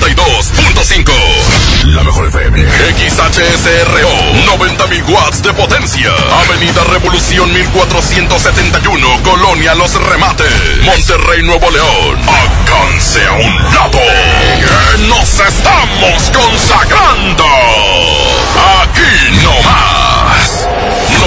[0.00, 1.12] 92.5.
[1.86, 2.62] La mejor FM.
[2.62, 4.10] XHSRO.
[4.58, 6.10] 90.000 watts de potencia.
[6.46, 9.22] Avenida Revolución 1471.
[9.22, 10.46] Colonia Los Remates.
[10.82, 12.18] Monterrey, Nuevo León.
[12.26, 13.98] Háganse a un lado.
[15.08, 17.44] Nos estamos consagrando.
[18.82, 20.68] Aquí no más.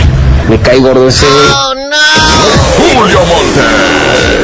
[0.48, 1.26] me cae gordo ese.
[2.94, 4.43] Julio Monte.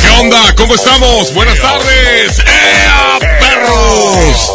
[0.00, 0.54] ¿Qué onda?
[0.56, 1.32] ¿Cómo estamos?
[1.34, 2.38] Buenas tardes.
[2.40, 4.54] ¡Ea, perros!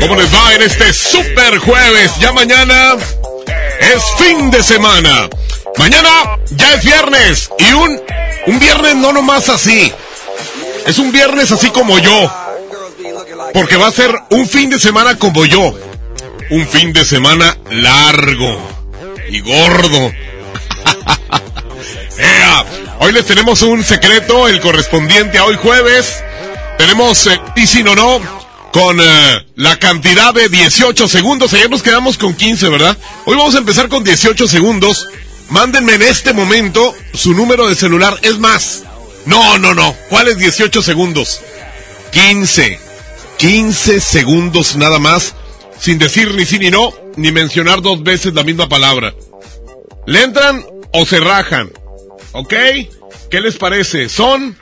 [0.00, 2.12] ¿Cómo les va en este super jueves?
[2.18, 2.96] Ya mañana
[3.80, 5.28] es fin de semana.
[5.76, 7.50] Mañana ya es viernes.
[7.58, 8.00] Y un,
[8.46, 9.92] un viernes no nomás así.
[10.86, 12.32] Es un viernes así como yo.
[13.54, 15.72] Porque va a ser un fin de semana como yo.
[16.50, 18.60] Un fin de semana largo
[19.28, 20.12] y gordo.
[23.02, 26.22] Hoy les tenemos un secreto, el correspondiente a hoy jueves.
[26.76, 28.20] Tenemos, eh, y si no, no,
[28.72, 31.54] con eh, la cantidad de 18 segundos.
[31.54, 32.96] Ayer nos quedamos con 15, ¿verdad?
[33.24, 35.08] Hoy vamos a empezar con 18 segundos.
[35.48, 38.18] Mándenme en este momento su número de celular.
[38.22, 38.82] Es más,
[39.24, 39.96] no, no, no.
[40.08, 41.40] ¿Cuál es 18 segundos?
[42.12, 42.78] 15.
[43.38, 45.34] 15 segundos nada más.
[45.78, 49.14] Sin decir ni sí ni no, ni mencionar dos veces la misma palabra.
[50.06, 51.70] ¿Le entran o se rajan?
[52.32, 52.54] ¿Ok?
[53.30, 54.08] ¿Qué les parece?
[54.08, 54.56] Son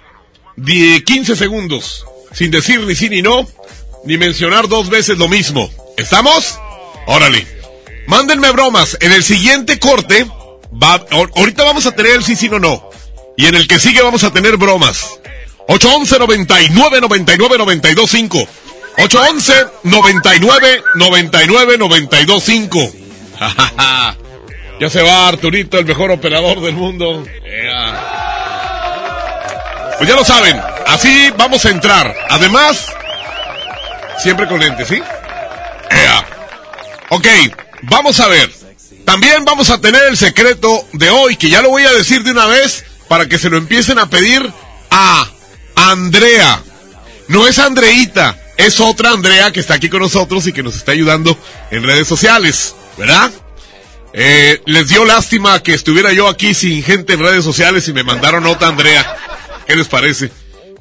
[0.57, 2.05] 10, 15 segundos.
[2.33, 3.47] Sin decir ni sí ni no,
[4.05, 5.71] ni mencionar dos veces lo mismo.
[5.97, 6.59] ¿Estamos?
[7.07, 7.47] Órale.
[8.07, 8.97] Mándenme bromas.
[9.01, 10.27] En el siguiente corte,
[10.83, 12.89] va, ahorita vamos a tener el sí, sí, no, no.
[13.37, 15.19] Y en el que sigue vamos a tener bromas.
[15.69, 18.49] 811 99 99 92 5.
[18.99, 19.53] 811
[19.85, 22.93] 99 99 92 5.
[24.81, 27.25] Ya se va Arturito, el mejor operador del mundo.
[27.43, 28.35] Yeah.
[29.99, 32.15] Pues ya lo saben, así vamos a entrar.
[32.31, 32.87] Además,
[34.19, 34.97] siempre con lentes, ¿sí?
[35.91, 36.27] Yeah.
[37.11, 37.27] Ok,
[37.83, 38.51] vamos a ver.
[39.05, 42.31] También vamos a tener el secreto de hoy, que ya lo voy a decir de
[42.31, 44.53] una vez para que se lo empiecen a pedir
[44.91, 45.27] a
[45.75, 46.63] Andrea.
[47.27, 50.93] No es Andreita, es otra Andrea que está aquí con nosotros y que nos está
[50.93, 51.37] ayudando
[51.71, 53.31] en redes sociales, ¿verdad?
[54.13, 58.05] Eh, les dio lástima que estuviera yo aquí sin gente en redes sociales y me
[58.05, 59.17] mandaron otra Andrea.
[59.67, 60.31] ¿Qué les parece?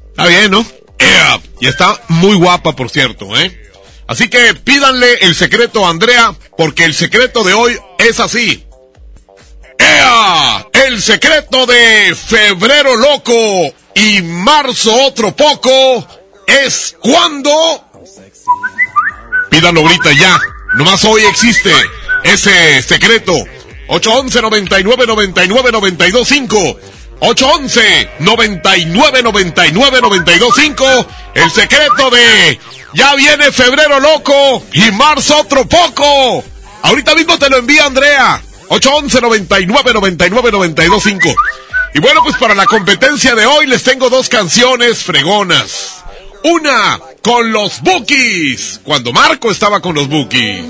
[0.09, 0.65] Está bien, ¿no?
[0.99, 1.41] Yeah.
[1.59, 3.65] Y está muy guapa, por cierto, ¿eh?
[4.07, 8.65] Así que pídanle el secreto a Andrea, porque el secreto de hoy es así.
[9.77, 10.65] ¡Ea!
[10.85, 13.33] El secreto de febrero loco
[13.93, 16.07] y marzo otro poco
[16.47, 17.51] es cuando...
[19.51, 20.39] Pídanlo ahorita ya.
[20.75, 21.71] Nomás hoy existe
[22.27, 23.33] ese secreto.
[23.87, 26.79] 811 99 99 92 5.
[27.19, 31.07] 811 99 99 92 5.
[31.35, 32.59] El secreto de
[32.93, 36.43] ya viene febrero loco y marzo otro poco.
[36.83, 38.41] Ahorita mismo te lo envía Andrea.
[38.69, 41.35] 811 99 99 92 5.
[41.93, 46.03] Y bueno, pues para la competencia de hoy les tengo dos canciones fregonas.
[46.43, 50.63] Una con los Bookies, cuando Marco estaba con los Bookies.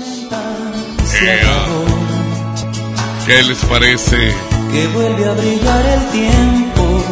[3.26, 4.16] ¿Qué les parece?
[4.72, 7.02] Que vuelve a brillar el tiempo.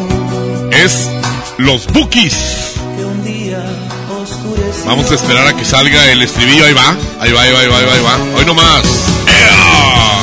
[0.70, 1.08] Es
[1.56, 2.74] los Bookies.
[2.96, 3.64] Que un día
[4.86, 6.64] Vamos a esperar a que salga el estribillo.
[6.64, 8.38] Ahí va, ahí va, ahí va, ahí va, ahí va.
[8.38, 8.82] Hoy nomás.
[9.26, 10.18] ¡Ea!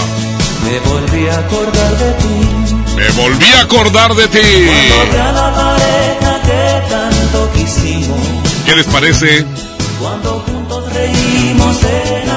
[0.66, 2.96] Me volví a acordar de ti.
[2.96, 4.68] Me volví a acordar de ti.
[4.90, 8.20] Cuando la pareja que tanto quisimos.
[8.66, 9.46] ¿Qué les parece?
[10.00, 12.32] Cuando juntos reímos en.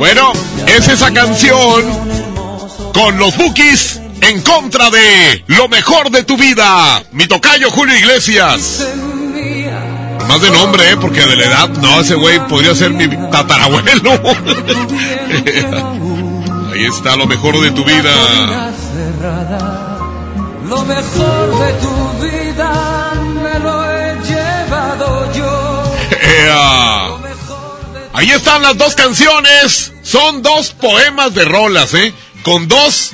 [0.00, 0.32] Bueno,
[0.66, 1.84] es esa canción
[2.94, 7.02] con los Bookies en contra de lo mejor de tu vida.
[7.12, 8.88] Mi tocayo Julio Iglesias.
[10.26, 10.96] Más de nombre, ¿eh?
[10.98, 14.12] Porque de la edad, no, ese güey podría ser mi tatarabuelo.
[16.72, 18.72] Ahí está lo mejor de tu vida.
[20.66, 22.39] Lo mejor de tu vida
[28.20, 29.92] Ahí están las dos canciones.
[30.02, 32.12] Son dos poemas de rolas, ¿eh?
[32.42, 33.12] Con dos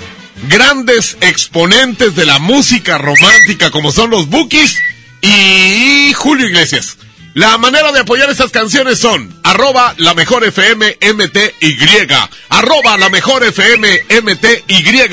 [0.48, 4.76] grandes exponentes de la música romántica como son los Bookies
[5.22, 6.96] y Julio Iglesias.
[7.34, 12.08] La manera de apoyar estas canciones son arroba la mejor FM MTY,
[12.48, 15.08] arroba la mejor FM MTY,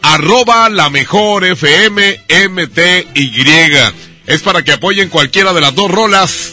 [0.00, 3.74] arroba la mejor FM MTY.
[4.26, 6.52] Es para que apoyen cualquiera de las dos rolas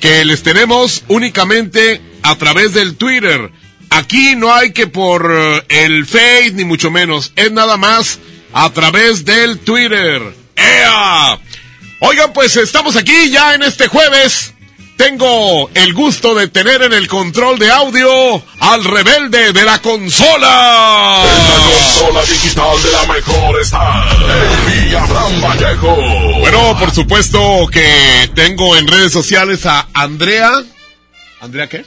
[0.00, 3.50] que les tenemos únicamente a través del Twitter.
[3.90, 8.18] Aquí no hay que por eh, el Face ni mucho menos, es nada más
[8.52, 10.34] a través del Twitter.
[10.56, 11.38] ¡Ea!
[12.00, 14.54] Oigan, pues estamos aquí ya en este jueves.
[14.96, 21.24] Tengo el gusto de tener en el control de audio al rebelde de la consola.
[21.24, 24.06] La consola digital de la mejor está
[24.72, 25.96] en Abraham Vallejo.
[26.40, 30.62] Bueno, por supuesto que tengo en redes sociales a Andrea.
[31.40, 31.84] ¿Andrea qué?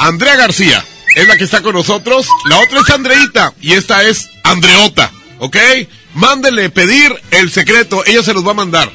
[0.00, 0.82] Andrea García
[1.14, 2.26] es la que está con nosotros.
[2.48, 5.56] La otra es Andreita y esta es Andreota, ¿ok?
[6.14, 8.90] Mándenle pedir el secreto, ella se los va a mandar.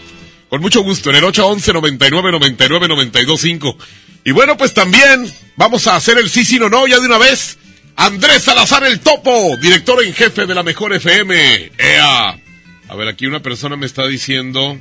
[0.50, 3.78] Con mucho gusto, en el 811 99 99 925.
[4.26, 7.20] Y bueno, pues también vamos a hacer el sí, sí, no, no, ya de una
[7.20, 7.60] vez.
[7.96, 11.72] Andrés Salazar el Topo, director en jefe de la Mejor FM.
[11.78, 12.40] ¡Ea!
[12.88, 14.78] A ver, aquí una persona me está diciendo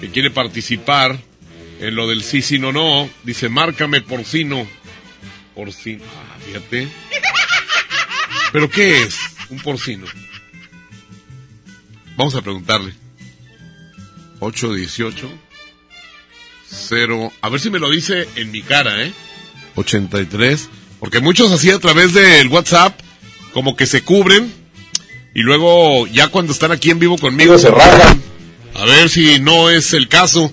[0.00, 1.16] que quiere participar
[1.80, 3.08] en lo del sí, sí, no, no.
[3.22, 4.66] Dice, márcame porcino.
[5.54, 6.04] Porcino.
[6.04, 6.88] Ah, fíjate.
[8.52, 9.16] ¿Pero qué es
[9.50, 10.06] un porcino?
[12.16, 12.94] Vamos a preguntarle.
[14.40, 15.28] 818
[16.74, 17.32] 0.
[17.40, 19.12] A ver si me lo dice en mi cara, ¿eh?
[19.76, 20.68] 83.
[21.00, 22.98] Porque muchos así a través del WhatsApp,
[23.52, 24.52] como que se cubren.
[25.34, 28.22] Y luego, ya cuando están aquí en vivo conmigo, se rajan.
[28.74, 30.52] A ver si no es el caso.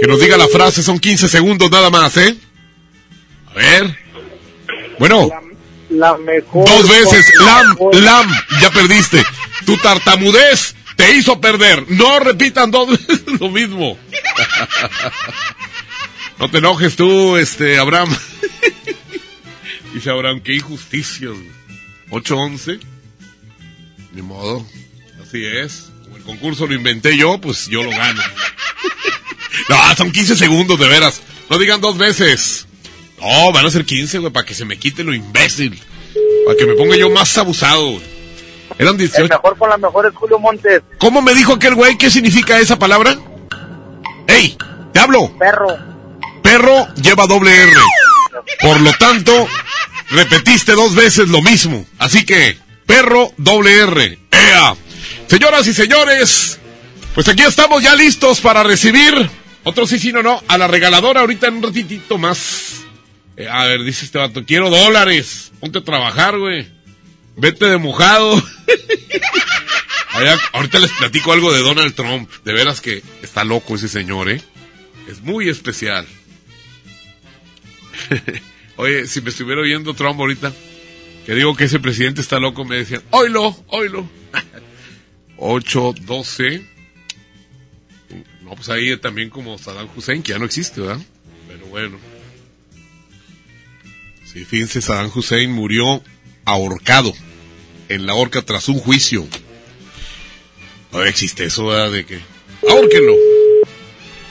[0.00, 2.36] Que nos diga la frase, son 15 segundos nada más, ¿eh?
[3.50, 3.98] A ver.
[4.98, 5.28] Bueno.
[5.90, 6.68] La mejor.
[6.68, 7.32] Dos veces.
[7.40, 8.30] Lam, lam,
[8.60, 9.24] ya perdiste.
[9.64, 11.90] Tu tartamudez te hizo perder.
[11.90, 13.98] No repitan dos veces lo mismo.
[16.38, 18.14] No te enojes tú, este, Abraham.
[19.94, 21.30] Dice Abraham, qué injusticia.
[22.10, 22.80] 8-11.
[24.12, 24.66] Ni modo.
[25.22, 25.90] Así es.
[26.04, 28.22] Como el concurso lo inventé yo, pues yo lo gano.
[29.68, 31.20] No, son 15 segundos, de veras.
[31.50, 32.67] No digan dos veces.
[33.20, 35.80] No, van a ser 15, güey, para que se me quite lo imbécil.
[36.46, 38.18] Para que me ponga yo más abusado, güey.
[38.78, 39.22] Eran 18.
[39.22, 40.82] El mejor con la mejor es Julio Montes.
[40.98, 41.96] ¿Cómo me dijo aquel güey?
[41.98, 43.16] ¿Qué significa esa palabra?
[44.26, 44.56] ¡Ey!
[44.92, 45.32] ¡Te hablo!
[45.38, 45.76] Perro.
[46.42, 47.72] Perro lleva doble R.
[48.60, 49.48] Por lo tanto,
[50.10, 51.84] repetiste dos veces lo mismo.
[51.98, 52.56] Así que,
[52.86, 54.18] perro doble R.
[54.30, 54.74] ¡Ea!
[55.26, 56.58] Señoras y señores,
[57.14, 59.28] pues aquí estamos ya listos para recibir
[59.68, 62.84] otro sí, sí, no, no, a la regaladora ahorita en un ratitito más.
[63.38, 65.52] Eh, a ver, dice este vato, quiero dólares.
[65.60, 66.66] Ponte a trabajar, güey.
[67.36, 68.42] Vete de mojado.
[70.52, 72.28] Ahorita les platico algo de Donald Trump.
[72.44, 74.42] De veras que está loco ese señor, ¿eh?
[75.08, 76.04] Es muy especial.
[78.76, 80.52] Oye, si me estuviera oyendo Trump ahorita,
[81.24, 84.08] que digo que ese presidente está loco, me decían, oilo, oilo.
[85.36, 86.62] 8, 12.
[88.42, 91.00] No, pues ahí también como Saddam Hussein, que ya no existe, ¿verdad?
[91.46, 92.07] Pero bueno.
[94.38, 96.00] Sí, fíjense, Saddam Hussein murió
[96.44, 97.12] ahorcado
[97.88, 99.26] en la horca tras un juicio.
[100.92, 101.90] No existe eso, ¿verdad?
[101.90, 102.20] De que.
[102.70, 103.14] ¡Ahórquenlo!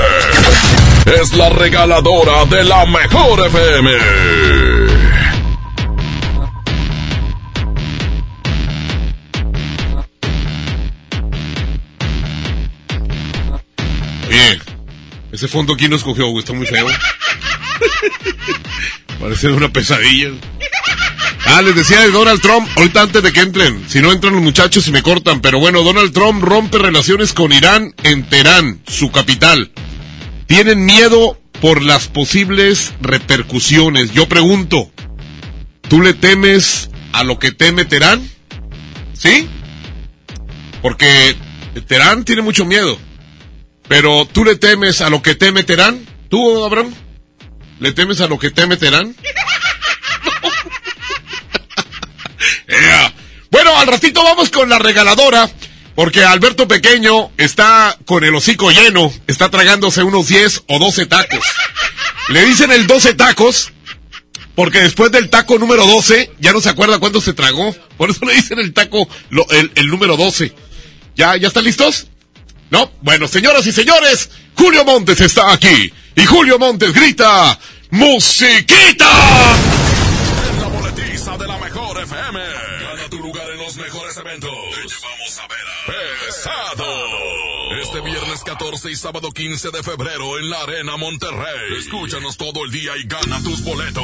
[1.19, 3.91] Es la regaladora de la mejor FM.
[15.41, 16.85] Ese fondo aquí no escogió, está muy feo.
[19.19, 20.29] Parece una pesadilla.
[21.47, 24.43] Ah, les decía de Donald Trump, ahorita antes de que entren, si no entran los
[24.43, 29.09] muchachos y me cortan, pero bueno, Donald Trump rompe relaciones con Irán en Teherán, su
[29.09, 29.71] capital.
[30.45, 34.11] Tienen miedo por las posibles repercusiones.
[34.11, 34.91] Yo pregunto,
[35.89, 38.29] ¿tú le temes a lo que teme Teherán?
[39.13, 39.49] ¿Sí?
[40.83, 41.35] Porque
[41.87, 42.99] Teherán tiene mucho miedo.
[43.91, 46.07] Pero ¿tú le temes a lo que teme Terán?
[46.29, 46.93] ¿Tú, Abraham?
[47.81, 49.13] ¿Le temes a lo que teme Terán?
[52.69, 53.13] Ea.
[53.51, 55.49] Bueno, al ratito vamos con la regaladora,
[55.93, 61.43] porque Alberto Pequeño está con el hocico lleno, está tragándose unos 10 o 12 tacos.
[62.29, 63.73] Le dicen el 12 tacos,
[64.55, 68.23] porque después del taco número 12, ya no se acuerda cuándo se tragó, por eso
[68.25, 70.55] le dicen el taco, lo- el, el número 12.
[71.17, 72.07] ¿Ya, ¿Ya están listos?
[72.71, 75.93] No, bueno, señoras y señores, Julio Montes está aquí.
[76.15, 77.59] Y Julio Montes grita,
[77.89, 79.05] ¡Musiquita!
[80.57, 82.39] La boletiza de la mejor FM.
[82.39, 84.49] Gana tu lugar en los mejores eventos.
[84.49, 85.59] Te llevamos a ver
[86.25, 86.85] Pesado.
[87.81, 91.77] Este viernes 14 y sábado 15 de febrero en la Arena Monterrey.
[91.77, 94.01] Escúchanos todo el día y gana tus boletos.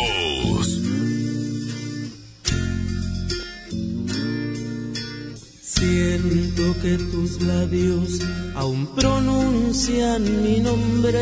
[5.77, 8.19] Siento que tus labios
[8.55, 11.19] aún pronuncian mi nombre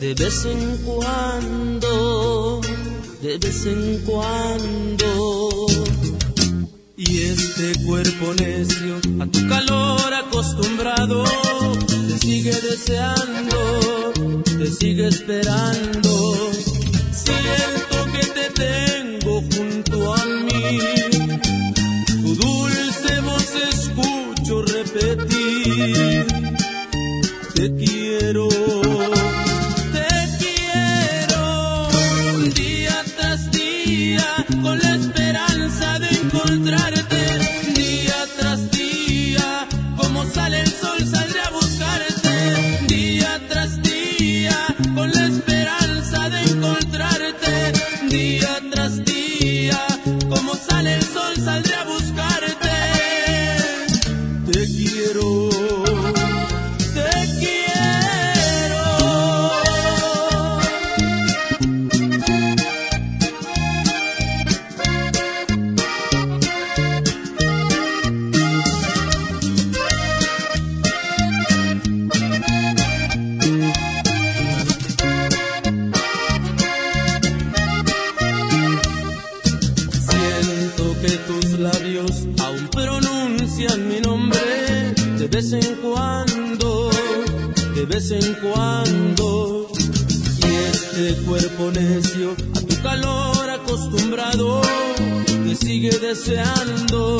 [0.00, 2.62] de vez en cuando,
[3.20, 5.66] de vez en cuando.
[6.96, 11.24] Y este cuerpo necio a tu calor acostumbrado
[11.86, 14.12] te sigue deseando,
[14.44, 16.50] te sigue esperando.
[17.12, 20.97] Siento que te tengo junto a mí
[50.58, 51.97] sale el sol, saldré a buscarte.
[87.98, 89.68] Vez en cuando.
[90.42, 94.62] Y este cuerpo necio a tu calor acostumbrado
[95.26, 97.18] te sigue deseando,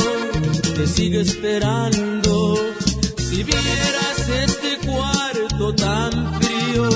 [0.76, 2.56] te sigue esperando.
[3.16, 6.88] Si vieras este cuarto tan frío,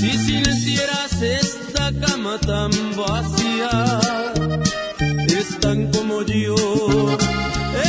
[0.00, 4.00] si silencieras esta cama tan vacía,
[5.28, 6.56] están como yo,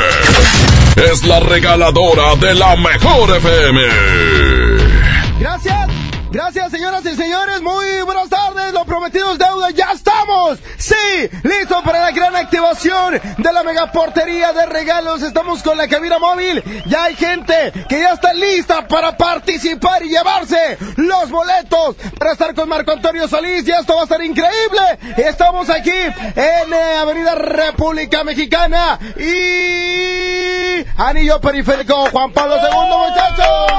[0.98, 3.81] Es la regaladora de la mejor FM.
[5.39, 5.88] Gracias.
[6.31, 7.62] Gracias, señoras y señores.
[7.62, 8.74] Muy buenas tardes.
[8.74, 9.69] Lo prometido es deuda.
[9.71, 10.60] Ya estamos.
[10.77, 15.21] Sí, listo para la activación de la megaportería de regalos.
[15.21, 16.63] Estamos con la cabina móvil.
[16.86, 22.53] Ya hay gente que ya está lista para participar y llevarse los boletos para estar
[22.53, 23.67] con Marco Antonio Solís.
[23.67, 25.00] Y esto va a estar increíble.
[25.17, 33.71] Estamos aquí en eh, Avenida República Mexicana y Anillo Periférico Juan Pablo II, muchachos.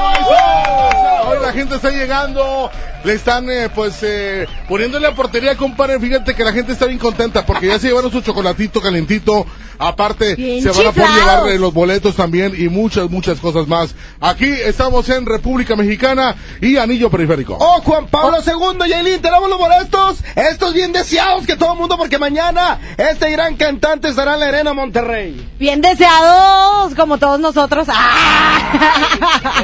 [1.25, 2.69] Hoy la gente está llegando,
[3.03, 5.99] le están eh, pues eh, poniéndole a portería, compadre.
[5.99, 8.21] Fíjate que la gente está bien contenta porque ya se llevaron su
[8.53, 9.45] chocolatito calentito.
[9.79, 13.67] Aparte, Bien se van a poder llevar eh, los boletos también y muchas, muchas cosas
[13.67, 13.95] más.
[14.21, 17.57] Aquí estamos en República Mexicana y Anillo Periférico.
[17.59, 20.23] Oh, Juan Pablo II, Yailin, tenemos los boletos.
[20.35, 24.45] Estos bien deseados que todo el mundo, porque mañana este gran cantante estará en la
[24.47, 25.49] Arena Monterrey.
[25.59, 27.87] Bien deseados, como todos nosotros.
[27.89, 29.63] ¡Ah!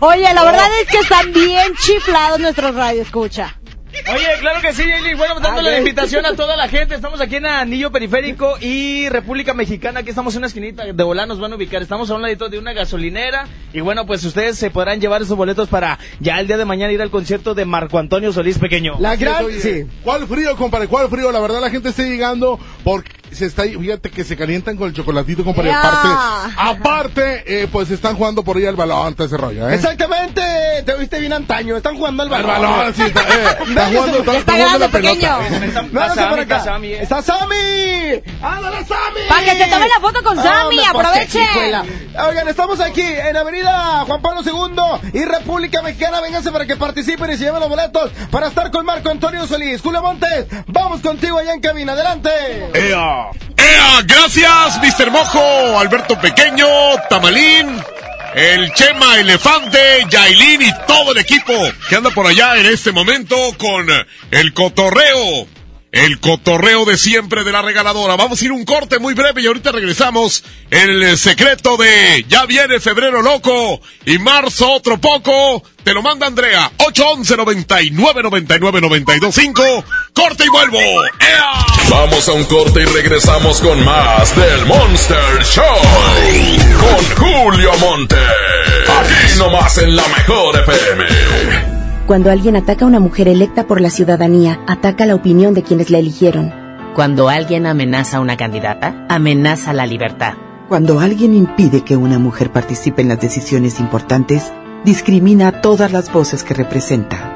[0.00, 3.56] Oye, la verdad es que están bien chiflados nuestros radioescucha.
[4.08, 5.14] Oye, claro que sí, Yaeli.
[5.14, 6.94] Bueno, dándole la invitación a toda la gente.
[6.94, 10.00] Estamos aquí en Anillo Periférico y República Mexicana.
[10.00, 11.82] Aquí estamos en una esquinita de volá, nos van a ubicar.
[11.82, 13.48] Estamos a un ladito de una gasolinera.
[13.72, 16.92] Y bueno, pues ustedes se podrán llevar esos boletos para ya el día de mañana
[16.92, 18.94] ir al concierto de Marco Antonio Solís Pequeño.
[19.46, 20.86] Oye, ¿Cuál frío, compadre?
[20.86, 21.32] ¿Cuál frío?
[21.32, 24.94] La verdad la gente está llegando porque se está, fíjate que se calientan con el
[24.94, 25.70] chocolatito, compadre.
[25.70, 25.80] Ya.
[25.80, 29.74] Aparte, aparte, eh, pues están jugando por ahí al balón, todo ese rollo, ¿eh?
[29.74, 30.42] Exactamente,
[30.84, 31.76] te viste bien antaño.
[31.76, 32.70] Están jugando al Al balón.
[32.78, 35.38] balón, sí, está, eh, está jugando, está, está jugando la pelota.
[35.92, 36.78] Véngase por acá.
[37.00, 38.22] ¡Está Sammy!
[38.42, 39.20] ¡Ándale, Sammy!
[39.28, 42.06] Para que se tome la foto con Sammy, pues, aprovechen.
[42.28, 46.20] Oigan, estamos aquí en Avenida Juan Pablo II y República Mexicana.
[46.20, 49.80] Vénganse para que participen y se lleven los boletos para estar con Marco Antonio Solís.
[49.82, 51.92] Julio Montes, vamos contigo allá en cabina.
[51.92, 52.30] Adelante.
[52.74, 53.15] ¡Ea!
[53.56, 54.02] ¡Ea!
[54.04, 55.10] Gracias, Mr.
[55.10, 56.66] Mojo, Alberto Pequeño,
[57.08, 57.80] Tamalín,
[58.34, 61.52] el Chema Elefante, Yailin y todo el equipo
[61.88, 63.86] que anda por allá en este momento con
[64.30, 65.48] el cotorreo.
[65.92, 68.16] El cotorreo de siempre de la regaladora.
[68.16, 70.44] Vamos a ir un corte muy breve y ahorita regresamos.
[70.68, 75.62] El secreto de ya viene febrero loco y marzo otro poco.
[75.84, 76.70] Te lo manda Andrea.
[76.76, 79.84] 811 99 99 925.
[80.16, 80.78] Corte y vuelvo.
[80.78, 81.66] ¡Ea!
[81.90, 85.62] Vamos a un corte y regresamos con más del Monster Show.
[86.80, 88.16] Con Julio Monte.
[88.16, 91.04] Aquí nomás en la mejor FM.
[92.06, 95.90] Cuando alguien ataca a una mujer electa por la ciudadanía, ataca la opinión de quienes
[95.90, 96.50] la eligieron.
[96.94, 100.32] Cuando alguien amenaza a una candidata, amenaza la libertad.
[100.68, 104.50] Cuando alguien impide que una mujer participe en las decisiones importantes,
[104.82, 107.35] discrimina a todas las voces que representa.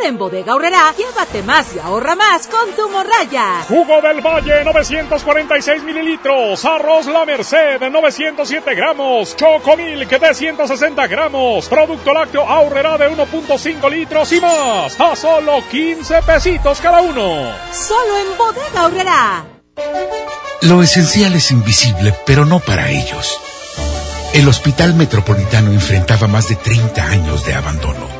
[0.00, 3.64] Ahora en Bodega Horrera, llévate más y ahorra más con tu morraya.
[3.68, 12.14] Jugo del Valle 946 mililitros, arroz La Merced 907 gramos, Chocomilk de 160 gramos, producto
[12.14, 17.52] lácteo Aurrera de 1.5 litros y más, a solo 15 pesitos cada uno.
[17.70, 19.44] Solo en Bodega Horrera.
[20.62, 23.38] Lo esencial es invisible, pero no para ellos.
[24.32, 28.19] El Hospital Metropolitano enfrentaba más de 30 años de abandono.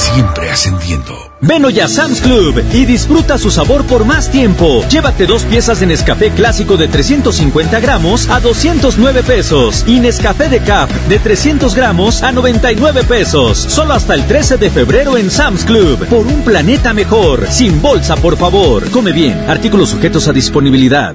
[0.00, 1.14] Siempre ascendiendo.
[1.42, 4.82] Ven hoy a Sam's Club y disfruta su sabor por más tiempo.
[4.88, 10.60] Llévate dos piezas de Nescafé clásico de 350 gramos a 209 pesos y Nescafé de
[10.60, 13.58] Cap de 300 gramos a 99 pesos.
[13.58, 16.06] Solo hasta el 13 de febrero en Sam's Club.
[16.06, 17.46] Por un planeta mejor.
[17.50, 18.90] Sin bolsa, por favor.
[18.90, 19.38] Come bien.
[19.50, 21.14] Artículos sujetos a disponibilidad.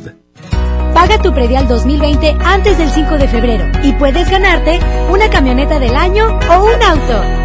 [0.94, 5.96] Paga tu predial 2020 antes del 5 de febrero y puedes ganarte una camioneta del
[5.96, 7.45] año o un auto.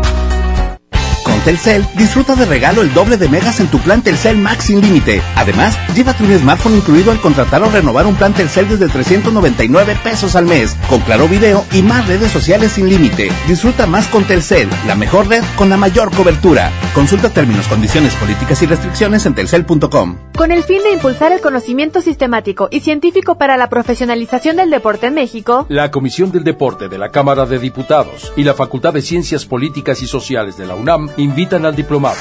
[1.41, 4.79] Con Telcel, disfruta de regalo el doble de megas en tu plan Telcel Max sin
[4.79, 5.23] límite.
[5.35, 10.35] Además, llévate un smartphone incluido al contratar o renovar un plan Telcel desde 399 pesos
[10.35, 13.31] al mes, con claro video y más redes sociales sin límite.
[13.47, 16.71] Disfruta más con Telcel, la mejor red con la mayor cobertura.
[16.93, 20.17] Consulta términos, condiciones, políticas y restricciones en telcel.com.
[20.37, 25.07] Con el fin de impulsar el conocimiento sistemático y científico para la profesionalización del deporte
[25.07, 29.01] en México, La Comisión del Deporte de la Cámara de Diputados y la Facultad de
[29.01, 32.17] Ciencias Políticas y Sociales de la UNAM invitan al diplomado.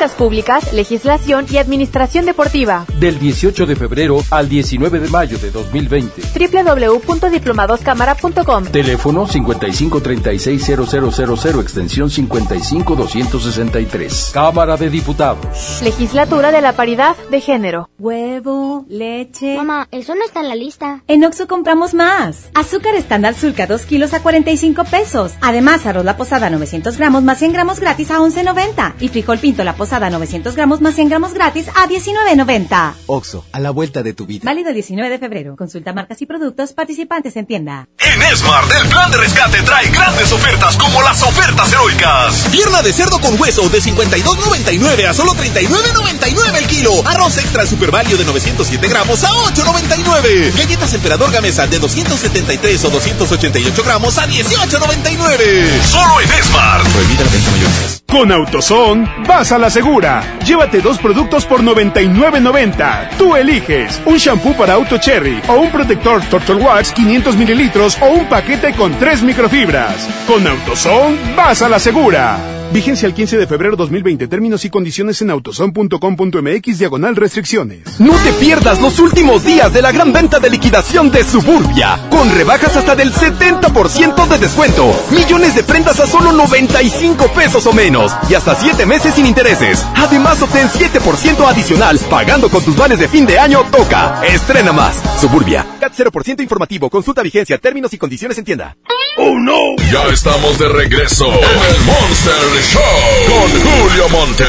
[0.00, 2.86] Políticas Públicas, Legislación y Administración Deportiva.
[2.98, 6.22] Del 18 de febrero al 19 de mayo de 2020.
[6.64, 14.30] www.diplomadoscámara.com Teléfono 55360000 extensión 55263.
[14.32, 15.82] Cámara de Diputados.
[15.82, 17.90] Legislatura de la Paridad de Género.
[17.98, 19.58] Huevo, leche.
[19.58, 21.02] Mamá, eso no está en la lista.
[21.08, 22.48] En Oxo compramos más.
[22.54, 25.34] Azúcar estándar Sulca 2 kilos a 45 pesos.
[25.42, 28.94] Además, arroz la posada 900 gramos más 100 gramos gratis a 11.90.
[29.00, 32.94] Y frijol pinto la posada 900 gramos más 100 gramos gratis a 19.90.
[33.06, 34.42] Oxo, a la vuelta de tu vida.
[34.44, 35.56] Válido el 19 de febrero.
[35.56, 37.88] Consulta marcas y productos participantes en tienda.
[37.98, 42.48] En Smart, el plan de rescate trae grandes ofertas como las ofertas heroicas.
[42.52, 46.92] Pierna de cerdo con hueso de 52.99 a solo 39.99 el kilo.
[47.06, 50.56] Arroz extra super value de 907 gramos a 8.99.
[50.56, 55.82] Galletas emperador gamesa de 273 o 288 gramos a 18.99.
[55.82, 56.86] Solo en Smart.
[56.86, 58.02] Prohibida la venta mayoristas.
[58.06, 60.22] Con AutoZone, vas a la segura.
[60.44, 63.16] Llévate dos productos por 99.90.
[63.16, 68.10] Tú eliges un shampoo para auto cherry o un protector Turtle Wax 500 mililitros o
[68.10, 70.06] un paquete con tres microfibras.
[70.26, 72.59] Con AutoZone, vas a la segura.
[72.72, 74.28] Vigencia el 15 de febrero 2020.
[74.28, 77.98] Términos y condiciones en autozone.com.mx diagonal restricciones.
[77.98, 82.30] No te pierdas los últimos días de la gran venta de liquidación de Suburbia, con
[82.32, 88.12] rebajas hasta del 70% de descuento, millones de prendas a solo 95 pesos o menos
[88.28, 89.84] y hasta 7 meses sin intereses.
[89.96, 94.22] Además obtén 7% adicional pagando con tus vales de fin de año Toca.
[94.24, 95.02] Estrena más.
[95.20, 95.66] Suburbia.
[95.80, 96.90] CAT 0% informativo.
[96.90, 98.76] Consulta vigencia, términos y condiciones en tienda.
[99.16, 99.76] ¡Oh, no!
[99.90, 102.34] Ya estamos de regreso en el Monster
[102.70, 102.82] Show
[103.26, 104.44] con Julio Monte.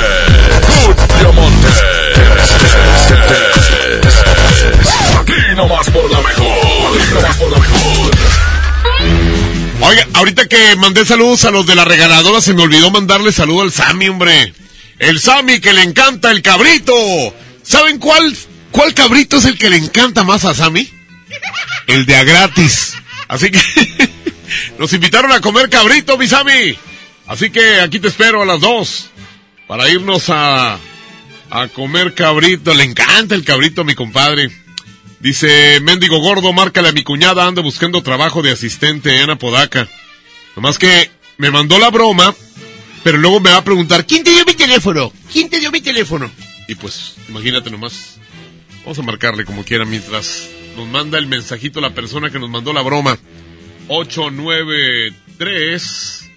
[0.68, 1.68] Julio Monte.
[5.20, 6.48] Aquí nomás por la mejor.
[6.48, 8.12] Aquí nomás por la mejor.
[9.82, 13.62] Oiga, ahorita que mandé saludos a los de la regaladora, se me olvidó mandarle saludo
[13.62, 14.54] al Sammy, hombre.
[15.00, 16.94] El Sammy que le encanta el cabrito.
[17.64, 18.38] ¿Saben cuál,
[18.72, 21.01] cuál cabrito es el que le encanta más a Sammy?
[21.88, 22.94] El de a gratis.
[23.28, 23.60] Así que
[24.80, 26.78] nos invitaron a comer cabrito, mi Sammy.
[27.28, 29.10] Así que aquí te espero a las dos
[29.68, 30.78] para irnos a,
[31.50, 32.74] a comer cabrito.
[32.74, 34.50] Le encanta el cabrito a mi compadre.
[35.20, 39.88] Dice, mendigo gordo, márcale a mi cuñada, anda buscando trabajo de asistente en Apodaca.
[40.56, 42.36] Nomás que me mandó la broma,
[43.04, 45.14] pero luego me va a preguntar, ¿quién te dio mi teléfono?
[45.32, 46.30] ¿Quién te dio mi teléfono?
[46.68, 48.18] Y pues, imagínate nomás.
[48.84, 52.74] Vamos a marcarle como quiera mientras nos manda el mensajito la persona que nos mandó
[52.74, 53.18] la broma.
[53.88, 56.30] 893.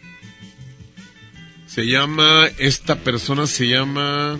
[1.66, 4.38] Se llama, esta persona se llama...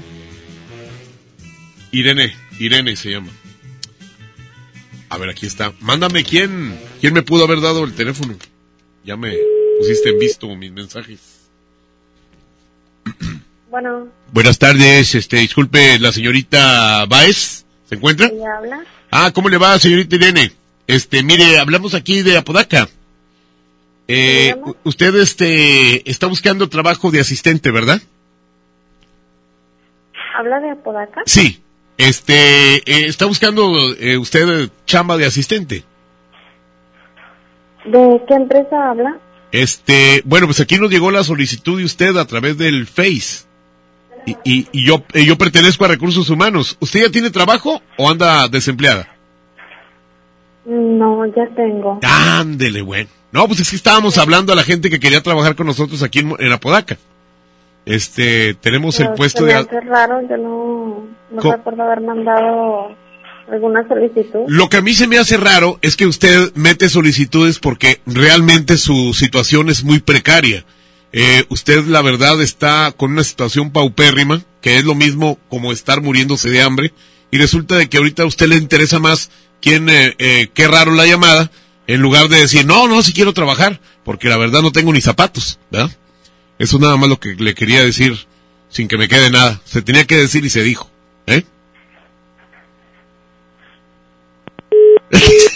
[1.91, 3.31] Irene, Irene se llama.
[5.09, 5.73] A ver, aquí está.
[5.81, 8.37] Mándame quién, quién me pudo haber dado el teléfono.
[9.05, 9.37] Ya me
[9.79, 11.21] pusiste en visto mis mensajes.
[13.71, 18.27] Bueno, Buenas tardes, este, disculpe, la señorita Baez, ¿se encuentra?
[18.27, 18.85] ¿ella habla?
[19.17, 20.51] Ah, ¿cómo le va, señorita Irene?
[20.89, 22.89] Este, mire, hablamos aquí de Apodaca.
[24.09, 28.03] Eh, usted, este, está buscando trabajo de asistente, ¿verdad?
[30.37, 31.23] ¿Habla de Apodaca?
[31.27, 31.63] Sí.
[31.97, 35.85] Este, eh, está buscando eh, usted chamba de asistente.
[37.85, 39.17] ¿De qué empresa habla?
[39.53, 43.45] Este, bueno, pues aquí nos llegó la solicitud de usted a través del Face.
[44.27, 46.77] Y, y, y yo, yo pertenezco a Recursos Humanos.
[46.81, 49.09] ¿Usted ya tiene trabajo o anda desempleada?
[50.65, 52.01] No, ya tengo.
[52.03, 53.11] Ándele, bueno.
[53.33, 56.21] No, pues es que estábamos hablando a la gente que quería trabajar con nosotros aquí
[56.21, 56.97] en, en Apodaca.
[57.85, 59.55] Este, tenemos el puesto de...
[59.55, 62.97] hace raro, yo no, no recuerdo haber mandado
[63.51, 64.45] alguna solicitud.
[64.47, 68.79] Lo que a mí se me hace raro es que usted mete solicitudes porque realmente
[68.79, 70.65] su situación es muy precaria.
[71.17, 76.01] Eh, usted, la verdad, está con una situación paupérrima, que es lo mismo como estar
[76.01, 76.93] muriéndose de hambre,
[77.31, 79.31] y resulta de que ahorita a usted le interesa más
[79.63, 81.53] quién, eh, eh, qué raro la llamada,
[81.87, 85.01] en lugar de decir, no, no, si quiero trabajar, porque la verdad no tengo ni
[85.01, 85.97] zapatos, ¿verdad?
[86.59, 88.27] Eso nada más lo que le quería decir,
[88.69, 89.61] sin que me quede nada.
[89.65, 90.91] Se tenía que decir y se dijo,
[91.29, 91.45] ¿eh?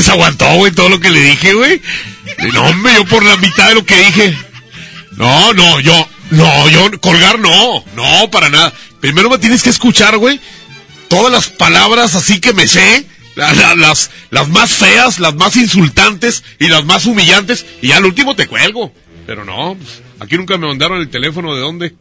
[0.00, 1.82] antes aguantó, güey, todo lo que le dije, güey.
[2.54, 4.36] No, hombre, yo por la mitad de lo que dije.
[5.16, 8.72] No, no, yo, no, yo colgar no, no, para nada.
[9.00, 10.40] Primero me tienes que escuchar, güey,
[11.08, 15.56] todas las palabras así que me sé, la- la- las, las más feas, las más
[15.56, 18.94] insultantes y las más humillantes, y al último te cuelgo.
[19.26, 21.94] Pero no, pues, aquí nunca me mandaron el teléfono de dónde.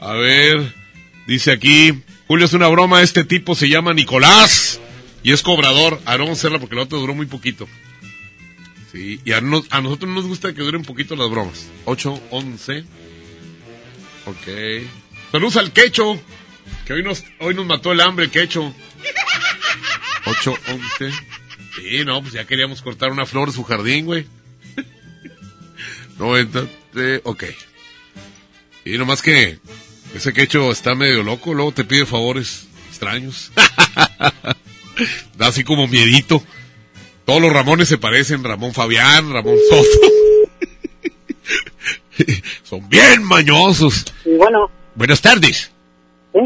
[0.00, 0.74] A ver,
[1.26, 1.92] dice aquí,
[2.28, 4.78] Julio es una broma, este tipo se llama Nicolás
[5.22, 6.00] y es cobrador.
[6.04, 7.68] A ver, vamos a hacerla porque la otra duró muy poquito.
[8.92, 11.66] Sí, y a, nos- a nosotros nos gusta que duren poquito las bromas.
[11.86, 12.84] 8, 11.
[14.26, 14.86] Ok.
[15.32, 16.20] Saludos al quecho,
[16.86, 18.74] que hoy nos, hoy nos mató el hambre, quecho.
[20.26, 21.10] 8, 11.
[21.76, 24.26] Sí, no, pues ya queríamos cortar una flor de su jardín, güey.
[26.18, 27.44] 90, eh, ok.
[28.84, 29.58] Y nomás que
[30.14, 33.50] ese quecho está medio loco, luego te pide favores extraños.
[35.36, 36.42] da así como miedito.
[37.24, 40.12] Todos los Ramones se parecen, Ramón Fabián, Ramón Soto.
[42.62, 44.04] Son bien mañosos.
[44.38, 44.70] bueno.
[44.94, 45.70] Buenas tardes.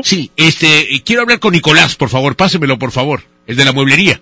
[0.03, 3.23] Sí, este, quiero hablar con Nicolás, por favor, pásemelo, por favor.
[3.47, 4.21] El de la mueblería.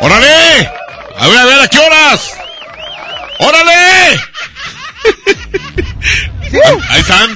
[0.00, 0.70] ¡Órale!
[1.18, 2.38] A ver, a ver, ¿a qué horas?
[3.38, 4.20] ¡Órale!
[6.90, 7.30] Ahí están.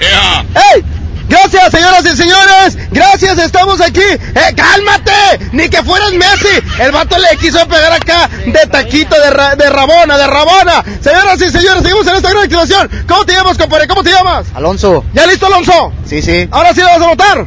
[0.00, 0.44] Ea.
[0.74, 0.84] ¡Ey!
[1.28, 2.76] Gracias, señoras y señores.
[2.90, 4.00] Gracias, estamos aquí.
[4.02, 5.40] ¡Eh, cálmate!
[5.52, 6.62] Ni que fueras Messi.
[6.78, 10.84] El vato le quiso pegar acá de taquito de, ra- de Rabona, de Rabona.
[11.00, 12.90] Señoras y señores, seguimos en esta gran activación.
[13.08, 13.88] ¿Cómo te llamas, compadre?
[13.88, 14.46] ¿Cómo te llamas?
[14.54, 15.04] Alonso.
[15.14, 15.92] ¿Ya listo, Alonso?
[16.06, 16.46] Sí, sí.
[16.50, 17.46] Ahora sí lo vas a notar.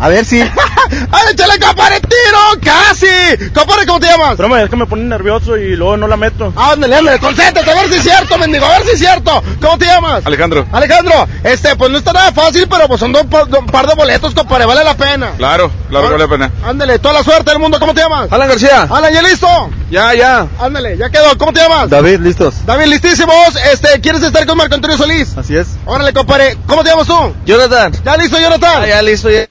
[0.00, 0.40] A ver si.
[1.12, 2.60] ¡Ay, échale, compadre, tiro!
[2.62, 3.50] ¡Casi!
[3.54, 4.32] Compadre, ¿cómo te llamas?
[4.32, 6.52] Espérame, es que me pone nervioso y luego no la meto.
[6.56, 9.42] Ándale, ándale, concéntrate, a ver si es cierto, mendigo, a ver si es cierto.
[9.60, 10.26] ¿Cómo te llamas?
[10.26, 10.66] Alejandro.
[10.72, 13.94] Alejandro, este, pues no está nada fácil, pero pues son dos, pa- dos- par de
[13.94, 15.32] boletos, compadre, vale la pena.
[15.38, 16.50] Claro, claro, vale la pena.
[16.66, 18.30] Ándale, toda la suerte del mundo, ¿cómo te llamas?
[18.32, 18.82] Alan García.
[18.90, 19.48] Alan, ¿ya listo?
[19.90, 20.46] Ya, ya.
[20.60, 21.88] Ándale, ya quedó, ¿cómo te llamas?
[21.88, 22.54] David, listos.
[22.66, 25.36] David, listísimos, este, ¿quieres estar con Marco Antonio Solís?
[25.38, 25.68] Así es.
[25.86, 27.34] Órale, compadre, ¿cómo te llamas tú?
[27.46, 27.92] Jonathan.
[28.04, 28.82] ¿Ya listo, Jonathan?
[28.82, 29.46] Ya, ya listo, ya.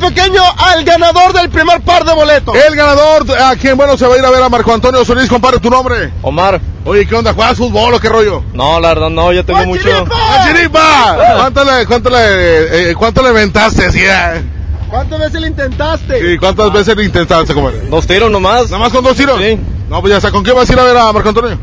[0.00, 2.54] Pequeño al ganador del primer par de boletos.
[2.54, 5.28] El ganador, a quien bueno se va a ir a ver a Marco Antonio Solís,
[5.28, 6.10] compadre, tu nombre.
[6.22, 6.60] Omar.
[6.84, 7.34] Oye, ¿qué onda?
[7.34, 8.42] ¿Juegas fútbol o qué rollo?
[8.54, 10.06] No, la verdad no, ya tengo mucho.
[10.06, 11.18] ¡Guachiripa!
[11.36, 13.92] ¿Cuánto le, cuánto le, eh, cuánto le ventaste?
[13.92, 14.42] Sí, eh?
[14.88, 16.20] ¿Cuántas veces le intentaste?
[16.20, 17.80] Sí, ¿cuántas veces le intentaste, compadre?
[17.88, 18.64] Dos tiros nomás.
[18.70, 19.38] ¿Nada más con dos tiros?
[19.40, 19.58] Sí.
[19.88, 20.30] No, pues ya está.
[20.30, 21.58] ¿Con qué vas a ir a ver a Marco Antonio?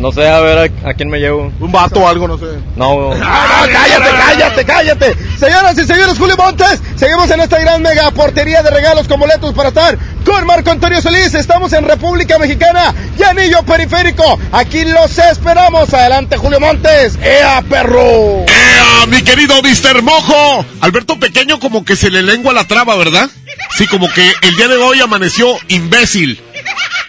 [0.00, 1.52] No sé, a ver a, a quién me llevo.
[1.58, 2.46] Un vato o algo, no sé.
[2.76, 3.12] No.
[3.22, 5.16] ¡Ah, cállate, cállate, cállate!
[5.38, 9.54] Señoras y señores, Julio Montes, seguimos en esta gran mega portería de regalos con boletos
[9.54, 11.34] para estar con Marco Antonio Solís.
[11.34, 14.38] Estamos en República Mexicana y Anillo Periférico.
[14.52, 15.92] Aquí los esperamos.
[15.92, 17.18] Adelante, Julio Montes.
[17.22, 18.44] ¡Ea, perro!
[18.46, 20.02] ¡Ea, mi querido Mr.
[20.02, 20.64] Mojo!
[20.80, 23.28] Alberto Pequeño como que se le lengua la traba, ¿verdad?
[23.76, 26.40] Sí, como que el día de hoy amaneció imbécil.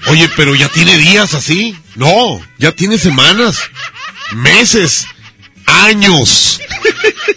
[0.07, 1.77] Oye, pero ya tiene días así.
[1.95, 3.59] No, ya tiene semanas,
[4.33, 5.05] meses,
[5.65, 6.59] años.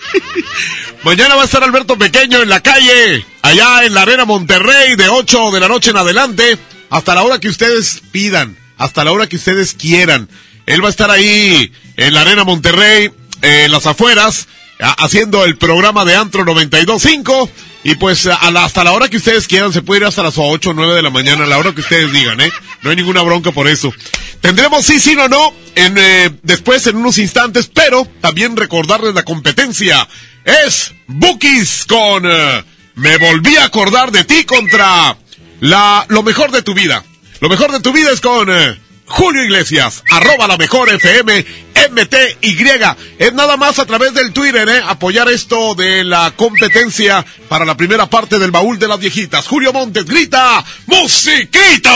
[1.05, 5.09] Mañana va a estar Alberto Pequeño en la calle, allá en la Arena Monterrey, de
[5.09, 6.59] 8 de la noche en adelante,
[6.91, 10.29] hasta la hora que ustedes pidan, hasta la hora que ustedes quieran.
[10.67, 13.11] Él va a estar ahí en la Arena Monterrey,
[13.43, 14.47] eh, en las afueras,
[14.83, 17.49] haciendo el programa de Antro 92.5.
[17.85, 20.73] Y pues hasta la hora que ustedes quieran, se puede ir hasta las 8 o
[20.73, 22.51] 9 de la mañana, a la hora que ustedes digan, ¿eh?
[22.83, 23.93] No hay ninguna bronca por eso.
[24.41, 29.25] Tendremos sí, sí o no, en, eh, después en unos instantes, pero también recordarles la
[29.25, 30.07] competencia.
[30.45, 32.65] Es Bookies con eh,
[32.95, 35.17] Me volví a acordar de ti contra
[35.61, 37.05] la, lo mejor de tu vida.
[37.41, 38.79] Lo mejor de tu vida es con eh,
[39.13, 41.45] Julio Iglesias, arroba la mejor FM,
[41.91, 42.57] MTY.
[43.19, 44.83] Es nada más a través del Twitter, ¿eh?
[44.89, 49.47] Apoyar esto de la competencia para la primera parte del baúl de las viejitas.
[49.47, 51.93] Julio Montes grita, ¡Musiquita!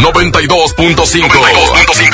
[0.00, 0.74] 92.5.
[0.76, 2.13] 92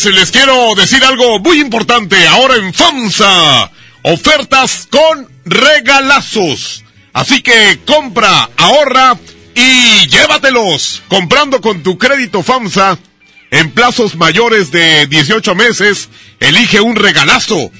[0.00, 2.16] Pues les quiero decir algo muy importante.
[2.28, 3.68] Ahora en FAMSA,
[4.02, 6.84] ofertas con regalazos.
[7.12, 9.18] Así que compra, ahorra
[9.56, 11.02] y llévatelos.
[11.08, 12.96] Comprando con tu crédito FAMSA
[13.50, 17.72] en plazos mayores de 18 meses, elige un regalazo.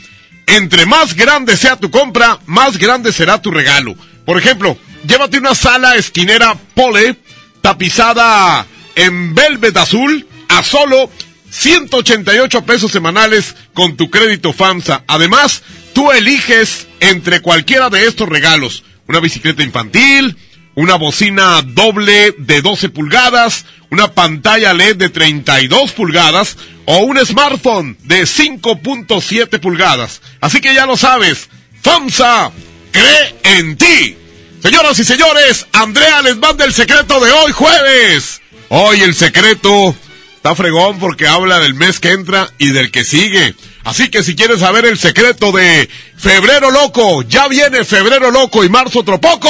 [0.49, 3.95] Entre más grande sea tu compra, más grande será tu regalo.
[4.27, 4.77] Por ejemplo,
[5.07, 7.15] llévate una sala esquinera Pole
[7.61, 11.09] tapizada en velvet azul a solo
[11.51, 15.05] 188 pesos semanales con tu crédito FAMSA.
[15.07, 18.85] Además, tú eliges entre cualquiera de estos regalos.
[19.07, 20.37] Una bicicleta infantil,
[20.75, 27.97] una bocina doble de 12 pulgadas, una pantalla LED de 32 pulgadas o un smartphone
[28.05, 30.21] de 5.7 pulgadas.
[30.41, 31.49] Así que ya lo sabes,
[31.83, 32.53] FAMSA
[32.93, 34.17] cree en ti.
[34.63, 38.41] Señoras y señores, Andrea les manda el secreto de hoy jueves.
[38.69, 39.95] Hoy el secreto
[40.39, 43.57] está fregón porque habla del mes que entra y del que sigue.
[43.83, 48.69] Así que si quieres saber el secreto de Febrero Loco, ya viene Febrero Loco y
[48.69, 49.49] Marzo otro poco,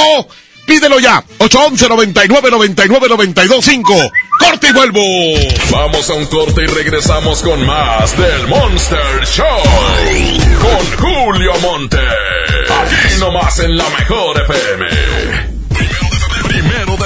[0.65, 1.23] pídelo ya.
[1.37, 4.11] 811 99 99 92 5.
[4.39, 5.03] Corte y vuelvo.
[5.69, 9.45] Vamos a un corte y regresamos con más del Monster Show.
[10.59, 11.99] Con Julio Monte.
[11.99, 15.58] Aquí nomás en la mejor FM.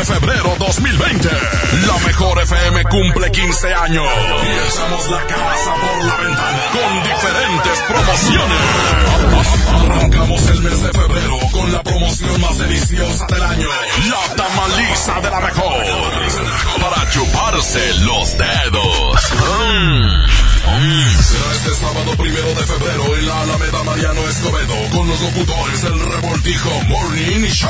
[0.06, 1.30] Febrero 2020.
[1.88, 4.06] La mejor FM cumple 15 años.
[4.44, 8.58] Y echamos la casa por la ventana con diferentes promociones.
[9.74, 13.68] Arrancamos el mes de febrero con la promoción más deliciosa del año.
[14.10, 15.84] La tamaliza de la mejor.
[16.82, 19.34] Para chuparse los dedos.
[19.70, 20.53] Mm.
[20.64, 26.00] Será este sábado primero de febrero en la Alameda Mariano Escobedo con los locutores del
[26.00, 27.70] Revoltijo Morning Show.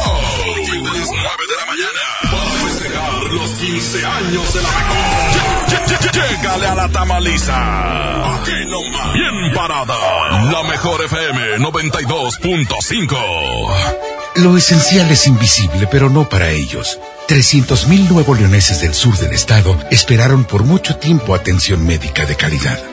[0.56, 2.43] 9 de la mañana
[2.84, 5.00] festejar los 15 años de la mejor.
[6.14, 8.36] Llegale a la tamaliza.
[8.36, 9.14] Aquí nomás.
[9.14, 9.96] Bien parada.
[10.52, 13.18] La mejor FM 92.5.
[14.38, 17.00] Lo esencial es invisible, pero no para ellos.
[17.28, 22.93] 300.000 nuevos leoneses del sur del estado esperaron por mucho tiempo atención médica de calidad.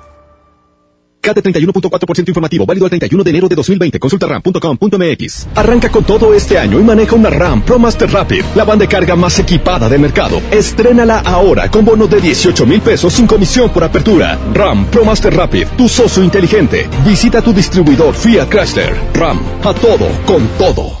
[1.21, 3.99] KT 31.4% informativo, válido al 31 de enero de 2020.
[3.99, 5.47] Consulta ram.com.mx.
[5.55, 8.89] Arranca con todo este año y maneja una RAM Pro Master Rapid, la banda de
[8.89, 10.41] carga más equipada del mercado.
[10.51, 14.39] Estrénala ahora con bono de 18 mil pesos sin comisión por apertura.
[14.53, 16.89] RAM Pro Master Rapid, tu socio inteligente.
[17.05, 18.95] Visita tu distribuidor Fiat Chrysler.
[19.13, 21.00] RAM, a todo, con todo.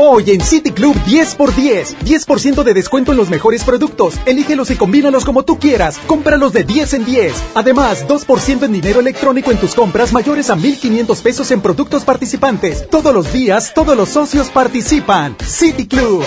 [0.00, 1.96] Hoy en City Club 10x10.
[2.04, 4.14] 10% de descuento en los mejores productos.
[4.26, 5.98] Elígelos y combínalos como tú quieras.
[6.06, 7.34] Cómpralos de 10 en 10.
[7.54, 12.88] Además, 2% en dinero electrónico en tus compras mayores a 1,500 pesos en productos participantes.
[12.88, 15.36] Todos los días, todos los socios participan.
[15.44, 16.22] City Club.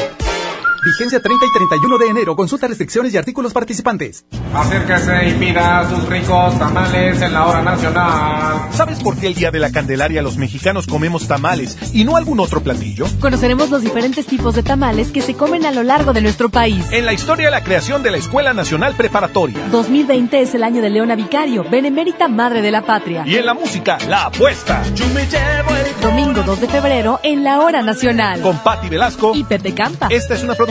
[0.84, 2.36] Vigencia 30 y 31 de enero.
[2.36, 4.26] Consulta restricciones y artículos participantes.
[4.52, 8.68] Acérquese y pida sus ricos tamales en la hora nacional.
[8.72, 12.40] ¿Sabes por qué el día de la Candelaria los mexicanos comemos tamales y no algún
[12.40, 13.06] otro platillo?
[13.20, 16.84] Conoceremos los diferentes tipos de tamales que se comen a lo largo de nuestro país.
[16.92, 19.60] En la historia de la creación de la Escuela Nacional Preparatoria.
[19.72, 23.24] 2020 es el año de Leona Vicario, benemérita madre de la patria.
[23.28, 24.84] Y en la música, la apuesta.
[24.96, 26.02] Yo me llevo el...
[26.02, 28.42] Domingo 2 de febrero en la hora nacional.
[28.42, 30.08] Con Patti Velasco y Pepe Campa.
[30.10, 30.70] Esta es una producción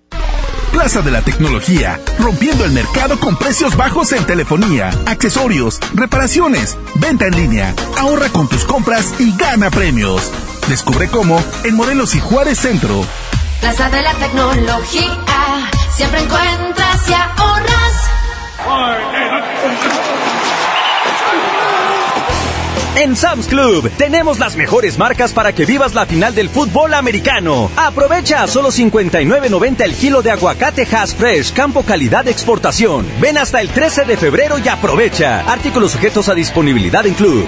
[0.71, 7.27] Plaza de la Tecnología, rompiendo el mercado con precios bajos en telefonía, accesorios, reparaciones, venta
[7.27, 7.75] en línea.
[7.99, 10.31] Ahorra con tus compras y gana premios.
[10.67, 13.05] Descubre cómo en Modelos y Juárez Centro.
[13.59, 18.09] Plaza de la Tecnología, siempre encuentras y ahorras.
[22.93, 27.71] En Sam's Club tenemos las mejores marcas para que vivas la final del fútbol americano.
[27.77, 33.07] Aprovecha a solo 59.90 el kilo de aguacate Hass Fresh, campo calidad de exportación.
[33.21, 35.39] Ven hasta el 13 de febrero y aprovecha.
[35.49, 37.47] Artículos sujetos a disponibilidad en Club.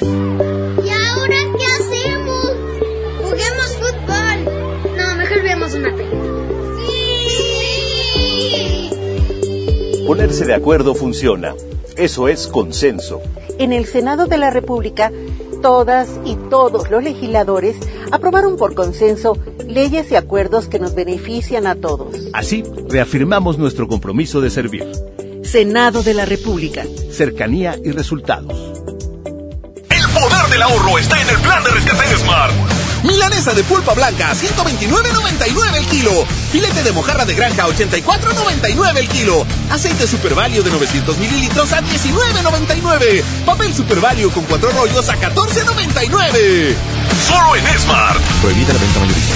[0.00, 2.50] ¿Y ahora qué hacemos?
[3.22, 4.44] Juguemos fútbol.
[4.96, 6.32] No, mejor veamos una película.
[8.82, 8.90] ¡Sí!
[10.04, 11.54] Ponerse de acuerdo funciona.
[11.96, 13.22] Eso es consenso
[13.60, 15.12] en el Senado de la República,
[15.62, 17.76] todas y todos los legisladores
[18.10, 19.36] aprobaron por consenso
[19.66, 22.16] leyes y acuerdos que nos benefician a todos.
[22.32, 24.86] Así, reafirmamos nuestro compromiso de servir.
[25.42, 26.84] Senado de la República.
[27.12, 28.54] Cercanía y resultados.
[29.90, 32.79] El poder del ahorro está en el plan de rescate Smart.
[33.02, 36.26] Milanesa de pulpa blanca, 129.99 el kilo.
[36.52, 39.46] Filete de mojarra de granja, 84.99 el kilo.
[39.70, 43.22] Aceite Super Value de 900 mililitros a 19.99.
[43.46, 46.74] Papel Super Value con cuatro rollos a 14.99.
[47.26, 48.20] Solo en Smart.
[48.42, 49.34] Prohibida la venta mayorista.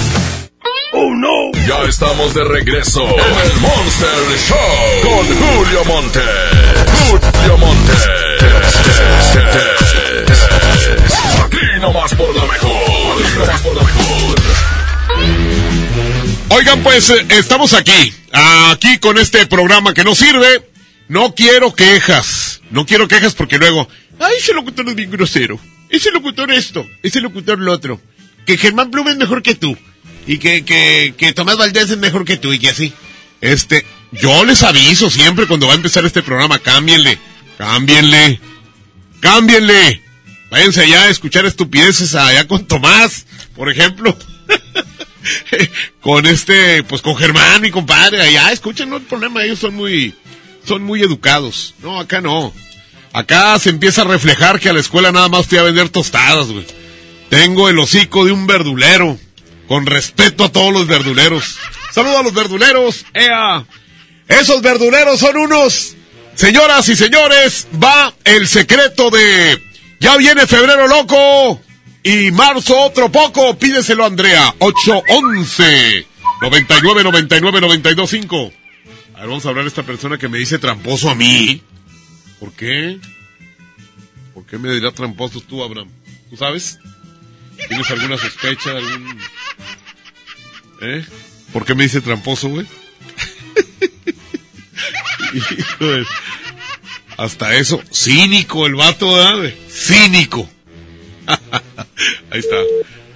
[0.93, 1.51] ¡Oh, no!
[1.67, 4.57] Ya estamos de regreso en el Monster Show
[5.03, 6.21] con Julio Monte.
[7.09, 7.93] Julio Monte.
[11.45, 12.75] Aquí nomás por la mejor.
[16.49, 20.69] Oigan, pues eh, estamos aquí, aquí con este programa que no sirve.
[21.07, 23.87] No quiero quejas, no quiero quejas porque luego,
[24.19, 25.59] ay, ese locutor es bien grosero,
[25.89, 28.01] ese locutor esto, ese locutor lo otro,
[28.47, 29.77] que Germán Plum es mejor que tú,
[30.25, 32.91] y que, que, que Tomás Valdés es mejor que tú, y que así.
[33.39, 37.19] Este, yo les aviso siempre cuando va a empezar este programa, cámbienle,
[37.59, 38.39] cámbienle,
[39.19, 40.04] cámbienle.
[40.49, 43.25] Váyanse allá a escuchar estupideces allá con Tomás,
[43.55, 44.17] por ejemplo.
[46.01, 50.13] con este, pues con Germán, mi compadre, allá, escuchen, no hay problema, ellos son muy,
[50.65, 51.73] son muy educados.
[51.81, 52.53] No, acá no.
[53.13, 56.47] Acá se empieza a reflejar que a la escuela nada más fui a vender tostadas,
[56.47, 56.65] güey.
[57.29, 59.17] Tengo el hocico de un verdulero.
[59.67, 61.57] Con respeto a todos los verduleros.
[61.91, 63.05] Saludos a los verduleros.
[63.13, 63.65] ¡Ea!
[64.27, 65.95] Esos verduleros son unos.
[66.35, 69.63] Señoras y señores, va el secreto de.
[69.99, 71.61] Ya viene febrero loco.
[72.03, 73.57] Y marzo otro poco.
[73.57, 74.53] Pídeselo Andrea.
[74.59, 76.05] 811
[76.41, 78.53] 99 99 92 5.
[79.15, 81.61] A ver, vamos a hablar de esta persona que me dice tramposo a mí.
[82.39, 82.99] ¿Por qué?
[84.33, 85.89] ¿Por qué me dirá tramposo tú, Abraham?
[86.29, 86.77] ¿Tú sabes?
[87.69, 88.71] ¿Tienes alguna sospecha?
[88.71, 89.17] Algún...
[90.81, 91.05] ¿Eh?
[91.53, 92.67] ¿Por qué me dice tramposo, güey?
[95.33, 96.05] Hijo de-
[97.17, 99.53] Hasta eso, cínico el vato, ¿verdad?
[99.69, 100.49] Cínico.
[102.31, 102.55] Ahí está.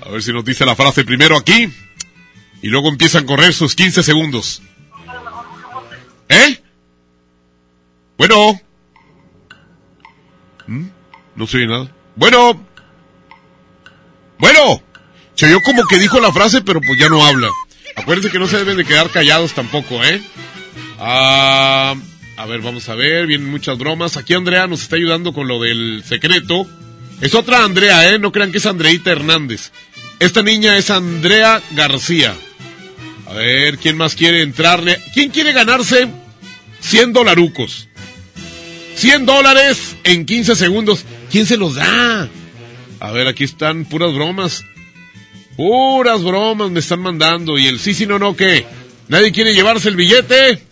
[0.06, 1.72] A ver si nos dice la frase primero aquí.
[2.62, 4.62] Y luego empiezan a correr sus 15 segundos.
[6.30, 6.62] ¿Eh?
[8.18, 8.60] Bueno.
[10.68, 10.88] ¿Mm?
[11.36, 11.91] No se oye nada.
[12.16, 12.66] Bueno.
[14.38, 14.84] Bueno.
[15.36, 17.50] Se oyó como que dijo la frase, pero pues ya no habla.
[17.95, 20.22] Acuérdense que no se deben de quedar callados tampoco, ¿eh?
[21.00, 21.95] Ah,
[22.40, 23.28] a ver, vamos a ver.
[23.28, 24.16] Vienen muchas bromas.
[24.16, 26.66] Aquí Andrea nos está ayudando con lo del secreto.
[27.20, 28.18] Es otra Andrea, ¿eh?
[28.18, 29.74] No crean que es Andreita Hernández.
[30.22, 32.34] Esta niña es Andrea García.
[33.28, 35.02] A ver, ¿quién más quiere entrarle?
[35.14, 36.08] ¿Quién quiere ganarse
[36.80, 37.90] 100 dolarucos?
[38.96, 41.04] 100 dólares en 15 segundos.
[41.30, 42.30] ¿Quién se los da?
[43.02, 44.64] A ver, aquí están puras bromas.
[45.58, 47.58] Puras bromas me están mandando.
[47.58, 48.66] ¿Y el sí, sí, no, no qué?
[49.10, 50.68] ¿Nadie quiere llevarse el billete?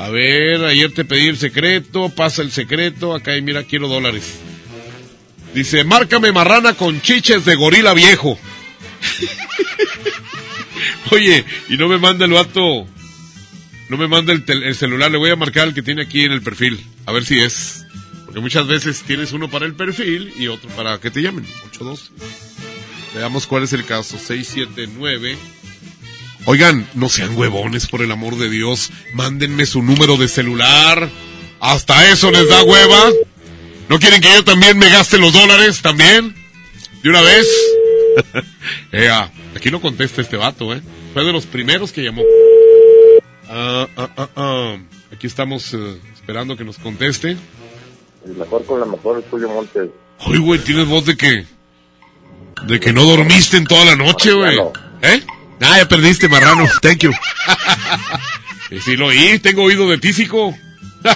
[0.00, 3.14] A ver, ayer te pedí el secreto, pasa el secreto.
[3.14, 4.38] Acá, y mira, quiero dólares.
[5.52, 8.38] Dice, márcame marrana con chiches de gorila viejo.
[11.10, 12.86] Oye, y no me manda el vato.
[13.90, 16.32] No me manda el, el celular, le voy a marcar el que tiene aquí en
[16.32, 16.82] el perfil.
[17.04, 17.84] A ver si es.
[18.24, 21.44] Porque muchas veces tienes uno para el perfil y otro para que te llamen.
[21.72, 22.10] 812.
[23.16, 24.16] Veamos cuál es el caso.
[24.16, 25.36] 679.
[26.46, 28.90] Oigan, no sean huevones, por el amor de Dios.
[29.14, 31.08] Mándenme su número de celular.
[31.60, 33.10] Hasta eso les da hueva.
[33.88, 35.82] ¿No quieren que yo también me gaste los dólares?
[35.82, 36.34] ¿También?
[37.02, 37.46] ¿De una vez?
[38.92, 40.80] Ea, aquí no contesta este vato, ¿eh?
[41.12, 42.22] Fue de los primeros que llamó.
[43.48, 44.76] Ah, ah, ah, ah.
[45.12, 47.36] Aquí estamos eh, esperando que nos conteste.
[48.24, 49.90] El mejor con la mejor es Julio Montes.
[50.26, 51.46] Oye, güey, tienes voz de que...
[52.66, 54.58] De que no dormiste en toda la noche, güey.
[55.02, 55.22] ¿Eh?
[55.60, 56.66] Ah, ya perdiste, marrano.
[56.80, 57.12] Thank you.
[58.84, 60.56] sí lo oí, tengo oído de tísico.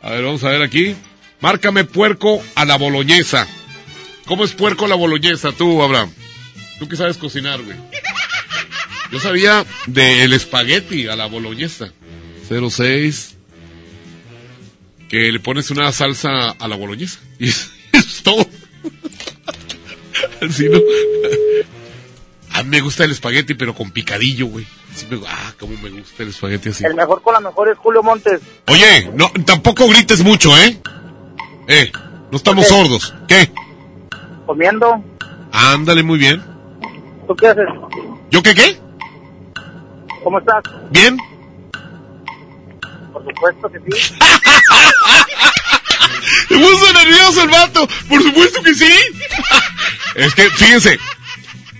[0.00, 0.94] A ver, vamos a ver aquí.
[1.40, 3.46] Márcame puerco a la boloñesa.
[4.24, 6.12] ¿Cómo es puerco a la boloñesa tú, Abraham?
[6.78, 7.76] ¿Tú qué sabes cocinar, güey?
[9.10, 11.92] Yo sabía del espagueti a la boloñesa.
[12.48, 13.36] 06.
[15.08, 17.18] Que le pones una salsa a la boloñesa.
[17.38, 18.48] Y es, es todo.
[20.40, 20.78] Así, ¿no?
[22.58, 24.66] A mí me gusta el espagueti, pero con picadillo, güey.
[25.10, 26.84] Me- ah, cómo me gusta el espagueti así.
[26.84, 28.40] El mejor con la mejor es Julio Montes.
[28.66, 30.76] Oye, no, tampoco grites mucho, ¿eh?
[31.68, 31.92] Eh,
[32.32, 33.14] no estamos sordos.
[33.28, 33.52] ¿Qué?
[34.44, 35.04] Comiendo.
[35.52, 36.42] Ándale, muy bien.
[37.28, 37.68] ¿Tú qué haces?
[38.32, 38.76] ¿Yo qué qué?
[40.24, 40.64] ¿Cómo estás?
[40.90, 41.16] ¿Bien?
[43.12, 44.14] Por supuesto que sí.
[46.48, 47.86] Se puso nervioso el vato.
[48.08, 48.92] Por supuesto que sí.
[50.16, 50.98] es que, fíjense,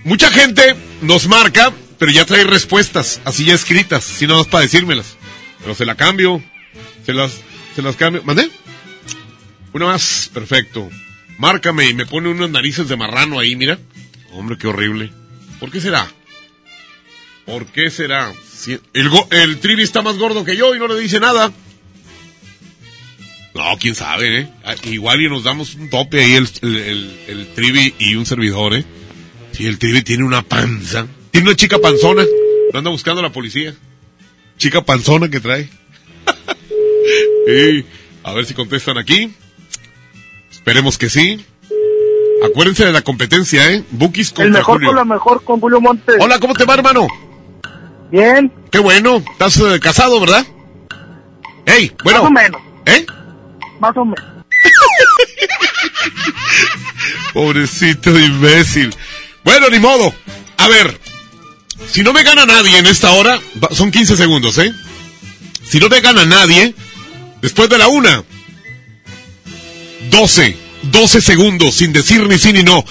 [0.09, 4.63] mucha gente nos marca, pero ya trae respuestas, así ya escritas, si no más para
[4.63, 5.15] decírmelas.
[5.61, 6.43] Pero se la cambio.
[7.05, 7.31] Se las,
[7.75, 8.23] se las cambio.
[8.23, 8.49] ¿Mandé?
[9.73, 10.89] Una más, perfecto.
[11.37, 13.77] Márcame y me pone unas narices de marrano ahí, mira.
[14.31, 15.11] Hombre, qué horrible.
[15.59, 16.09] ¿Por qué será?
[17.45, 18.33] ¿Por qué será?
[18.53, 21.51] Si- el, el trivi está más gordo que yo y no le dice nada.
[23.55, 24.49] No, quién sabe, ¿eh?
[24.63, 28.85] Ah, Igual y nos damos un tope ahí el Trivi y un servidor, ¿eh?
[29.59, 31.05] Sí, el Trivi tiene una panza.
[31.31, 32.23] Tiene una chica panzona.
[32.71, 33.75] Lo anda buscando la policía.
[34.57, 35.69] Chica panzona que trae.
[37.45, 37.83] Sí,
[38.23, 39.33] a ver si contestan aquí.
[40.51, 41.43] Esperemos que sí.
[42.45, 43.83] Acuérdense de la competencia, ¿eh?
[43.89, 44.87] Bookies contra El mejor Julio.
[44.89, 46.15] con la mejor con Julio Montes.
[46.19, 47.07] Hola, ¿cómo te va, hermano?
[48.11, 48.53] Bien.
[48.71, 49.17] Qué bueno.
[49.31, 50.45] Estás eh, casado, ¿verdad?
[51.65, 52.21] Ey, bueno.
[52.21, 52.61] Más o menos.
[52.85, 53.05] ¿Eh?
[53.79, 54.23] Más o menos.
[57.33, 58.95] Pobrecito imbécil.
[59.43, 60.13] Bueno, ni modo.
[60.57, 60.99] A ver,
[61.91, 63.39] si no me gana nadie en esta hora,
[63.71, 64.73] son 15 segundos, ¿eh?
[65.67, 66.73] Si no me gana nadie,
[67.41, 68.23] después de la una,
[70.09, 72.83] 12, 12 segundos sin decir ni sí ni no.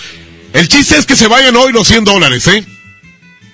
[0.53, 2.65] El chiste es que se vayan hoy los 100 dólares, ¿eh?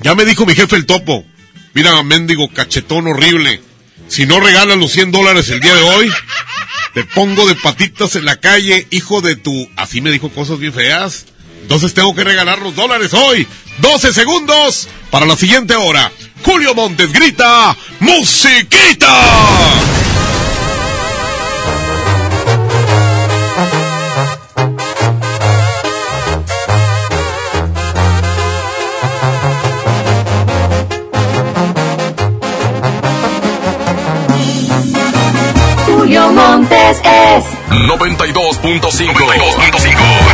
[0.01, 1.25] Ya me dijo mi jefe el topo.
[1.73, 3.61] Mira, mendigo cachetón horrible.
[4.09, 6.13] Si no regalas los 100 dólares el día de hoy,
[6.93, 9.69] te pongo de patitas en la calle, hijo de tu...
[9.77, 11.27] Así me dijo cosas bien feas.
[11.65, 13.49] Entonces tengo que regalar los dólares hoy.
[13.79, 16.13] 12 segundos para la siguiente hora.
[16.45, 19.09] Julio Montes grita, ¡Musiquita!
[35.87, 39.15] Julio Montes es 92.5.
[39.57, 40.34] ¿Quién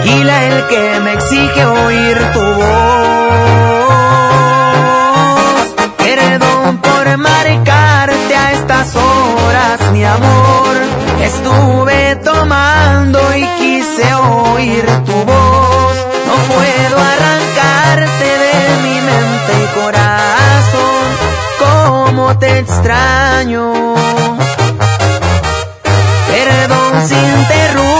[0.00, 2.70] El tequila el que me exige oír tu voz.
[5.98, 10.76] Perdón por marcarte a estas horas, mi amor.
[11.22, 15.96] Estuve tomando y quise oír tu voz.
[16.26, 21.04] No puedo arrancarte de mi mente y corazón.
[21.58, 23.72] Cómo te extraño.
[26.26, 27.99] Perdón si interrumpo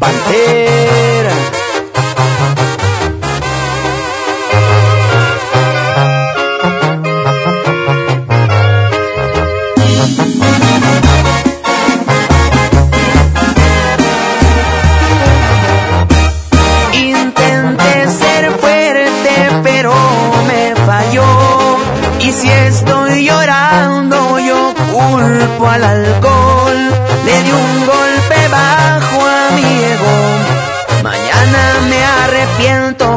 [0.00, 1.34] Pantera.
[16.94, 19.92] Intenté ser fuerte, pero
[20.46, 21.76] me falló.
[22.20, 26.29] Y si estoy llorando, yo culpo al alcohol.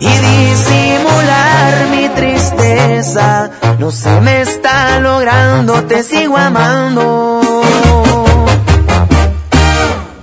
[0.00, 3.50] y disimular mi tristeza.
[3.78, 7.40] No se me está logrando, te sigo amando.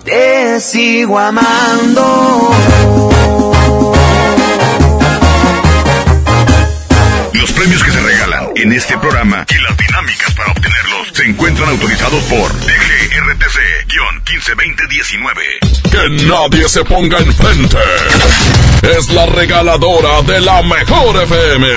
[0.04, 2.52] Te sigo amando.
[7.34, 11.70] Los premios que se regalan en este programa y las dinámicas para obtenerlos se encuentran
[11.70, 12.52] autorizados por
[13.16, 15.40] DGRTC-152019.
[15.90, 17.78] Que nadie se ponga enfrente.
[18.82, 21.68] Es la regaladora de la mejor FM.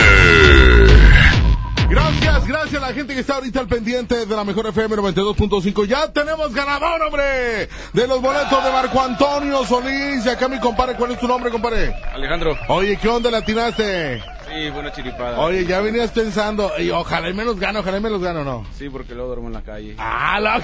[1.88, 2.82] Gracias, gracias.
[2.82, 5.86] La la gente que está ahorita al pendiente de la mejor FM 92.5.
[5.86, 10.26] Ya tenemos ganador, hombre, de los boletos de Marco Antonio Solís.
[10.26, 11.94] Y acá mi compadre, ¿cuál es tu nombre, compadre?
[12.12, 12.58] Alejandro.
[12.68, 14.22] Oye, ¿qué onda le atinaste?
[14.48, 15.38] Sí, buena chiripada.
[15.40, 18.44] Oye, ya venías pensando, y ojalá y me los gano, ojalá y me los gano,
[18.44, 18.66] ¿no?
[18.76, 19.94] Sí, porque luego duermo en la calle.
[19.98, 20.60] Ah, la...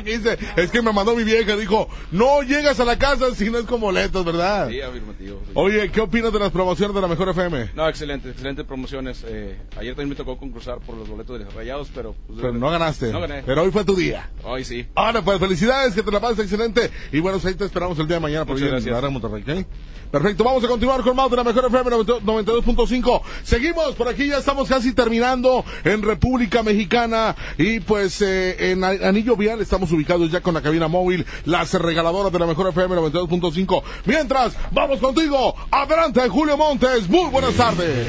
[0.04, 0.38] ¿Qué dice?
[0.56, 3.64] Es que me mandó mi vieja, dijo, no llegas a la casa si no es
[3.64, 4.68] con boletos, ¿verdad?
[4.68, 5.40] Sí, afirmativo.
[5.46, 5.52] sí.
[5.54, 7.70] Oye, ¿qué opinas de las promociones de la mejor FM?
[7.74, 9.24] No, excelente, excelentes promociones.
[9.26, 12.14] Eh, ayer también me tocó concursar por los boletos de los rayados, pero...
[12.26, 13.12] pues, Pero no ganaste.
[13.12, 13.42] No gané.
[13.44, 14.30] Pero hoy fue tu día.
[14.44, 14.86] Hoy sí.
[14.94, 16.90] Ahora, pues felicidades, que te la pases excelente.
[17.12, 19.10] Y bueno, ahí te esperamos el día de mañana por Muchas en gracias.
[19.10, 19.66] Monterrey, ¿ok?
[20.10, 23.22] Perfecto, vamos a continuar con más de la mejor FM 92.5.
[23.44, 29.36] Seguimos, por aquí ya estamos casi terminando en República Mexicana y pues eh, en Anillo
[29.36, 33.82] Vial estamos ubicados ya con la cabina móvil, las regaladoras de la mejor FM 92.5.
[34.06, 35.54] Mientras, vamos contigo.
[35.70, 37.08] Adelante, Julio Montes.
[37.08, 38.08] Muy buenas tardes.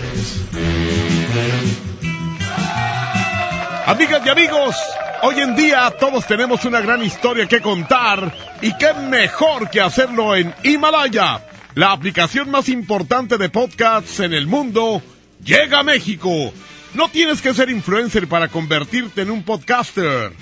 [3.86, 4.76] Amigas y amigos,
[5.22, 10.36] hoy en día todos tenemos una gran historia que contar y qué mejor que hacerlo
[10.36, 11.42] en Himalaya,
[11.76, 15.02] la aplicación más importante de podcasts en el mundo,
[15.44, 16.54] llega a México.
[16.94, 20.34] No tienes que ser influencer para convertirte en un podcaster.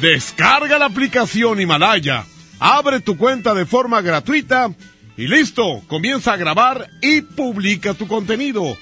[0.00, 2.24] Descarga la aplicación Himalaya,
[2.58, 4.70] abre tu cuenta de forma gratuita
[5.16, 8.76] y listo, comienza a grabar y publica tu contenido.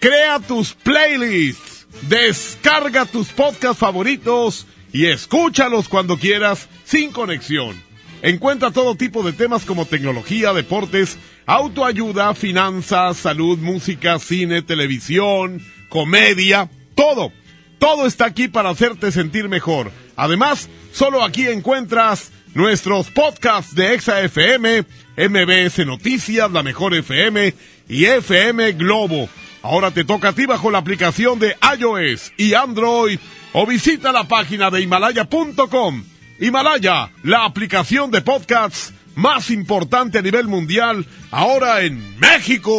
[0.00, 7.89] Crea tus playlists, descarga tus podcasts favoritos y escúchalos cuando quieras sin conexión.
[8.22, 16.70] Encuentra todo tipo de temas como tecnología, deportes, autoayuda, finanzas, salud, música, cine, televisión, comedia,
[16.94, 17.32] todo.
[17.78, 19.90] Todo está aquí para hacerte sentir mejor.
[20.16, 24.84] Además, solo aquí encuentras nuestros podcasts de Exa FM,
[25.16, 27.54] MBS Noticias, La Mejor FM
[27.88, 29.30] y FM Globo.
[29.62, 33.18] Ahora te toca a ti bajo la aplicación de iOS y Android
[33.52, 36.04] o visita la página de himalaya.com.
[36.40, 42.72] Himalaya, la aplicación de podcasts más importante a nivel mundial, ahora en México.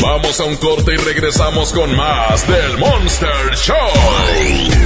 [0.00, 3.76] Vamos a un corte y regresamos con más del Monster Show.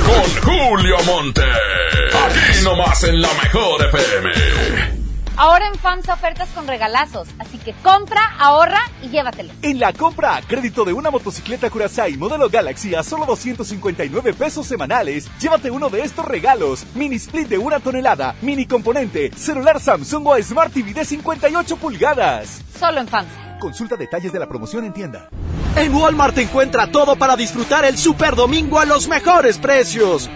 [0.05, 1.43] Con Julio Monte.
[1.43, 5.00] Aquí nomás en la mejor FM.
[5.43, 9.57] Ahora en FAMSA ofertas con regalazos, así que compra, ahorra y llévatelos.
[9.63, 14.67] En la compra a crédito de una motocicleta Curaçao modelo Galaxy a solo 259 pesos
[14.67, 16.85] semanales, llévate uno de estos regalos.
[16.95, 22.61] Mini split de una tonelada, mini componente, celular Samsung o Smart TV de 58 pulgadas.
[22.79, 23.59] Solo en FAMSA.
[23.61, 25.31] Consulta detalles de la promoción en tienda.
[25.75, 30.29] En Walmart encuentra todo para disfrutar el Super Domingo a los mejores precios.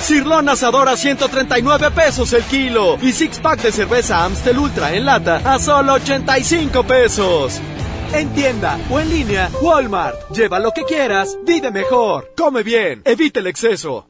[0.00, 5.04] Cirlón asador a 139 pesos el kilo y six pack de cerveza Amstel Ultra en
[5.04, 7.60] lata a solo 85 pesos.
[8.12, 10.30] En tienda o en línea, Walmart.
[10.30, 14.09] Lleva lo que quieras, vive mejor, come bien, evita el exceso.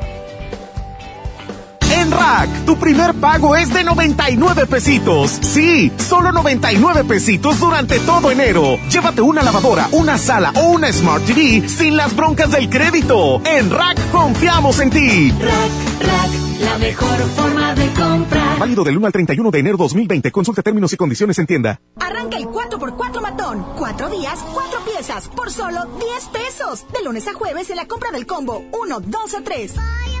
[2.21, 5.31] En Rack, tu primer pago es de 99 pesitos.
[5.41, 8.77] Sí, solo 99 pesitos durante todo enero.
[8.91, 13.41] Llévate una lavadora, una sala o una Smart TV sin las broncas del crédito.
[13.43, 15.33] En Rack confiamos en ti.
[16.61, 18.59] La mejor forma de comprar.
[18.59, 20.31] Válido del 1 al 31 de enero 2020.
[20.31, 21.81] Consulta términos y condiciones en tienda.
[21.99, 23.65] Arranca el 4x4 matón.
[23.75, 26.85] Cuatro días, cuatro piezas, por solo 10 pesos.
[26.93, 29.73] De lunes a jueves en la compra del combo 1, 2 o 3.
[29.79, 30.20] Aplican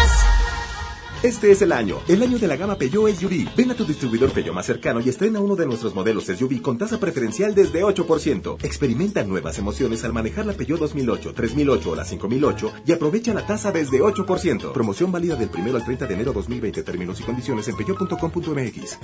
[1.23, 3.47] Este es el año, el año de la gama Peugeot SUV.
[3.55, 6.79] Ven a tu distribuidor Peugeot más cercano y estrena uno de nuestros modelos SUV con
[6.79, 8.57] tasa preferencial desde 8%.
[8.63, 13.45] Experimenta nuevas emociones al manejar la Peugeot 2008, 3008 o la 5008 y aprovecha la
[13.45, 14.71] tasa desde 8%.
[14.71, 16.81] Promoción válida del 1 al 30 de enero 2020.
[16.81, 18.97] Términos y condiciones en peugeot.com.mx.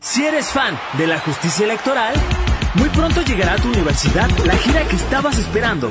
[0.00, 2.14] Si eres fan de la justicia electoral,
[2.74, 5.90] muy pronto llegará a tu universidad la gira que estabas esperando.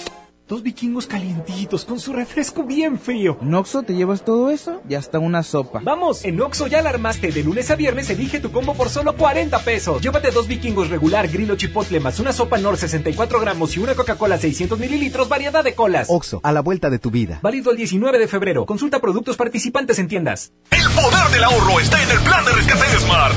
[0.51, 3.37] Dos vikingos calientitos con su refresco bien frío.
[3.41, 4.81] ¿En te llevas todo eso?
[4.89, 5.79] Y hasta una sopa.
[5.81, 7.31] Vamos, en Oxo ya la armaste.
[7.31, 10.01] De lunes a viernes elige tu combo por solo 40 pesos.
[10.01, 14.37] Llévate dos vikingos regular, grillo chipotle, más una sopa Nor 64 gramos y una Coca-Cola
[14.37, 16.07] 600 mililitros, variedad de colas.
[16.09, 17.39] Oxxo, a la vuelta de tu vida.
[17.41, 18.65] Válido el 19 de febrero.
[18.65, 20.51] Consulta productos participantes en tiendas.
[20.71, 23.33] El poder del ahorro está en el plan de rescate de Smart.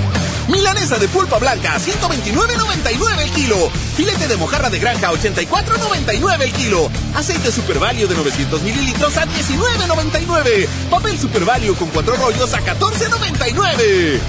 [0.49, 3.57] Milanesa de pulpa blanca, 129.99 el kilo.
[3.97, 6.91] Filete de mojarra de granja, 84.99 el kilo.
[7.15, 10.67] Aceite Super Value de 900 mililitros a 19.99.
[10.91, 14.21] Papel Super Value con cuatro rollos a 14.99.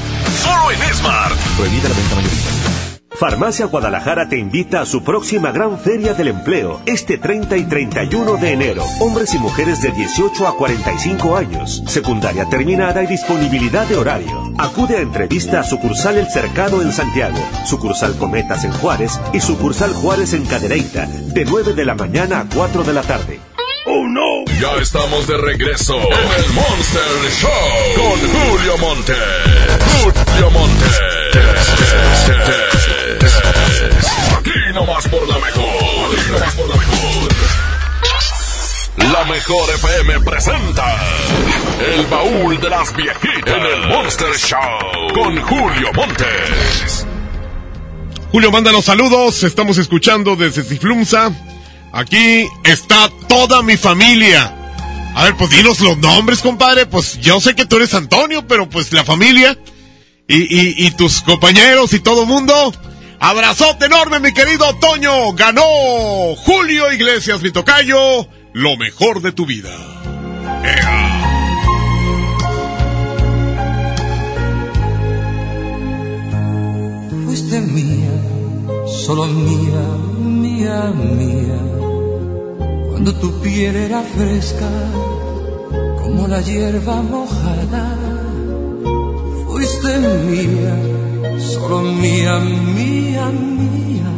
[0.43, 1.35] Solo en Smart.
[1.57, 2.55] Prohibida la venta mayorista.
[3.15, 8.35] Farmacia Guadalajara te invita a su próxima gran feria del empleo, este 30 y 31
[8.35, 8.83] de enero.
[8.99, 14.44] Hombres y mujeres de 18 a 45 años, secundaria terminada y disponibilidad de horario.
[14.57, 19.93] Acude a entrevista a sucursal El Cercado en Santiago, sucursal Cometas en Juárez y sucursal
[19.93, 23.39] Juárez en Cadereyta, de 9 de la mañana a 4 de la tarde.
[23.85, 24.45] ¡Oh no!
[24.59, 27.01] Ya estamos de regreso en el Monster
[27.31, 27.49] Show
[27.95, 29.13] con Julio Monte.
[30.01, 30.85] Julio Monte.
[34.37, 35.65] Aquí nomás por la mejor.
[35.65, 37.64] Aquí nomás por la mejor.
[38.97, 40.97] La mejor FM presenta
[41.79, 47.05] El baúl de las viejitas en el Monster Show con Julio Montes.
[48.31, 49.43] Julio, manda los saludos.
[49.43, 51.31] Estamos escuchando desde Ciflumsa.
[51.91, 54.53] Aquí está toda mi familia.
[55.13, 56.85] A ver, pues dinos los nombres, compadre.
[56.85, 59.57] Pues yo sé que tú eres Antonio, pero pues la familia
[60.27, 62.73] y, y, tus compañeros y todo mundo.
[63.19, 65.33] Abrazote enorme, mi querido Toño.
[65.33, 65.63] Ganó
[66.37, 68.27] Julio Iglesias, mi tocayo.
[68.57, 69.75] Lo mejor de tu vida.
[77.25, 78.15] Fuiste mía,
[78.87, 79.83] solo mía,
[80.17, 81.59] mía, mía.
[82.91, 84.69] Cuando tu piel era fresca,
[86.01, 87.97] como la hierba mojada.
[89.49, 89.97] Fuiste
[90.29, 90.77] mía,
[91.39, 94.11] solo mía, mía, mía.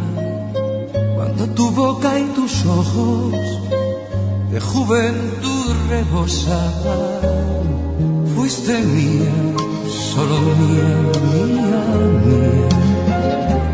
[1.15, 3.66] Cuando tu boca y tus ojos
[4.51, 7.17] de juventud rebosaban.
[8.35, 9.33] Fuiste mía,
[10.13, 10.89] solo mía,
[11.33, 11.81] mía,
[12.25, 12.69] mía.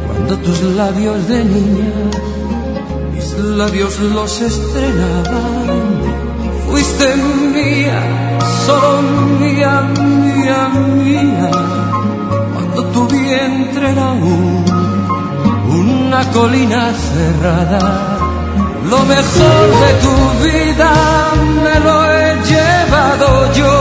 [0.07, 1.93] Cuando tus labios de niña,
[3.13, 5.84] mis labios los estrenaban.
[6.67, 7.15] Fuiste
[7.53, 9.01] mía, solo
[9.39, 10.69] mía, mía,
[11.03, 11.51] mía.
[12.53, 14.65] Cuando tu vientre era un,
[15.69, 18.32] una colina cerrada.
[18.93, 20.15] Lo mejor de tu
[20.45, 20.91] vida
[21.63, 23.75] me lo he llevado yo.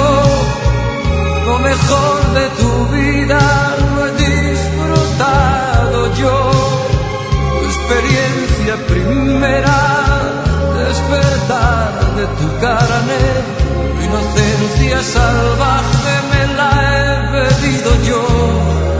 [1.48, 3.40] Lo mejor de tu vida
[3.94, 6.36] lo he disfrutado yo.
[7.58, 9.80] Tu experiencia primera,
[10.80, 13.22] despertar de tu carne.
[13.94, 18.91] Tu inocencia salvaje me la he bebido yo.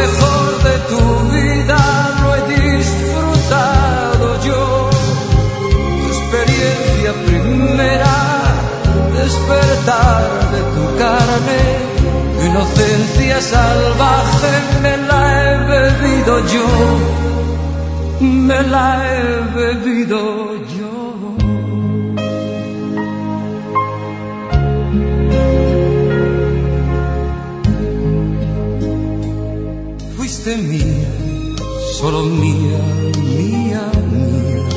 [0.00, 1.02] Mejor de tu
[1.34, 1.78] vida
[2.22, 4.90] lo he disfrutado yo.
[5.98, 8.16] Tu experiencia primera,
[9.18, 10.22] despertar
[10.54, 11.62] de tu carne.
[12.34, 16.68] Tu inocencia salvaje me la he bebido yo.
[18.20, 19.22] Me la he
[19.56, 20.51] bebido
[30.42, 31.08] fuiste mía,
[32.00, 32.78] solo mía,
[33.16, 34.68] mía, mía.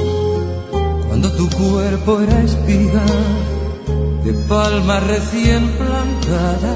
[1.07, 3.03] Cuando tu cuerpo era espiga
[4.23, 6.75] de palma recién plantada,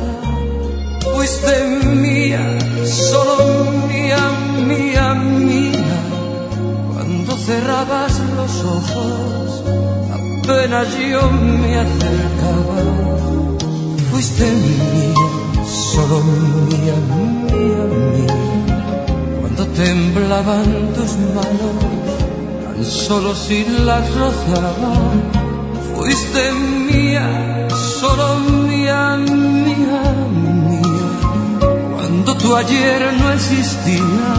[1.13, 4.17] fuiste mía, solo mía,
[4.67, 5.99] mía, mía.
[6.93, 9.63] Cuando cerrabas los ojos,
[10.17, 12.79] apenas yo me acercaba,
[14.09, 15.13] fuiste mía,
[15.63, 16.23] solo
[16.69, 16.95] mía,
[17.51, 17.85] mía,
[18.15, 18.58] mía
[19.83, 21.75] llegaban tus manos,
[22.63, 24.73] tan solo si las rozaba.
[25.95, 26.51] Fuiste
[26.91, 27.67] mía,
[27.99, 30.01] solo mía, mía,
[30.69, 31.09] mía.
[31.95, 34.29] Cuando tu ayer no existía,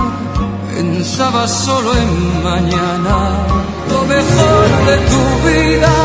[0.74, 3.16] pensaba solo en mañana.
[3.91, 5.99] Lo mejor de tu vida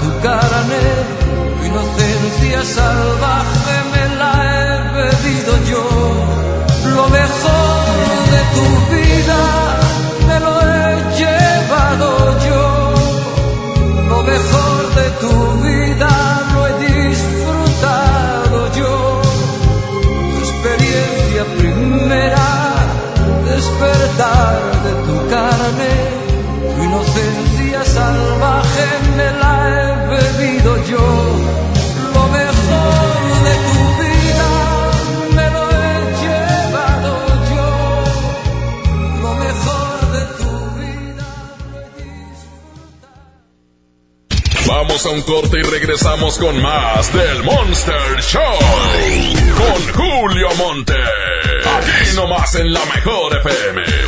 [0.00, 0.82] tu carne,
[1.58, 5.84] tu inocencia salvaje me la he bebido yo.
[6.96, 7.84] Lo mejor
[8.32, 8.66] de tu
[30.68, 30.98] bebido yo.
[32.14, 34.50] Lo mejor de tu vida
[35.34, 37.12] me lo he llevado
[37.54, 37.68] yo.
[39.22, 41.24] Lo mejor de tu vida.
[44.66, 48.58] Vamos a un corte y regresamos con más del Monster Show.
[49.56, 50.94] Con Julio Monte.
[50.94, 54.07] Aquí nomás en la mejor FM.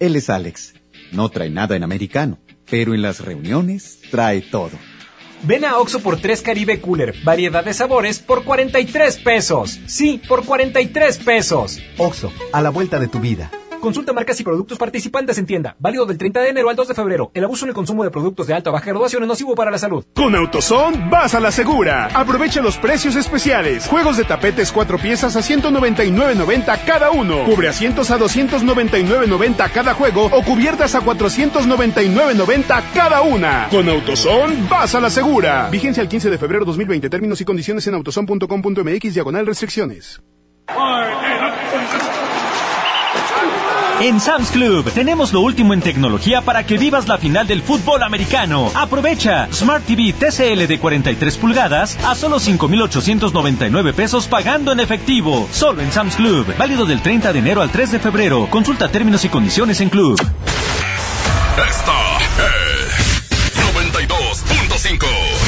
[0.00, 0.74] Él es Alex.
[1.12, 2.38] No trae nada en americano,
[2.70, 4.78] pero en las reuniones trae todo.
[5.42, 9.80] Ven a Oxo por 3 Caribe Cooler, variedad de sabores por 43 pesos.
[9.86, 11.80] Sí, por 43 pesos.
[11.96, 13.50] Oxo, a la vuelta de tu vida.
[13.80, 15.76] Consulta marcas y productos participantes en tienda.
[15.78, 17.30] Válido del 30 de enero al 2 de febrero.
[17.34, 19.70] El abuso en el consumo de productos de alta o baja graduación es nocivo para
[19.70, 20.04] la salud.
[20.14, 22.06] Con AutoZone vas a la segura.
[22.14, 23.86] Aprovecha los precios especiales.
[23.86, 27.44] Juegos de tapetes 4 piezas a 199.90 cada uno.
[27.44, 33.68] Cubre asientos a 299.90 cada juego o cubiertas a 499.90 cada una.
[33.70, 35.68] Con AutoZone vas a la segura.
[35.70, 37.08] Vigencia el 15 de febrero 2020.
[37.08, 40.20] Términos y condiciones en autozone.com.mx diagonal restricciones.
[44.00, 48.04] En Sam's Club tenemos lo último en tecnología para que vivas la final del fútbol
[48.04, 48.70] americano.
[48.76, 55.48] Aprovecha Smart TV TCL de 43 pulgadas a solo 5,899 pesos pagando en efectivo.
[55.50, 56.46] Solo en Sam's Club.
[56.56, 58.48] Válido del 30 de enero al 3 de febrero.
[58.50, 60.16] Consulta términos y condiciones en Club.
[61.68, 65.47] Esta es 92.5.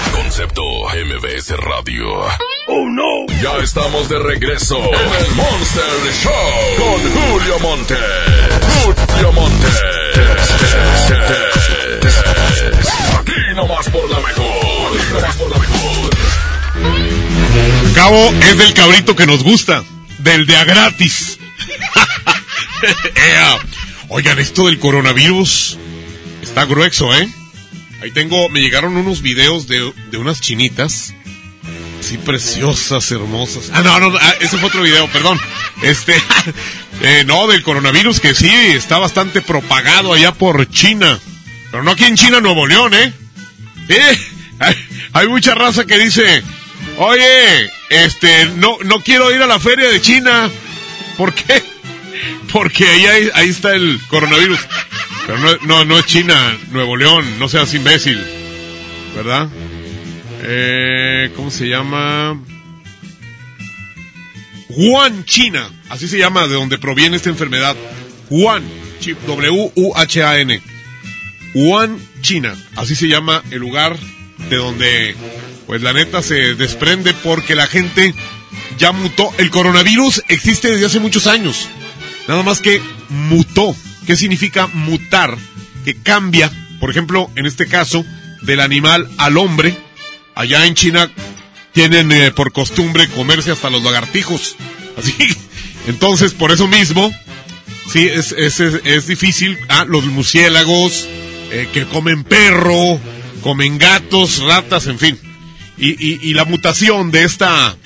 [0.31, 2.07] Concepto MBS Radio.
[2.67, 3.27] Oh no.
[3.43, 5.83] Ya estamos de regreso en el Monster
[6.23, 6.31] Show
[6.77, 7.97] con Julio Monte.
[8.85, 9.67] Julio Monte.
[13.19, 14.97] Aquí nomás por la mejor.
[14.97, 16.09] Aquí nomás por la mejor.
[17.93, 19.83] Cabo es del cabrito que nos gusta,
[20.19, 21.39] del de a gratis.
[23.15, 23.59] Ea.
[24.07, 25.77] Oigan, esto del coronavirus
[26.41, 27.27] está grueso, ¿eh?
[28.01, 31.13] Ahí tengo, me llegaron unos videos de, de unas chinitas.
[32.01, 33.69] Sí, preciosas, hermosas.
[33.73, 35.39] Ah, no, no, ah, ese fue otro video, perdón.
[35.83, 36.15] Este,
[37.01, 41.19] eh, no, del coronavirus que sí, está bastante propagado allá por China.
[41.69, 43.13] Pero no aquí en China, Nuevo León, ¿eh?
[43.87, 44.23] Sí,
[44.59, 44.75] hay,
[45.13, 46.43] hay mucha raza que dice,
[46.97, 50.49] oye, este, no, no quiero ir a la feria de China.
[51.17, 51.63] ¿Por qué?
[52.51, 54.59] Porque ahí, ahí, ahí está el coronavirus.
[55.31, 58.21] Pero no, no, no es China, Nuevo León, no seas imbécil.
[59.15, 59.47] ¿Verdad?
[60.43, 62.37] Eh, ¿Cómo se llama?
[64.67, 65.69] Wuhan, China.
[65.87, 67.77] Así se llama de donde proviene esta enfermedad.
[68.29, 68.61] Wuhan,
[69.25, 70.61] W-U-H-A-N.
[71.53, 72.53] Wuhan, China.
[72.75, 73.97] Así se llama el lugar
[74.49, 75.15] de donde,
[75.65, 78.13] pues la neta se desprende porque la gente
[78.77, 79.31] ya mutó.
[79.37, 81.69] El coronavirus existe desde hace muchos años.
[82.27, 83.73] Nada más que mutó.
[84.11, 85.37] ¿Qué significa mutar?
[85.85, 86.51] Que cambia,
[86.81, 88.05] por ejemplo, en este caso,
[88.41, 89.73] del animal al hombre.
[90.35, 91.09] Allá en China
[91.71, 94.57] tienen eh, por costumbre comerse hasta los lagartijos.
[94.97, 95.15] Así.
[95.87, 97.09] Entonces, por eso mismo,
[97.89, 99.57] sí, es, es, es, difícil.
[99.69, 101.07] Ah, los murciélagos,
[101.51, 102.99] eh, que comen perro,
[103.41, 105.17] comen gatos, ratas, en fin.
[105.77, 107.77] Y, y, y la mutación de esta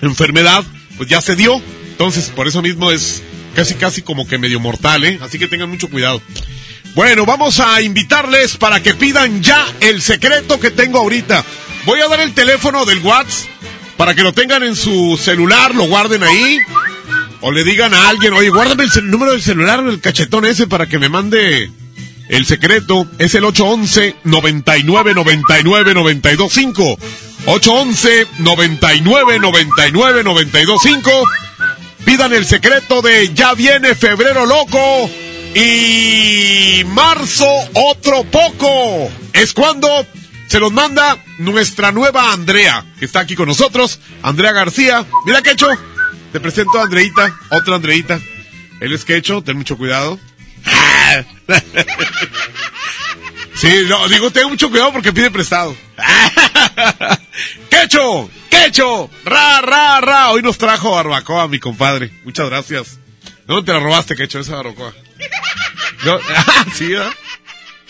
[0.00, 0.64] enfermedad,
[0.96, 1.60] pues ya se dio.
[1.90, 3.22] Entonces, por eso mismo es
[3.58, 5.18] casi, casi como que medio mortal, ¿eh?
[5.20, 6.22] Así que tengan mucho cuidado.
[6.94, 11.44] Bueno, vamos a invitarles para que pidan ya el secreto que tengo ahorita.
[11.84, 13.50] Voy a dar el teléfono del WhatsApp
[13.96, 16.60] para que lo tengan en su celular, lo guarden ahí.
[17.40, 20.86] O le digan a alguien, oye, guárdame el número del celular del cachetón ese para
[20.86, 21.68] que me mande
[22.28, 23.08] el secreto.
[23.18, 25.08] Es el 811 99
[32.04, 35.10] Pidan el secreto de Ya viene febrero loco
[35.54, 39.10] y marzo otro poco.
[39.32, 40.06] Es cuando
[40.46, 45.04] se los manda nuestra nueva Andrea, que está aquí con nosotros, Andrea García.
[45.26, 45.68] Mira, Quecho,
[46.32, 48.20] te presento a Andreita, otra Andreita.
[48.80, 50.18] Él es Quecho, ten mucho cuidado.
[53.58, 55.74] Sí, no, digo, ten mucho cuidado porque pide prestado.
[57.70, 58.30] ¡Quecho!
[58.50, 59.10] ¡Quecho!
[59.24, 60.30] ¡Ra, ra, ra!
[60.30, 62.12] Hoy nos trajo barbacoa, mi compadre.
[62.24, 62.96] Muchas gracias.
[62.96, 64.92] ¿De ¿Dónde te la robaste, Quecho, esa barbacoa?
[66.06, 67.10] Ah, sí, ¿verdad?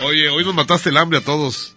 [0.00, 1.74] Oye, hoy nos mataste el hambre a todos.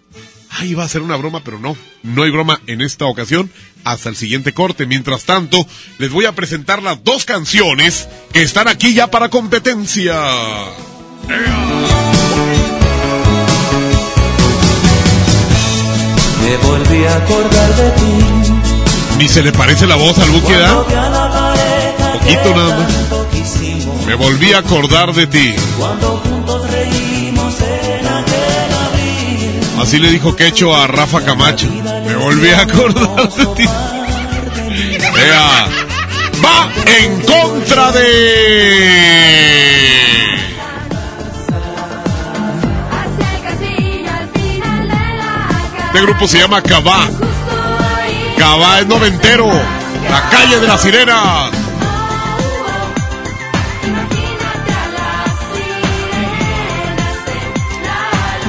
[0.50, 1.76] Ay, iba a ser una broma, pero no.
[2.04, 3.52] No hay broma en esta ocasión.
[3.84, 4.86] Hasta el siguiente corte.
[4.86, 5.66] Mientras tanto,
[5.98, 10.14] les voy a presentar las dos canciones que están aquí ya para competencia.
[16.42, 18.52] Me volví a acordar de ti.
[19.18, 20.54] Ni se le parece la voz al buque,
[22.14, 22.92] Poquito nada más.
[24.06, 25.54] Me volví a acordar de ti.
[25.78, 29.62] Cuando juntos reímos en aquel abril.
[29.82, 31.68] Así le dijo Quecho a Rafa Camacho.
[32.06, 33.66] Me volví a acordar de ti.
[35.14, 35.68] Vea,
[36.44, 39.22] va en contra de...
[45.94, 47.10] Este grupo se llama Cabá.
[48.38, 49.46] Cabá es noventero.
[50.10, 51.52] La calle de las sirenas.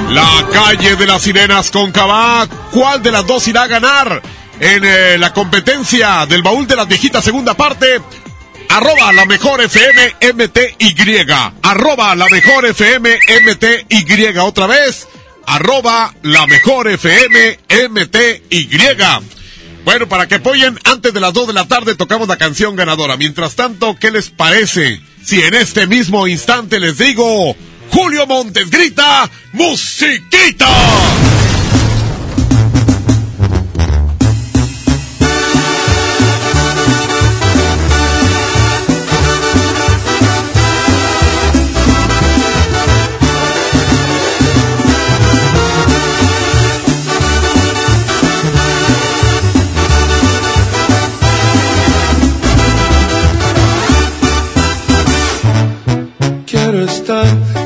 [0.09, 2.47] La calle de las sirenas con Cabá.
[2.71, 4.21] ¿Cuál de las dos irá a ganar
[4.61, 7.99] en eh, la competencia del baúl de las viejitas segunda parte?
[8.69, 11.27] Arroba la mejor FM MTY.
[11.61, 14.37] Arroba la mejor FM MTY.
[14.37, 15.09] Otra vez.
[15.45, 17.59] Arroba la mejor FM
[17.89, 18.69] MTY.
[19.85, 23.17] Bueno, para que apoyen, antes de las 2 de la tarde tocamos la canción ganadora.
[23.17, 27.55] Mientras tanto, ¿qué les parece si en este mismo instante les digo,
[27.89, 30.67] Julio Montes grita, musiquita?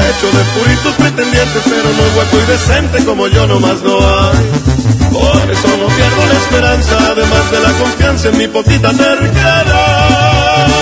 [0.00, 4.50] Hecho de puritos pretendientes, pero no hueco y decente como yo nomás no hay.
[5.12, 10.81] Por eso no pierdo la esperanza, además de la confianza en mi poquita terquedad.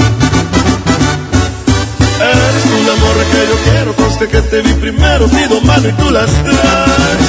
[3.11, 7.27] Que yo quiero, conste que te vi primero, pido mano y tú las traes.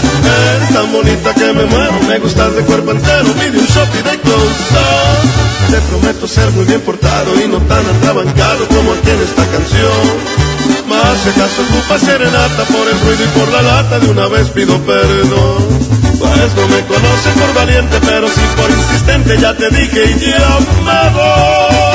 [0.56, 4.02] Eres tan bonita que me muero, me gustas de cuerpo entero, pide un shot y
[4.02, 4.62] de close.
[5.70, 10.06] Te prometo ser muy bien portado y no tan atrabancado como aquí en esta canción.
[10.88, 14.48] Más si acaso ocupa serenata por el ruido y por la lata, de una vez
[14.50, 15.62] pido perdón.
[16.18, 20.58] Pues no me conoce por valiente, pero sí por insistente, ya te dije y ya
[20.84, 21.91] me voy.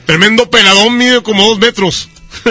[0.06, 2.10] Tremendo peladón, mide como dos metros.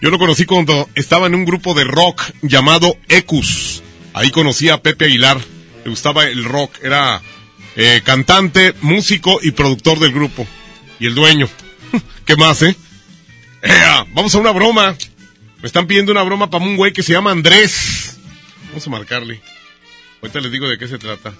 [0.00, 3.82] Yo lo conocí cuando estaba en un grupo de rock llamado Ecus.
[4.12, 5.40] Ahí conocí a Pepe Aguilar.
[5.84, 6.78] Le gustaba el rock.
[6.82, 7.20] Era
[7.76, 10.46] eh, cantante, músico y productor del grupo.
[11.00, 11.48] Y el dueño.
[12.24, 12.76] ¿Qué más, eh?
[13.64, 14.94] Ea, vamos a una broma.
[15.62, 18.18] Me están pidiendo una broma para un güey que se llama Andrés.
[18.68, 19.40] Vamos a marcarle.
[20.20, 21.32] Ahorita les digo de qué se trata.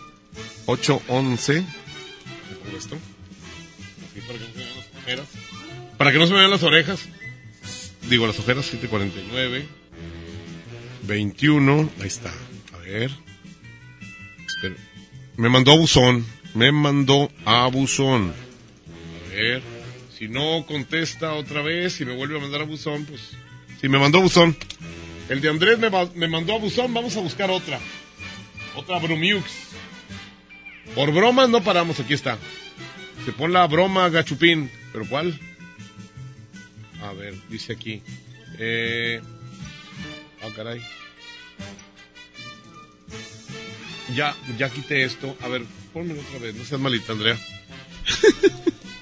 [0.64, 1.52] 811.
[1.54, 2.98] ¿Le pongo esto?
[4.26, 5.28] Para que no se vean las ojeras.
[5.98, 7.08] Para que no se me vean las orejas.
[8.08, 9.66] Digo, las ojeras 749.
[11.02, 11.90] 21.
[12.00, 12.32] Ahí está.
[12.72, 13.10] A ver.
[14.46, 14.76] Espera.
[15.36, 16.24] Me mandó a buzón.
[16.54, 18.32] Me mandó a buzón.
[19.30, 19.73] A ver.
[20.28, 23.32] No contesta otra vez y me vuelve a mandar a buzón, pues.
[23.80, 24.56] Si me mandó buzón.
[25.28, 26.92] El de Andrés me, me mandó a buzón.
[26.94, 27.80] Vamos a buscar otra.
[28.76, 29.44] Otra Bromiux.
[30.94, 31.98] Por bromas no paramos.
[32.00, 32.38] Aquí está.
[33.24, 34.70] Se pone la broma, gachupín.
[34.92, 35.38] ¿Pero cuál?
[37.02, 38.02] A ver, dice aquí.
[38.58, 39.20] Eh.
[40.42, 40.80] Ah, caray.
[44.14, 45.36] Ya, ya quité esto.
[45.40, 46.54] A ver, pónmelo otra vez.
[46.54, 47.38] No seas malita, Andrea.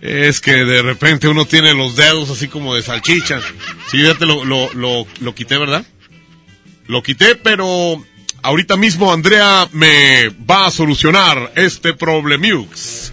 [0.00, 3.40] es que de repente uno tiene los dedos así como de salchicha.
[3.90, 5.84] Sí, ya te lo, lo, lo, lo quité, ¿verdad?
[6.86, 8.02] Lo quité, pero
[8.42, 13.12] ahorita mismo Andrea me va a solucionar este problemiux.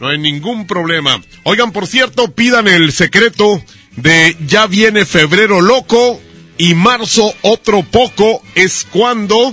[0.00, 1.20] No hay ningún problema.
[1.44, 3.62] Oigan, por cierto, pidan el secreto
[3.96, 6.20] de ya viene febrero loco
[6.56, 9.52] y marzo otro poco es cuando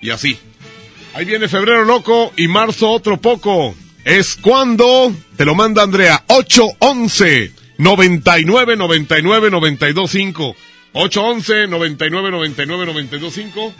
[0.00, 0.38] y así.
[1.14, 3.74] Ahí viene febrero loco y marzo otro poco.
[4.04, 10.56] Es cuando te lo manda Andrea 811 99 99 925
[10.92, 13.74] 811 99 99 925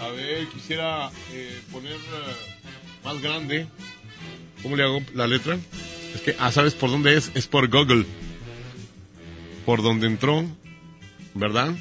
[0.00, 1.98] A ver, quisiera eh, poner eh,
[3.04, 3.66] más grande.
[4.62, 5.58] ¿Cómo le hago la letra?
[6.14, 7.30] Es que, ah, ¿sabes por dónde es?
[7.34, 8.04] Es por Google.
[9.64, 10.44] Por donde entró,
[11.32, 11.74] ¿verdad?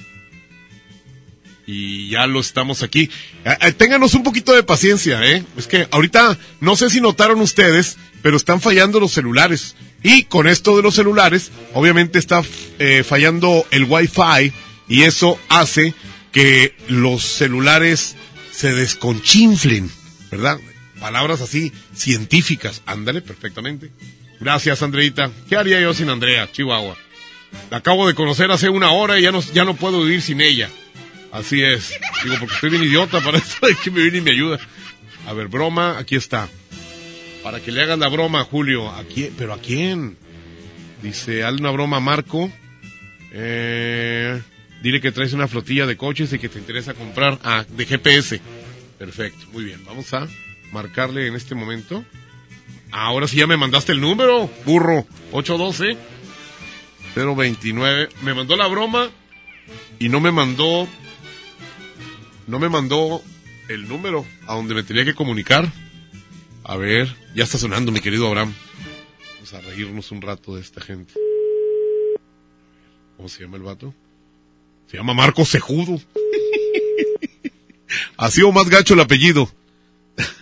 [1.66, 3.10] Y ya lo estamos aquí.
[3.78, 5.44] Ténganos un poquito de paciencia, ¿eh?
[5.58, 9.76] Es que ahorita, no sé si notaron ustedes, pero están fallando los celulares.
[10.04, 12.44] Y con esto de los celulares, obviamente está
[12.80, 14.52] eh, fallando el Wi-Fi
[14.90, 15.94] y eso hace
[16.34, 18.18] que los celulares
[18.52, 19.90] se desconchinflen,
[20.30, 20.60] ¿verdad?
[21.00, 22.82] Palabras así, científicas.
[22.86, 23.92] Ándale, perfectamente.
[24.42, 25.32] Gracias, Andreita.
[25.48, 26.98] ¿Qué haría yo sin Andrea, Chihuahua?
[27.70, 30.42] La acabo de conocer hace una hora y ya no, ya no puedo vivir sin
[30.42, 30.70] ella.
[31.34, 32.00] Así es.
[32.24, 34.60] Digo, porque estoy bien idiota para esto de que me viene y me ayuda.
[35.26, 36.48] A ver, broma, aquí está.
[37.42, 38.88] Para que le hagan la broma, Julio.
[38.88, 39.04] ¿A?
[39.36, 40.16] ¿Pero a quién?
[41.02, 42.52] Dice, hazle una broma a Marco.
[43.32, 44.40] Eh,
[44.84, 47.40] dile que traes una flotilla de coches y que te interesa comprar.
[47.44, 48.40] Ah, de GPS.
[49.00, 49.84] Perfecto, muy bien.
[49.86, 50.28] Vamos a
[50.72, 52.06] marcarle en este momento.
[52.92, 55.08] Ahora sí ya me mandaste el número, burro.
[55.32, 55.98] 812
[57.16, 58.10] 029.
[58.22, 59.10] Me mandó la broma
[59.98, 60.88] y no me mandó.
[62.48, 63.22] No me mandó
[63.70, 65.72] el número a donde me tenía que comunicar.
[66.64, 68.54] A ver, ya está sonando, mi querido Abraham.
[69.36, 71.14] Vamos a reírnos un rato de esta gente.
[73.18, 73.94] ¿Cómo se llama el vato?
[74.88, 76.02] Se llama Marco Cejudo.
[78.18, 79.50] Así o más gacho el apellido.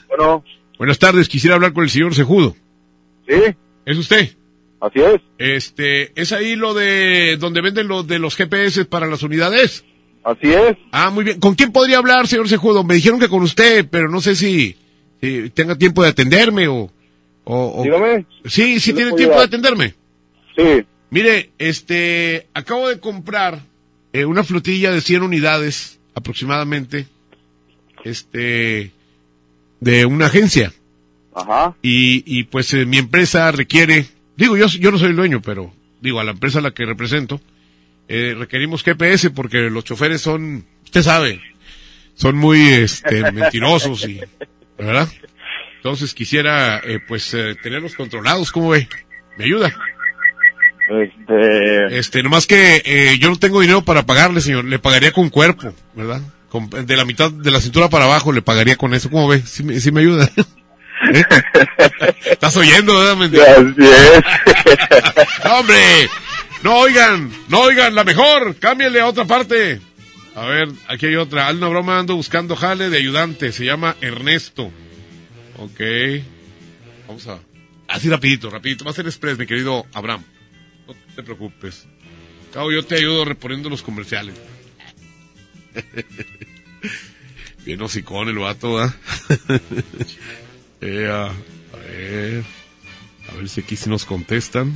[0.07, 0.43] Bueno.
[0.77, 2.55] Buenas tardes, quisiera hablar con el señor Cejudo.
[3.27, 3.55] Sí.
[3.85, 4.35] ¿Es usted?
[4.79, 5.21] Así es.
[5.37, 9.85] Este, ¿es ahí lo de donde venden los de los GPS para las unidades?
[10.23, 10.77] Así es.
[10.91, 11.39] Ah, muy bien.
[11.39, 12.83] ¿Con quién podría hablar, señor Cejudo?
[12.83, 14.75] Me dijeron que con usted, pero no sé si,
[15.19, 16.91] si tenga tiempo de atenderme o...
[17.43, 18.25] o, o- Dígame.
[18.45, 19.95] Sí, sí ¿Qué le tiene tiempo de atenderme.
[20.55, 20.85] Sí.
[21.09, 23.61] Mire, este, acabo de comprar
[24.13, 27.07] eh, una flotilla de 100 unidades aproximadamente,
[28.03, 28.91] este,
[29.79, 30.71] de una agencia.
[31.33, 31.75] Ajá.
[31.81, 34.05] Y, y pues eh, mi empresa requiere,
[34.37, 36.85] digo, yo, yo no soy el dueño, pero digo, a la empresa a la que
[36.85, 37.39] represento,
[38.13, 41.41] eh, requerimos GPS porque los choferes son, usted sabe,
[42.15, 44.19] son muy este, mentirosos y,
[44.77, 45.07] ¿verdad?
[45.77, 48.87] Entonces quisiera, eh, pues, eh, tenerlos controlados, ¿cómo ve?
[49.37, 49.73] ¿Me ayuda?
[50.89, 51.97] Este.
[51.97, 54.65] Este, nomás que eh, yo no tengo dinero para pagarle, señor.
[54.65, 56.21] Le pagaría con cuerpo, ¿verdad?
[56.49, 59.09] Con- de la mitad de la cintura para abajo le pagaría con eso.
[59.09, 59.41] ¿Cómo ve?
[59.45, 60.29] ¿Sí, me- sí me ayuda?
[61.13, 61.23] ¿Eh?
[62.31, 63.15] Estás oyendo, ¿verdad?
[63.15, 63.43] mentira?
[63.53, 65.45] Así es.
[65.45, 65.75] ¡No, hombre!
[66.63, 68.55] No oigan, no oigan, la mejor.
[68.57, 69.81] Cámbiale a otra parte.
[70.35, 71.51] A ver, aquí hay otra.
[71.51, 73.51] Una broma, ando buscando jale de ayudante.
[73.51, 74.71] Se llama Ernesto.
[75.57, 75.81] Ok.
[77.07, 77.39] Vamos a...
[77.87, 78.85] Así rapidito, rapidito.
[78.85, 80.23] Va a ser express, mi querido Abraham.
[80.87, 81.87] No te preocupes.
[82.53, 84.35] Cabo, yo te ayudo reponiendo los comerciales.
[87.65, 88.93] Bien hocicón el vato, ¿ah?
[90.83, 92.43] Eh, a a ver.
[93.29, 94.75] A ver si aquí sí nos contestan.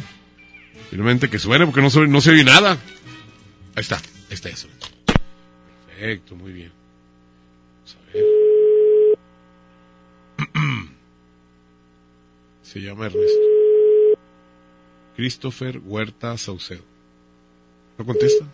[0.95, 2.77] Finalmente que suene porque no se, no se oye nada.
[3.75, 4.69] Ahí está, ahí está eso.
[5.87, 6.71] Perfecto, muy bien.
[7.83, 8.23] Vamos a ver.
[12.61, 13.39] Se llama Ernesto.
[15.17, 16.83] Christopher Huerta Saucedo.
[17.97, 18.45] ¿No contesta?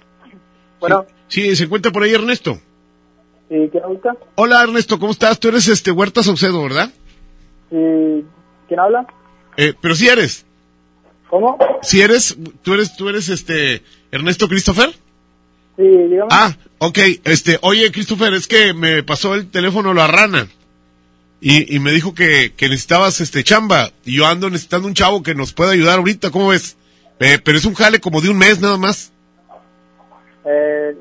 [0.80, 2.60] Bueno, Sí, se encuentra por ahí Ernesto.
[3.50, 4.18] ¿sí, ¿quién busca?
[4.34, 5.40] Hola Ernesto, ¿cómo estás?
[5.40, 6.92] Tú eres este Huerta Saucedo, ¿verdad?
[7.70, 8.26] Sí,
[8.68, 9.06] ¿Quién habla?
[9.58, 10.48] Eh, pero si eres.
[11.32, 11.58] ¿Cómo?
[11.82, 13.82] Si eres, tú eres, tú eres este
[14.12, 14.90] Ernesto Christopher.
[15.78, 16.28] Sí, dígame.
[16.30, 20.49] Ah, ok, este, oye Christopher, es que me pasó el teléfono la rana.
[21.40, 23.91] Y, y me dijo que, que necesitabas este chamba.
[24.06, 26.76] Y yo ando necesitando un chavo que nos pueda ayudar ahorita, ¿cómo ves?
[27.22, 29.14] Eh, pero es un jale como de un mes nada más.
[30.45, 30.94] Eh,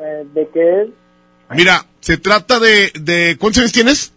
[0.00, 0.88] eh, ¿De qué es?
[1.50, 4.12] Mira, se trata de, de, ¿cuántos años tienes?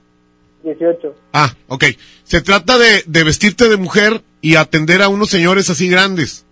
[0.63, 1.15] 18.
[1.33, 1.83] Ah, ok.
[2.23, 6.45] Se trata de, de vestirte de mujer y atender a unos señores así grandes.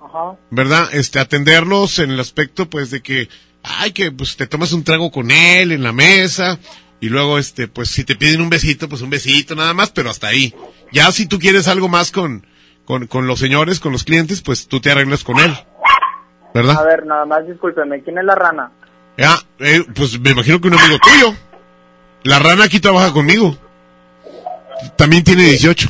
[0.00, 0.36] Ajá.
[0.50, 0.88] ¿verdad?
[0.92, 3.28] Este, atenderlos en el aspecto, pues, de que,
[3.62, 6.58] ay, que, pues, te tomas un trago con él en la mesa,
[7.00, 10.10] y luego, este, pues, si te piden un besito, pues, un besito nada más, pero
[10.10, 10.54] hasta ahí.
[10.92, 12.46] Ya si tú quieres algo más con,
[12.86, 16.84] con, con los señores, con los clientes, pues, tú te arreglas con él, A ¿verdad?
[16.86, 18.72] ver, nada más discúlpeme, ¿quién es la rana?
[19.18, 21.34] Ya, eh, pues, me imagino que un amigo tuyo.
[22.22, 23.58] La rana aquí trabaja conmigo.
[24.96, 25.88] También tiene 18.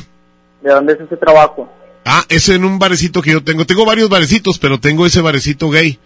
[0.61, 1.71] ¿De dónde es ese trabajo?
[2.05, 3.65] Ah, es en un barecito que yo tengo.
[3.65, 5.99] Tengo varios barecitos, pero tengo ese barecito gay.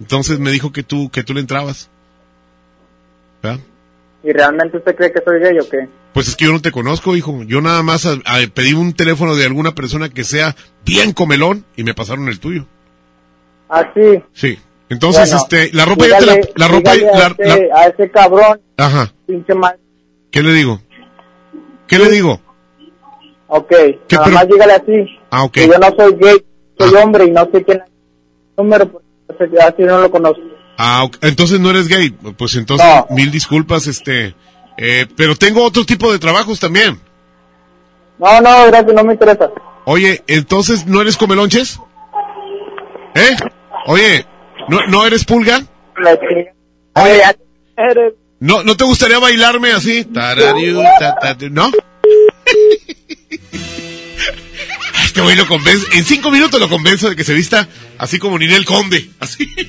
[0.00, 1.90] Entonces me dijo que tú, que tú le entrabas.
[3.42, 3.60] ¿Verdad?
[4.22, 5.88] ¿Y realmente usted cree que soy gay o qué?
[6.12, 7.42] Pues es que yo no te conozco, hijo.
[7.44, 11.64] Yo nada más a- a- pedí un teléfono de alguna persona que sea bien comelón
[11.76, 12.66] y me pasaron el tuyo.
[13.68, 14.22] Ah, sí.
[14.32, 14.58] Sí.
[14.88, 16.26] Entonces, Bueno, este, la ropa ya te
[16.56, 19.12] la, ropa, dígale a, la- ese, la- a ese cabrón, ajá.
[19.26, 19.76] pinche mal.
[20.32, 20.80] ¿Qué le digo?
[21.90, 22.40] ¿Qué le digo?
[23.48, 25.18] Ok, ¿Qué, nada pero- más dígale así.
[25.30, 25.52] Ah, ok.
[25.52, 26.44] Que yo no soy gay,
[26.78, 27.84] soy hombre y no sé quién es
[28.56, 30.40] el número, porque así no lo conozco.
[30.78, 31.18] Ah, ok.
[31.22, 32.10] entonces no eres gay.
[32.10, 34.34] Pues entonces, mil disculpas, este,
[34.78, 36.98] eh, pero tengo otro tipo de trabajos también.
[38.18, 39.50] No, no, gracias, no me interesa.
[39.84, 41.80] Oye, entonces, ¿no eres comelonches?
[43.14, 43.36] ¿Eh?
[43.86, 44.24] Oye,
[44.68, 45.60] ¿no, ¿no eres pulga?
[46.94, 47.22] Oye,
[47.76, 48.14] eres.
[48.40, 50.04] ¿No, ¿No te gustaría bailarme así?
[50.04, 51.70] Tarariu, ta, ta, tu- ¿No?
[55.04, 57.66] Este güey lo convence, en cinco minutos lo convenzo de que se vista
[57.98, 59.10] así como Ninel Conde.
[59.20, 59.52] Así.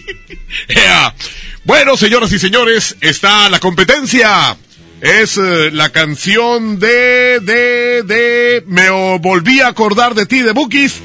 [1.64, 4.57] Bueno, señoras y señores, está la competencia.
[4.99, 8.89] Es eh, la canción de, de, de, me
[9.19, 10.95] volví a acordar de ti de Bookies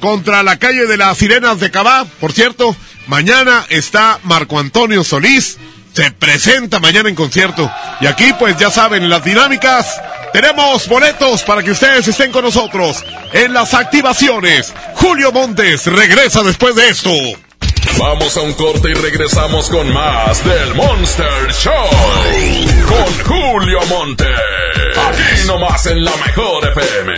[0.00, 2.06] contra la calle de las sirenas de Cabá.
[2.18, 2.74] Por cierto,
[3.06, 5.58] mañana está Marco Antonio Solís.
[5.92, 7.70] Se presenta mañana en concierto.
[8.00, 10.00] Y aquí, pues ya saben, las dinámicas.
[10.32, 14.72] Tenemos boletos para que ustedes estén con nosotros en las activaciones.
[14.94, 17.10] Julio Montes regresa después de esto.
[17.98, 21.72] Vamos a un corte y regresamos con más del Monster Show.
[22.88, 24.24] Con Julio Monte.
[25.08, 27.14] Aquí nomás en la mejor FM.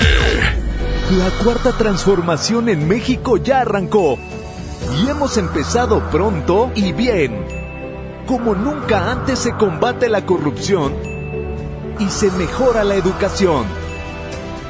[1.19, 4.19] La cuarta transformación en México ya arrancó
[4.99, 7.45] y hemos empezado pronto y bien.
[8.33, 10.95] Como nunca antes se combate la corrupción
[11.99, 13.67] y se mejora la educación.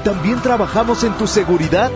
[0.03, 1.93] También trabajamos en tu seguridad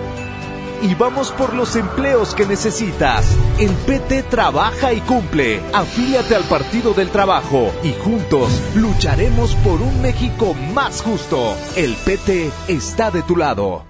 [0.80, 3.26] y vamos por los empleos que necesitas.
[3.58, 5.60] El PT trabaja y cumple.
[5.74, 11.56] Afíliate al Partido del Trabajo y juntos lucharemos por un México más justo.
[11.74, 13.84] El PT está de tu lado.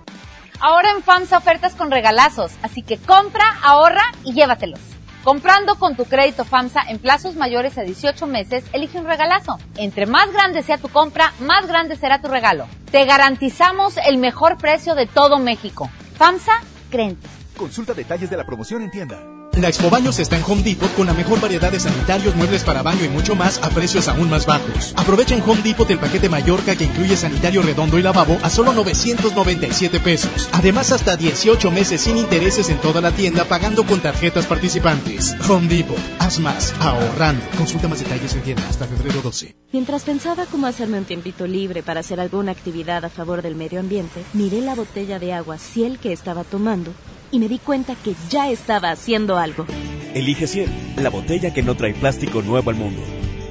[0.60, 4.95] Ahora en FAMSA ofertas con regalazos, así que compra, ahorra y llévatelos.
[5.26, 9.58] Comprando con tu crédito FAMSA en plazos mayores a 18 meses, elige un regalazo.
[9.74, 12.68] Entre más grande sea tu compra, más grande será tu regalo.
[12.92, 15.90] Te garantizamos el mejor precio de todo México.
[16.16, 16.52] FAMSA,
[16.92, 17.26] crente.
[17.56, 19.35] Consulta detalles de la promoción en tienda.
[19.56, 22.82] La Expo Baños está en Home Depot con la mejor variedad de sanitarios, muebles para
[22.82, 24.92] baño y mucho más a precios aún más bajos.
[24.96, 28.74] Aprovecha en Home Depot el paquete Mallorca que incluye sanitario redondo y lavabo a solo
[28.74, 30.50] 997 pesos.
[30.52, 35.34] Además, hasta 18 meses sin intereses en toda la tienda pagando con tarjetas participantes.
[35.48, 37.42] Home Depot, haz más, ahorrando.
[37.56, 39.56] Consulta más detalles en tienda hasta febrero 12.
[39.72, 43.80] Mientras pensaba cómo hacerme un tiempito libre para hacer alguna actividad a favor del medio
[43.80, 46.92] ambiente, miré la botella de agua Ciel que estaba tomando
[47.30, 49.66] y me di cuenta que ya estaba haciendo algo.
[50.14, 53.02] Elige 100, la botella que no trae plástico nuevo al mundo.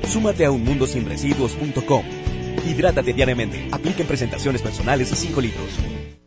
[0.08, 2.04] Súmate a unmundosinresiduos.com.
[2.68, 3.68] Hidrátate diariamente.
[3.72, 5.70] Apliquen presentaciones personales y 5 litros.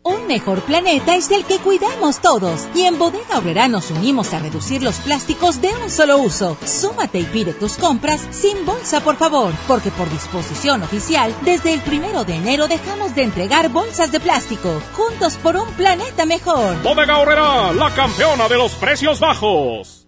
[0.08, 2.66] Un mejor planeta es el que cuidamos todos.
[2.74, 6.56] Y en Bodega Aurrera nos unimos a reducir los plásticos de un solo uso.
[6.64, 9.52] Súmate y pide tus compras sin bolsa, por favor.
[9.66, 14.80] Porque por disposición oficial, desde el primero de enero dejamos de entregar bolsas de plástico.
[14.94, 16.82] Juntos por un planeta mejor.
[16.82, 20.07] Bodega Aurrera, la campeona de los precios bajos.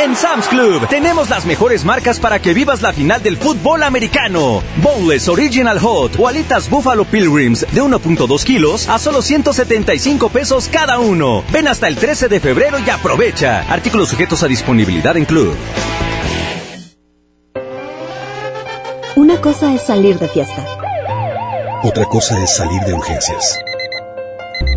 [0.00, 4.62] En Sam's Club tenemos las mejores marcas para que vivas la final del fútbol americano.
[4.80, 11.00] Boneless Original Hot o alitas Buffalo Pilgrims de 1.2 kilos a solo 175 pesos cada
[11.00, 11.42] uno.
[11.52, 13.64] Ven hasta el 13 de febrero y aprovecha.
[13.68, 15.56] Artículos sujetos a disponibilidad en Club.
[19.16, 20.64] Una cosa es salir de fiesta.
[21.82, 23.58] Otra cosa es salir de urgencias.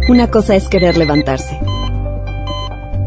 [0.10, 1.60] Una cosa es querer levantarse.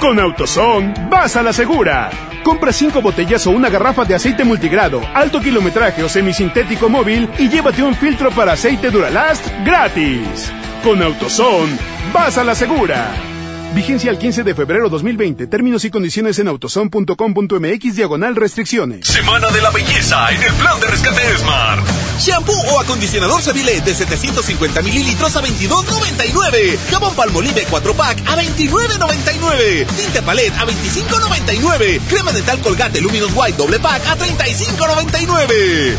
[0.00, 2.08] Con AutoZone, vas a la segura.
[2.42, 7.50] Compra cinco botellas o una garrafa de aceite multigrado, alto kilometraje o semisintético móvil y
[7.50, 10.50] llévate un filtro para aceite Duralast gratis.
[10.82, 11.76] Con AutoZone,
[12.14, 13.29] vas a la segura.
[13.74, 15.46] Vigencia al 15 de febrero 2020.
[15.46, 19.06] Términos y condiciones en autoson.com.mx diagonal restricciones.
[19.06, 21.86] Semana de la belleza en el plan de rescate Smart.
[22.18, 26.78] Shampoo o acondicionador Seville de 750 mililitros a 22.99.
[26.90, 29.86] Jabón Palmolive 4 pack a 29.99.
[29.86, 32.00] Tinte Palette a 25.99.
[32.08, 35.94] Crema dental Colgate Luminous White doble pack a 35.99.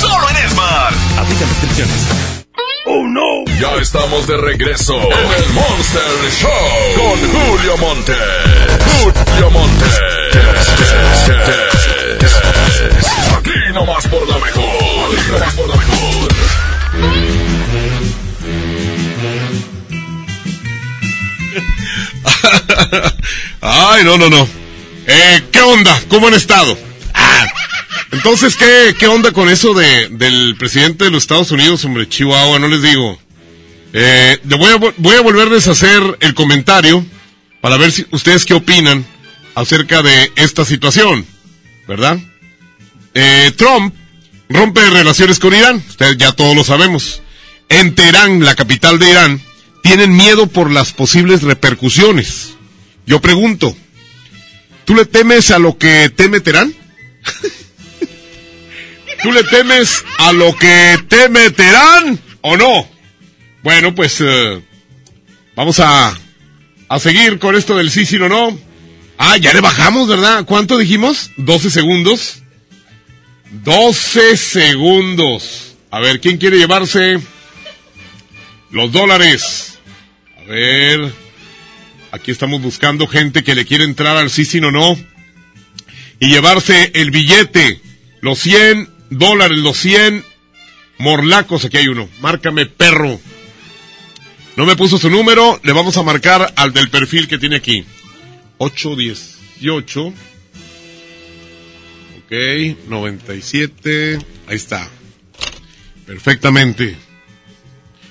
[0.00, 0.96] Solo en Smart.
[1.18, 2.41] Aplica restricciones.
[2.84, 3.44] ¡Oh, no!
[3.60, 6.02] Ya estamos de regreso en el Monster
[6.40, 6.50] Show
[6.96, 8.12] con Julio Monte.
[8.84, 9.84] Julio Monte.
[13.38, 14.64] Aquí nomás por la mejor.
[15.18, 16.32] Aquí nomás por la mejor.
[23.60, 24.48] Ay, no, no, no.
[25.06, 26.00] Eh, ¿Qué onda?
[26.08, 26.76] ¿Cómo han estado?
[27.14, 27.46] Ah,
[28.12, 32.58] entonces, ¿qué, ¿qué onda con eso de, del presidente de los Estados Unidos, hombre, Chihuahua?
[32.58, 33.18] No les digo.
[33.92, 37.04] Eh, voy, a, vo- voy a volverles a hacer el comentario
[37.60, 39.04] para ver si ustedes qué opinan
[39.54, 41.26] acerca de esta situación,
[41.86, 42.18] ¿verdad?
[43.14, 43.94] Eh, Trump
[44.48, 47.20] rompe relaciones con Irán, ustedes ya todos lo sabemos.
[47.68, 49.40] En Teherán, la capital de Irán,
[49.82, 52.54] tienen miedo por las posibles repercusiones.
[53.06, 53.76] Yo pregunto,
[54.86, 56.72] ¿tú le temes a lo que teme Teherán?
[59.22, 62.88] ¿Tú le temes a lo que teme Teherán o no?
[63.62, 64.60] Bueno, pues eh,
[65.54, 66.18] vamos a,
[66.88, 68.58] a seguir con esto del sí, sí o no.
[69.18, 70.44] Ah, ya le bajamos, ¿verdad?
[70.44, 71.30] ¿Cuánto dijimos?
[71.36, 72.42] 12 segundos.
[73.52, 75.76] 12 segundos.
[75.92, 77.20] A ver, ¿quién quiere llevarse
[78.70, 79.78] los dólares?
[80.38, 81.12] A ver.
[82.10, 84.98] Aquí estamos buscando gente que le quiere entrar al sí, sí o no.
[86.18, 87.80] Y llevarse el billete.
[88.20, 90.24] Los 100 dólares, los 100
[90.98, 91.64] morlacos.
[91.64, 92.08] Aquí hay uno.
[92.20, 93.20] Márcame, perro.
[94.56, 95.60] No me puso su número.
[95.62, 97.84] Le vamos a marcar al del perfil que tiene aquí.
[98.58, 100.06] 818.
[102.18, 102.32] Ok,
[102.88, 104.18] 97.
[104.46, 104.88] Ahí está.
[106.06, 106.96] Perfectamente.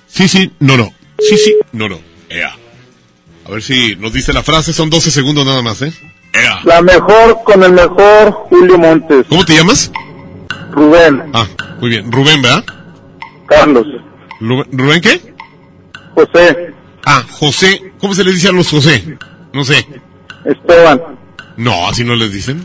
[0.07, 0.93] Sí, sí, no, no.
[1.19, 1.99] Sí, sí, no, no.
[2.29, 2.55] Ea.
[3.45, 4.73] A ver si nos dice la frase.
[4.73, 5.93] Son 12 segundos nada más, ¿eh?
[6.33, 6.61] Ea.
[6.63, 9.25] La mejor con el mejor Julio Montes.
[9.29, 9.91] ¿Cómo te llamas?
[10.71, 11.23] Rubén.
[11.33, 11.47] Ah,
[11.79, 12.11] muy bien.
[12.11, 12.63] Rubén, ¿verdad?
[13.47, 13.85] Carlos.
[14.39, 15.33] Rubén, ¿Rubén qué?
[16.15, 16.73] José.
[17.05, 17.93] Ah, José.
[17.99, 19.17] ¿Cómo se les dice a los José?
[19.53, 19.85] No sé.
[20.45, 21.01] Esteban.
[21.57, 22.63] No, así no les dicen.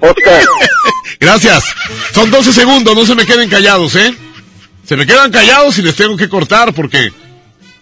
[0.00, 0.42] Oscar.
[1.20, 1.64] Gracias.
[2.12, 4.14] Son 12 segundos, no se me queden callados, ¿eh?
[4.84, 7.12] Se me quedan callados y les tengo que cortar porque...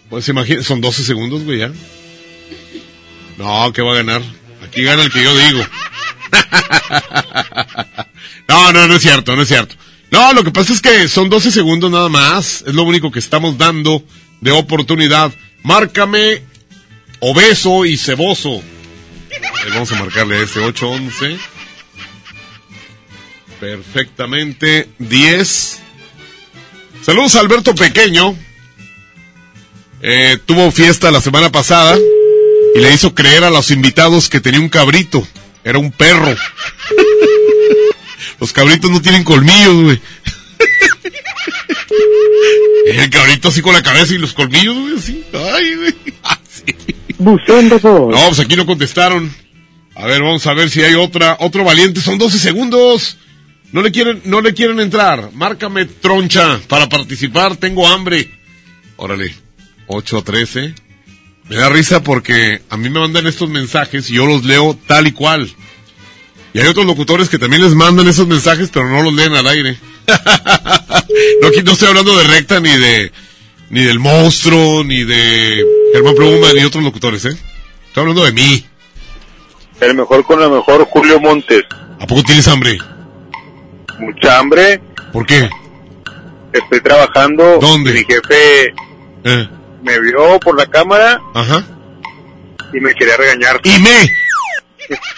[0.09, 1.71] Pues imagínate, son 12 segundos, güey, ya.
[3.37, 4.21] No, que va a ganar.
[4.65, 5.63] Aquí gana el que yo digo.
[8.47, 9.75] no, no, no es cierto, no es cierto.
[10.09, 12.63] No, lo que pasa es que son 12 segundos nada más.
[12.65, 14.03] Es lo único que estamos dando
[14.41, 15.31] de oportunidad.
[15.63, 16.43] Márcame
[17.19, 18.61] obeso y ceboso.
[19.69, 21.37] Vamos a marcarle ese 811.
[23.59, 24.89] Perfectamente.
[24.99, 25.79] 10.
[27.03, 28.35] Saludos a Alberto Pequeño.
[30.01, 31.97] Eh, tuvo fiesta la semana pasada
[32.75, 35.27] y le hizo creer a los invitados que tenía un cabrito.
[35.67, 36.33] Era un perro.
[38.39, 40.01] Los cabritos no tienen colmillos, güey.
[42.85, 45.25] El cabrito así con la cabeza y los colmillos, güey, así.
[45.33, 45.95] Ay, güey.
[46.23, 46.95] Así.
[47.17, 48.13] Buceando por.
[48.13, 49.29] No, pues aquí no contestaron.
[49.95, 51.99] A ver, vamos a ver si hay otra, otro valiente.
[51.99, 53.17] Son 12 segundos.
[53.73, 55.31] No le quieren, no le quieren entrar.
[55.33, 57.57] Márcame troncha para participar.
[57.57, 58.31] Tengo hambre.
[58.95, 59.35] Órale.
[59.87, 60.75] 8 a 13.
[61.49, 65.07] Me da risa porque a mí me mandan estos mensajes y yo los leo tal
[65.07, 65.49] y cual.
[66.53, 69.47] Y hay otros locutores que también les mandan esos mensajes, pero no los leen al
[69.47, 69.77] aire.
[71.41, 73.11] no, aquí no estoy hablando de Recta ni de
[73.69, 75.63] ni del monstruo, ni de
[75.93, 77.37] Germán Pluma, ni otros locutores, ¿eh?
[77.87, 78.65] Estoy hablando de mí.
[79.81, 81.63] El mejor con el mejor Julio Montes.
[81.99, 82.77] ¿A poco tienes hambre?
[83.99, 84.81] Mucha hambre.
[85.11, 85.49] ¿Por qué?
[86.53, 87.59] Estoy trabajando.
[87.59, 87.93] ¿Dónde?
[87.93, 88.73] Mi jefe
[89.23, 89.49] Eh,
[89.87, 91.63] me vio por la cámara ajá.
[92.73, 93.61] y me quería regañar.
[93.63, 94.11] Y me.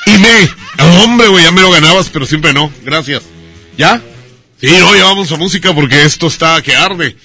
[0.06, 1.04] Y me.
[1.04, 2.72] Hombre, güey, ya me lo ganabas, pero siempre no.
[2.84, 3.24] Gracias.
[3.78, 4.02] ¿Ya?
[4.62, 7.16] Sí, no, ya vamos a música porque esto está que arde.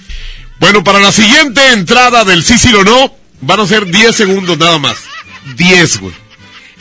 [0.59, 4.57] Bueno, para la siguiente entrada del sí, sí o no, van a ser 10 segundos
[4.57, 4.97] nada más.
[5.57, 6.15] 10, güey.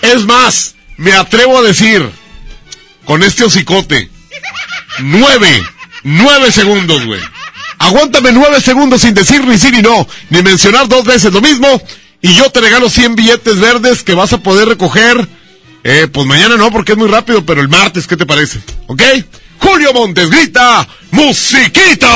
[0.02, 2.10] Es más, me atrevo a decir,
[3.06, 4.10] con este hocicote,
[5.00, 5.64] 9,
[6.04, 7.22] 9 segundos, güey.
[7.84, 11.68] Aguántame 9 segundos sin decir ni sí ni no, ni mencionar dos veces lo mismo,
[12.22, 15.28] y yo te regalo 100 billetes verdes que vas a poder recoger.
[15.84, 18.60] Eh, pues mañana no, porque es muy rápido, pero el martes, ¿qué te parece?
[18.88, 19.02] ¿Ok?
[19.60, 22.10] Julio Montes grita, musiquita.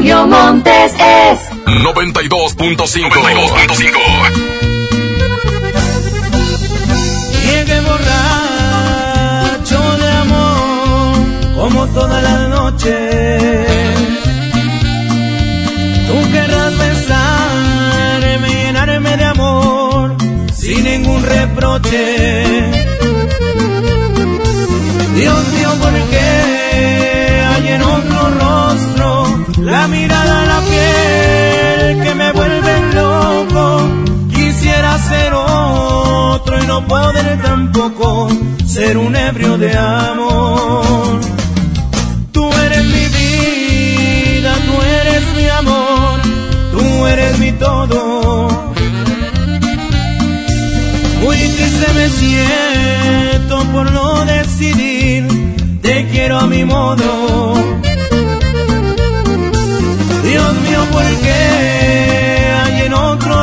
[0.00, 2.56] Julio Montes es 92.5.
[2.56, 3.98] 92.5.
[7.44, 9.18] Llegué borracho
[9.98, 11.18] de amor
[11.54, 12.94] como toda la noche.
[16.08, 20.16] Tú querrás besarme, llenarme de amor
[20.54, 22.70] sin ningún reproche.
[25.14, 28.69] Dios mío, ¿por qué hay en otro rostro
[29.62, 33.88] la mirada, la piel que me vuelve loco?
[34.34, 38.28] Quisiera ser otro y no poder tampoco
[38.66, 41.20] ser un ebrio de amor.
[42.32, 46.20] Tú eres mi vida, tú eres mi amor,
[46.72, 48.48] tú eres mi todo.
[51.22, 55.26] Muy triste me siento por no decidir,
[55.82, 57.89] te quiero a mi modo.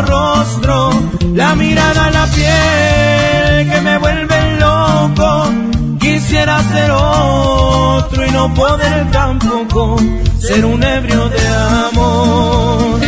[0.02, 0.91] Rostro
[1.34, 5.52] la mirada, la piel que me vuelve loco?
[5.99, 9.98] Quisiera ser otro y no poder tampoco
[10.40, 11.48] ser un ebrio de
[11.90, 12.99] amor.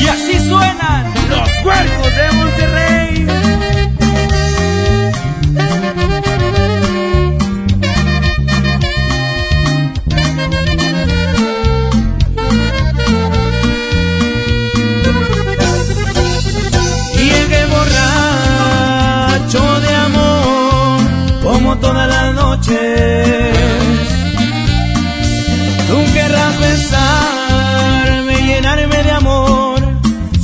[0.00, 3.47] Y así suenan los cuerpos de Monterrey.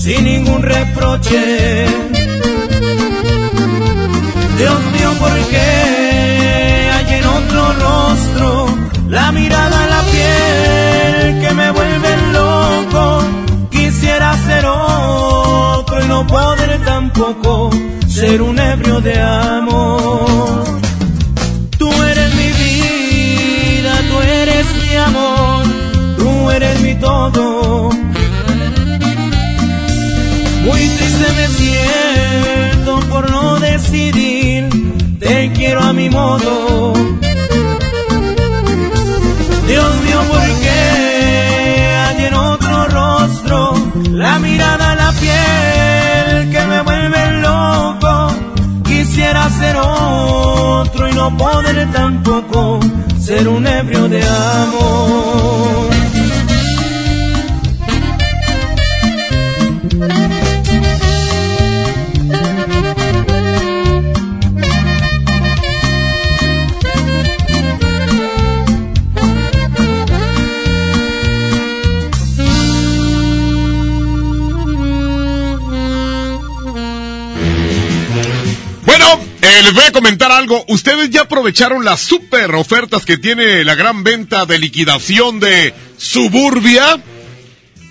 [0.05, 1.86] Sin ningún reproche.
[4.59, 8.66] Dios mío, ¿por qué hay en otro rostro
[9.09, 13.22] la mirada, la piel que me vuelve loco?
[13.70, 17.70] Quisiera ser otro y no poder tampoco
[18.06, 20.64] ser un ebrio de amor.
[21.78, 25.64] Tú eres mi vida, tú eres mi amor,
[26.18, 28.03] tú eres mi todo.
[30.85, 34.69] Muy triste me siento por no decidir,
[35.19, 36.93] te quiero a mi modo.
[39.66, 40.81] Dios mío, ¿por qué
[42.05, 43.74] hay en otro rostro
[44.11, 48.35] la mirada, la piel que me vuelve loco?
[48.85, 52.81] Quisiera ser otro y no poder tampoco
[53.19, 55.94] ser un ebrio de amor.
[79.65, 80.62] Les voy a comentar algo.
[80.69, 87.01] Ustedes ya aprovecharon las super ofertas que tiene la gran venta de liquidación de Suburbia.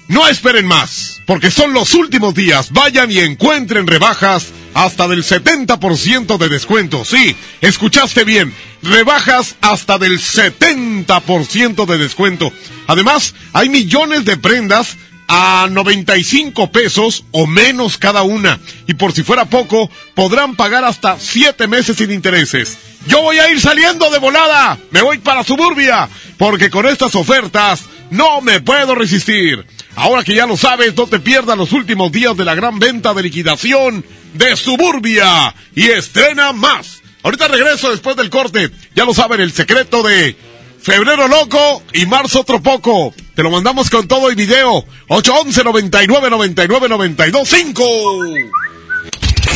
[0.07, 2.71] No esperen más, porque son los últimos días.
[2.71, 7.05] Vayan y encuentren rebajas hasta del 70% de descuento.
[7.05, 8.53] Sí, escuchaste bien.
[8.83, 12.53] Rebajas hasta del 70% de descuento.
[12.85, 14.95] Además, hay millones de prendas
[15.27, 18.59] a 95 pesos o menos cada una.
[18.87, 22.77] Y por si fuera poco, podrán pagar hasta 7 meses sin intereses.
[23.07, 24.77] Yo voy a ir saliendo de volada.
[24.91, 26.09] Me voy para Suburbia.
[26.37, 29.65] Porque con estas ofertas no me puedo resistir.
[29.95, 33.13] Ahora que ya lo sabes, no te pierdas los últimos días de la gran venta
[33.13, 35.53] de liquidación de Suburbia.
[35.75, 37.01] Y estrena más.
[37.23, 38.71] Ahorita regreso después del corte.
[38.95, 40.35] Ya lo saben, el secreto de
[40.81, 43.13] Febrero loco y marzo otro poco.
[43.35, 44.85] Te lo mandamos con todo y video.
[45.07, 47.83] 811 99 99 92 5.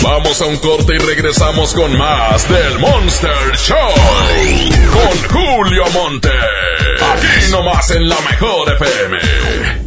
[0.02, 3.94] Vamos a un corte y regresamos con más del Monster Show.
[4.92, 6.30] Con Julio Monte.
[6.30, 9.87] Aquí nomás en la mejor FM.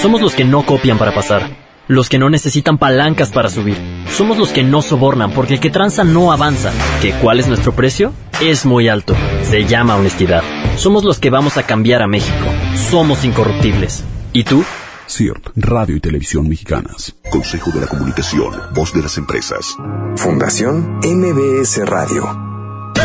[0.00, 1.50] Somos los que no copian para pasar,
[1.86, 3.76] los que no necesitan palancas para subir.
[4.08, 6.72] Somos los que no sobornan porque el que tranza no avanza.
[7.02, 8.14] ¿Que cuál es nuestro precio?
[8.40, 9.14] Es muy alto.
[9.42, 10.42] Se llama honestidad.
[10.76, 12.46] Somos los que vamos a cambiar a México.
[12.90, 14.02] Somos incorruptibles.
[14.32, 14.64] ¿Y tú?
[15.06, 17.14] CIRT, Radio y Televisión Mexicanas.
[17.30, 19.76] Consejo de la Comunicación, Voz de las Empresas.
[20.16, 22.49] Fundación MBS Radio.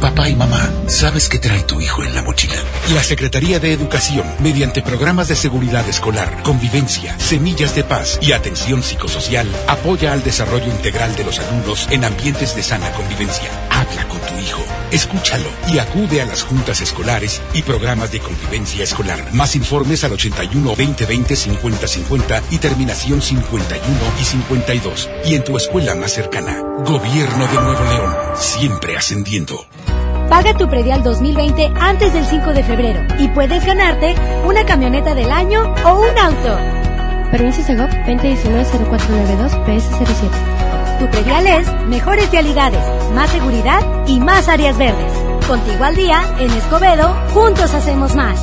[0.00, 2.54] Papá y mamá, ¿sabes qué trae tu hijo en la mochila?
[2.94, 8.82] La Secretaría de Educación, mediante programas de seguridad escolar, convivencia, semillas de paz y atención
[8.82, 13.50] psicosocial, apoya al desarrollo integral de los alumnos en ambientes de sana convivencia.
[13.80, 18.84] Habla con tu hijo, escúchalo y acude a las juntas escolares y programas de convivencia
[18.84, 19.32] escolar.
[19.32, 23.82] Más informes al 81 20 20 50 50 y terminación 51
[24.20, 25.08] y 52.
[25.24, 26.60] Y en tu escuela más cercana.
[26.84, 29.64] Gobierno de Nuevo León, siempre ascendiendo.
[30.28, 35.32] Paga tu predial 2020 antes del 5 de febrero y puedes ganarte una camioneta del
[35.32, 36.58] año o un auto.
[37.30, 40.59] Permiso Segov 2019-0492 PS07.
[41.00, 45.10] Tu predial es mejores vialidades, más seguridad y más áreas verdes.
[45.48, 48.38] Contigo al día, en Escobedo, juntos hacemos más.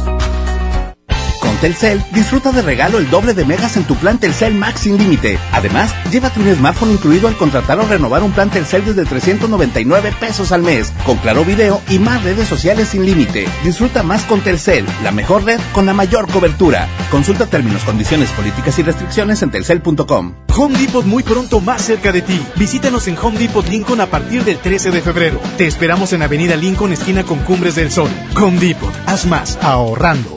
[1.61, 5.39] Telcel, disfruta de regalo el doble de megas en tu plan Telcel Max sin límite.
[5.51, 10.51] Además, llévate un smartphone incluido al contratar o renovar un plan Telcel desde 399 pesos
[10.51, 13.47] al mes, con claro video y más redes sociales sin límite.
[13.63, 16.87] Disfruta más con Telcel, la mejor red con la mayor cobertura.
[17.09, 20.33] Consulta términos, condiciones, políticas y restricciones en telcel.com.
[20.55, 22.39] Home Depot muy pronto más cerca de ti.
[22.55, 25.39] Visítanos en Home Depot Lincoln a partir del 13 de febrero.
[25.57, 28.09] Te esperamos en Avenida Lincoln, esquina con Cumbres del Sol.
[28.35, 30.36] Home Depot, haz más ahorrando.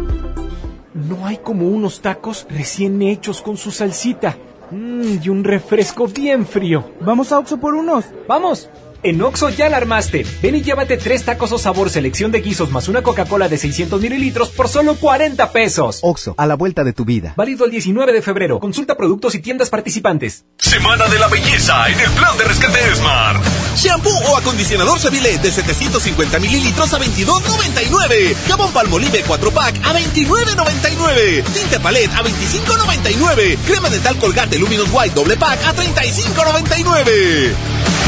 [1.11, 4.37] No hay como unos tacos recién hechos con su salsita.
[4.71, 6.85] Mmm, y un refresco bien frío.
[7.01, 8.05] ¿Vamos a Oxo por unos?
[8.29, 8.69] ¡Vamos!
[9.03, 10.25] En Oxo ya la armaste.
[10.41, 13.99] Ven y llévate tres tacos o sabor selección de guisos más una Coca-Cola de 600
[13.99, 15.99] mililitros por solo 40 pesos.
[16.03, 17.33] Oxo, a la vuelta de tu vida.
[17.35, 18.59] Válido el 19 de febrero.
[18.59, 20.45] Consulta productos y tiendas participantes.
[20.57, 23.43] Semana de la belleza en el plan de rescate Smart.
[23.75, 28.35] Shampoo o acondicionador Seville de 750 mililitros a 22.99.
[28.47, 31.43] Jabón Palmolive 4 pack a 29.99.
[31.53, 33.57] Tinte Palette a 25.99.
[33.65, 37.53] Crema dental Colgate Luminous White doble pack a 35.99.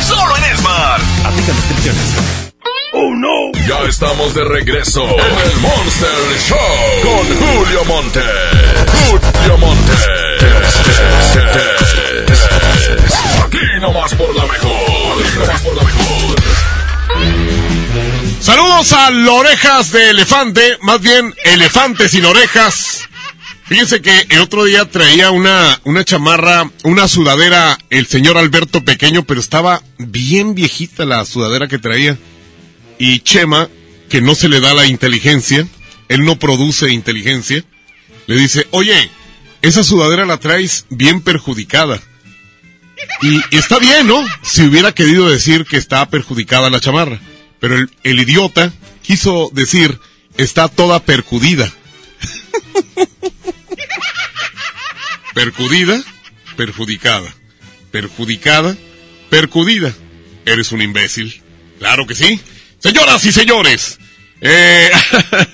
[0.04, 0.83] Solo en Smart.
[0.84, 2.04] Aplica restricciones.
[2.92, 3.52] ¡Oh, no!
[3.68, 6.10] Ya estamos de regreso en el Monster
[6.48, 6.58] Show
[7.02, 8.22] con Julio Monte.
[9.08, 9.94] Julio Monte.
[13.46, 14.72] Aquí nomás por la mejor.
[15.26, 16.36] Aquí nomás por la mejor.
[18.42, 23.08] Saludos a orejas de elefante, más bien elefante sin orejas.
[23.66, 29.24] Fíjense que el otro día traía una, una chamarra, una sudadera, el señor Alberto Pequeño,
[29.24, 32.18] pero estaba bien viejita la sudadera que traía.
[33.00, 33.70] Y Chema,
[34.10, 35.66] que no se le da la inteligencia,
[36.10, 37.64] él no produce inteligencia,
[38.28, 39.10] le dice, oye,
[39.62, 42.02] esa sudadera la traes bien perjudicada.
[43.22, 44.24] Y, está bien, ¿no?
[44.44, 47.20] Si hubiera querido decir que está perjudicada la chamarra.
[47.60, 50.00] Pero el, el idiota quiso decir,
[50.36, 51.72] está toda percudida.
[55.34, 56.02] Percudida,
[56.56, 57.34] perjudicada.
[57.92, 58.76] Perjudicada,
[59.30, 59.94] percudida.
[60.46, 61.42] Eres un imbécil.
[61.80, 62.40] Claro que sí.
[62.80, 63.98] Señoras y señores,
[64.46, 64.92] eh,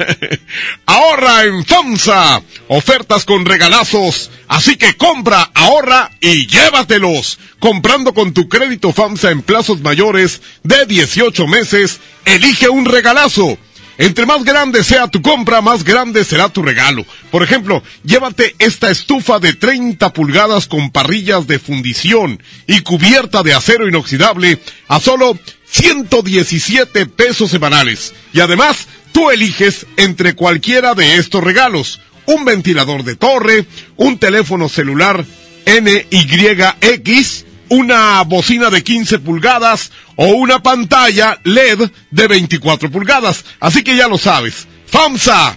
[0.88, 2.42] ahorra en FAMSA.
[2.70, 4.32] Ofertas con regalazos.
[4.48, 7.38] Así que compra, ahorra y llévatelos.
[7.60, 13.60] Comprando con tu crédito FAMSA en plazos mayores de 18 meses, elige un regalazo.
[14.00, 17.06] Entre más grande sea tu compra, más grande será tu regalo.
[17.32, 23.54] Por ejemplo, llévate esta estufa de 30 pulgadas con parrillas de fundición y cubierta de
[23.54, 24.58] acero inoxidable
[24.88, 25.38] a solo
[25.70, 28.14] 117 pesos semanales.
[28.32, 32.00] Y además, tú eliges entre cualquiera de estos regalos.
[32.26, 33.66] Un ventilador de torre,
[33.98, 35.26] un teléfono celular
[35.66, 43.46] NYX, una bocina de 15 pulgadas o una pantalla LED de 24 pulgadas.
[43.62, 44.68] Así que ya lo sabes.
[44.88, 45.56] FAMSA,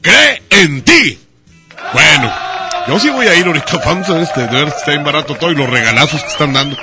[0.00, 1.18] cree en ti.
[1.92, 2.32] Bueno,
[2.86, 5.34] yo sí voy a ir ahorita a FAMSA, este, de ver si está bien barato
[5.34, 6.76] todo y los regalazos que están dando.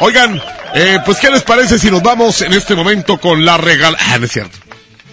[0.00, 0.40] Oigan,
[0.74, 3.94] eh, pues ¿qué les parece si nos vamos en este momento con la regal...
[4.00, 4.56] Ah, no es cierto.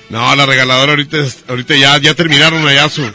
[0.09, 1.17] No, la regaladora ahorita,
[1.49, 3.11] ahorita ya, ya terminaron allá su...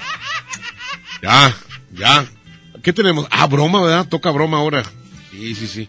[1.22, 1.56] Ya,
[1.92, 2.26] ya.
[2.82, 3.26] ¿Qué tenemos?
[3.30, 4.06] Ah, broma, ¿verdad?
[4.08, 4.82] Toca broma ahora.
[5.30, 5.88] Sí, sí, sí.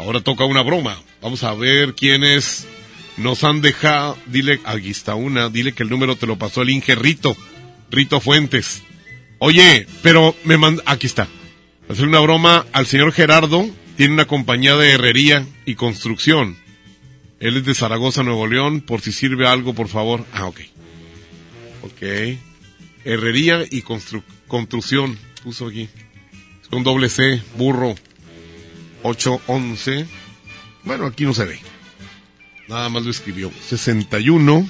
[0.00, 0.96] Ahora toca una broma.
[1.20, 2.66] Vamos a ver quiénes
[3.18, 4.16] nos han dejado.
[4.24, 5.50] Dile, aquí está una.
[5.50, 7.36] Dile que el número te lo pasó el Inge Rito.
[7.90, 8.82] Rito Fuentes.
[9.38, 10.82] Oye, pero me manda.
[10.86, 11.28] Aquí está.
[11.90, 13.68] Hacer una broma al señor Gerardo.
[13.98, 16.56] Tiene una compañía de herrería y construcción.
[17.38, 18.80] Él es de Zaragoza, Nuevo León.
[18.80, 20.24] Por si sirve algo, por favor.
[20.32, 20.60] Ah, ok.
[21.82, 22.38] Ok.
[23.04, 25.18] Herrería y construcción.
[25.44, 25.90] Puso aquí.
[26.62, 27.94] Es con doble C, burro.
[29.02, 30.06] 811.
[30.84, 31.60] Bueno, aquí no se ve.
[32.68, 33.50] Nada más lo escribió.
[33.68, 34.68] 61.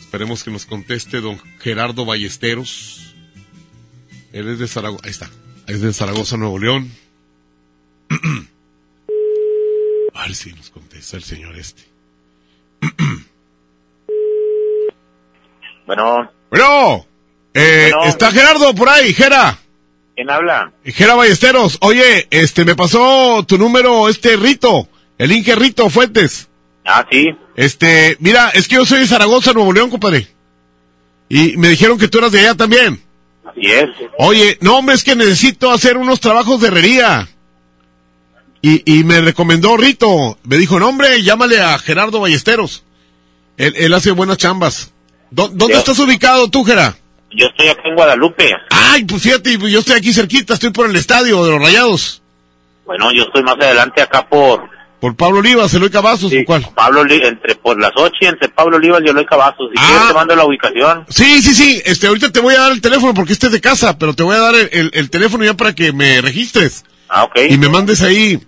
[0.00, 3.14] Esperemos que nos conteste don Gerardo Ballesteros.
[4.32, 5.02] Él es de Zaragoza.
[5.04, 5.30] Ahí está.
[5.66, 6.90] Es de Zaragoza, Nuevo León.
[10.14, 11.82] A ver si nos contesta el señor este.
[15.86, 16.30] bueno.
[16.50, 17.06] Bueno.
[17.54, 18.08] Eh, Bueno.
[18.10, 19.58] ¿Está Gerardo por ahí, Gera?
[20.14, 20.72] ¿Quién habla?
[20.84, 24.88] Gera Ballesteros, oye, este, me pasó tu número, este Rito,
[25.18, 26.48] el Inge Rito Fuentes.
[26.84, 27.26] Ah, sí.
[27.56, 30.28] Este, mira, es que yo soy de Zaragoza, Nuevo León, compadre.
[31.28, 33.02] Y me dijeron que tú eras de allá también.
[33.44, 33.86] Así es.
[34.18, 37.28] Oye, no, hombre, es que necesito hacer unos trabajos de herrería.
[38.62, 40.38] Y, y me recomendó Rito.
[40.44, 42.84] Me dijo, no, hombre, llámale a Gerardo Ballesteros.
[43.56, 44.92] Él, él hace buenas chambas.
[45.30, 46.96] ¿Dó- ¿Dónde estás ubicado tú, Gera?
[47.36, 48.54] Yo estoy acá en Guadalupe.
[48.70, 52.22] Ay, pues fíjate, yo estoy aquí cerquita, estoy por el estadio de los Rayados.
[52.86, 54.68] Bueno, yo estoy más adelante acá por
[55.00, 56.66] Por Pablo Olivas, Eloy Cavazos, ¿o cuál?
[56.74, 59.68] Pablo entre por las ocho y entre Pablo Olivas y Eloy Cavazos.
[59.74, 61.04] Si quieres te mando la ubicación.
[61.08, 63.60] Sí, sí, sí, este, ahorita te voy a dar el teléfono porque este es de
[63.60, 66.84] casa, pero te voy a dar el, el- el teléfono ya para que me registres.
[67.08, 67.36] Ah, ok.
[67.50, 68.38] Y me mandes ahí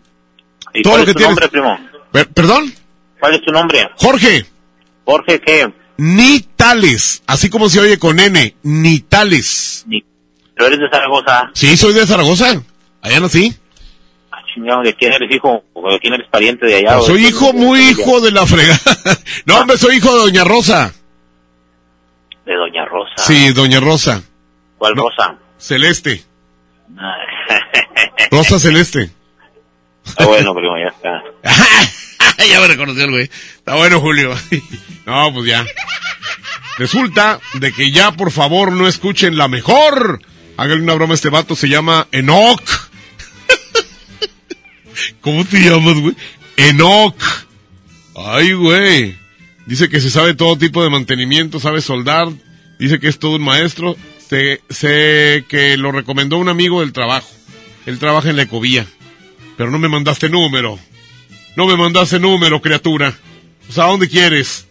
[0.75, 1.29] ¿Y todo cuál lo que es tu tienes.
[1.29, 1.79] nombre, primo?
[2.13, 2.75] Per- ¿Perdón?
[3.21, 3.91] ¿Cuál es tu nombre?
[3.97, 4.47] Jorge.
[5.05, 5.73] Jorge, ¿qué?
[6.67, 9.87] Nitales, así como se oye con N, Nitales.
[10.55, 11.51] ¿Pero eres de Zaragoza?
[11.55, 12.61] Sí, soy de Zaragoza,
[13.03, 13.55] allá nací.
[14.33, 15.63] Ah, chingado, ¿de quién eres hijo?
[15.75, 17.01] ¿O ¿De quién eres pariente de allá?
[17.03, 18.81] soy hijo, muy hijo de la fregada.
[19.47, 20.93] no, hombre, soy hijo de Doña Rosa.
[22.45, 23.15] De Doña Rosa.
[23.19, 24.23] Sí, Doña Rosa.
[24.79, 25.37] ¿Cuál Rosa?
[25.59, 26.25] Celeste.
[26.99, 27.15] Ah,
[28.33, 29.11] Rosa Celeste.
[30.05, 31.23] Está bueno, primo, ya está.
[32.51, 33.25] ya me reconoció el güey.
[33.25, 34.35] Está bueno, Julio.
[35.07, 35.65] no, pues ya.
[36.79, 40.21] Resulta de que ya, por favor, no escuchen la mejor.
[40.57, 42.61] Háganle una broma a este vato, se llama Enoch.
[45.21, 46.15] ¿Cómo te llamas, güey?
[46.57, 47.17] Enoch.
[48.15, 49.19] Ay, güey.
[49.67, 52.29] Dice que se sabe todo tipo de mantenimiento, sabe soldar.
[52.79, 53.97] Dice que es todo un maestro.
[54.29, 57.29] Sé, sé que lo recomendó un amigo del trabajo.
[57.87, 58.87] Él trabaja en la ecovía.
[59.57, 60.79] Pero no me mandaste número.
[61.57, 63.17] No me mandaste número, criatura.
[63.69, 64.66] O sea, ¿a dónde quieres?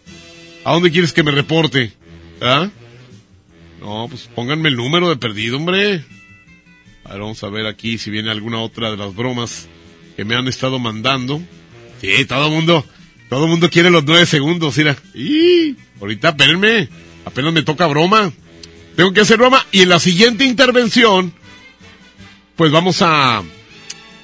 [0.66, 1.92] ¿A dónde quieres que me reporte?
[2.40, 2.68] ¿Ah?
[3.80, 6.04] No, pues pónganme el número de perdido, hombre.
[7.04, 9.68] A ver, vamos a ver aquí si viene alguna otra de las bromas
[10.16, 11.40] que me han estado mandando.
[12.00, 12.84] Sí, todo mundo,
[13.30, 14.96] todo mundo quiere los nueve segundos, mira.
[15.14, 16.88] Y ahorita, espérenme,
[17.24, 18.32] apenas me toca broma.
[18.96, 21.32] Tengo que hacer broma y en la siguiente intervención,
[22.56, 23.40] pues vamos a,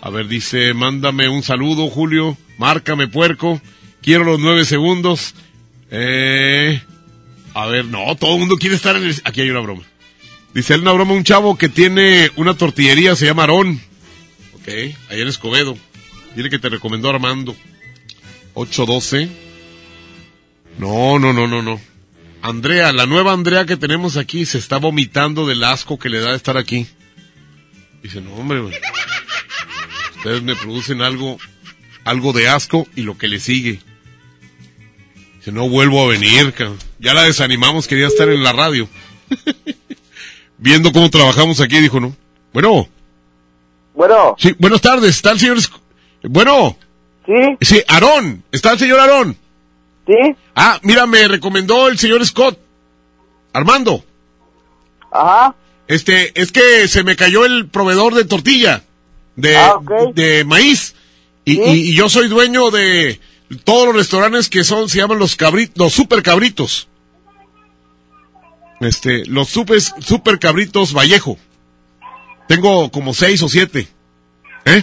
[0.00, 3.62] a ver, dice, mándame un saludo, Julio, márcame puerco,
[4.02, 5.36] quiero los nueve segundos.
[5.94, 6.82] Eh,
[7.52, 9.20] a ver, no, todo el mundo quiere estar en el...
[9.24, 9.82] Aquí hay una broma.
[10.54, 13.80] Dice, una broma, un chavo que tiene una tortillería, se llama Aarón.
[14.54, 14.68] Ok,
[15.10, 15.76] ahí en Escobedo.
[16.34, 17.54] Dile que te recomendó Armando.
[18.54, 19.28] 812.
[20.78, 21.78] No, no, no, no, no.
[22.40, 26.34] Andrea, la nueva Andrea que tenemos aquí se está vomitando del asco que le da
[26.34, 26.86] estar aquí.
[28.02, 28.62] Dice, no, hombre.
[30.16, 31.38] Ustedes me producen algo,
[32.04, 33.80] algo de asco y lo que le sigue.
[35.42, 36.78] Dice, no vuelvo a venir, cabrón.
[37.00, 38.88] Ya la desanimamos, quería estar en la radio.
[40.58, 42.14] viendo cómo trabajamos aquí, dijo, ¿no?
[42.52, 42.88] Bueno.
[43.92, 44.36] Bueno.
[44.38, 45.58] Sí, buenas tardes, está el señor...
[46.22, 46.76] Bueno.
[47.26, 47.32] ¿Sí?
[47.60, 49.36] Sí, Aarón, está el señor Aarón.
[50.06, 50.14] ¿Sí?
[50.54, 52.56] Ah, mira, me recomendó el señor Scott.
[53.52, 54.04] Armando.
[55.10, 55.56] Ajá.
[55.88, 58.84] Este, es que se me cayó el proveedor de tortilla,
[59.34, 59.74] de, Ah,
[60.14, 60.94] de maíz.
[61.44, 63.18] Y, y- y yo soy dueño de
[63.64, 66.88] todos los restaurantes que son, se llaman los cabritos, los super cabritos.
[68.80, 71.38] Este, los super, super cabritos Vallejo.
[72.48, 73.88] Tengo como seis o siete.
[74.64, 74.82] ¿Eh?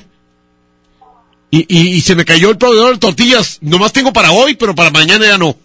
[1.51, 3.59] Y, y, y se me cayó el proveedor de tortillas.
[3.61, 5.55] Nomás tengo para hoy, pero para mañana ya no.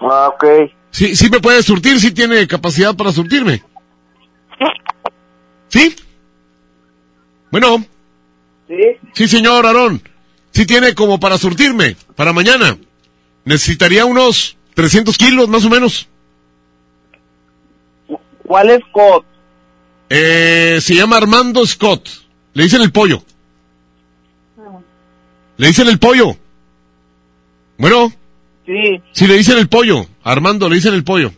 [0.00, 0.44] Ah, ok.
[0.90, 3.62] Sí, sí me puede surtir, sí tiene capacidad para surtirme.
[5.68, 5.94] ¿Sí?
[7.50, 7.84] Bueno.
[8.68, 8.74] ¿Sí?
[9.14, 10.02] Sí, señor Aarón.
[10.58, 12.76] Sí tiene como para surtirme, para mañana.
[13.44, 16.08] Necesitaría unos 300 kilos, más o menos.
[18.44, 19.24] ¿Cuál es Scott?
[20.10, 22.08] Eh, se llama Armando Scott.
[22.54, 23.22] Le dicen el pollo.
[25.58, 26.36] Le dicen el pollo.
[27.76, 28.12] Bueno,
[28.66, 29.00] Sí.
[29.12, 30.06] sí le dicen el pollo.
[30.24, 31.30] Armando, le dicen el pollo.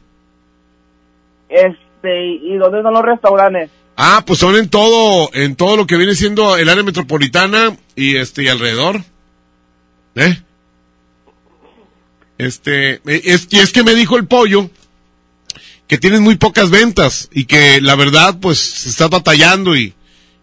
[1.50, 3.70] Este, ¿y dónde son los restaurantes?
[4.02, 8.16] Ah, pues son en todo, en todo lo que viene siendo el área metropolitana y
[8.16, 9.04] este y alrededor.
[10.14, 10.38] ¿Eh?
[12.38, 14.70] Este, es, y es que me dijo el pollo
[15.86, 19.92] que tienes muy pocas ventas y que la verdad, pues, estás batallando y,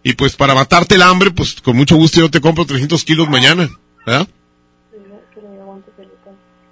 [0.03, 3.27] y pues para matarte el hambre, pues con mucho gusto yo te compro 300 kilos
[3.27, 3.71] mañana,
[4.05, 4.27] ¿verdad?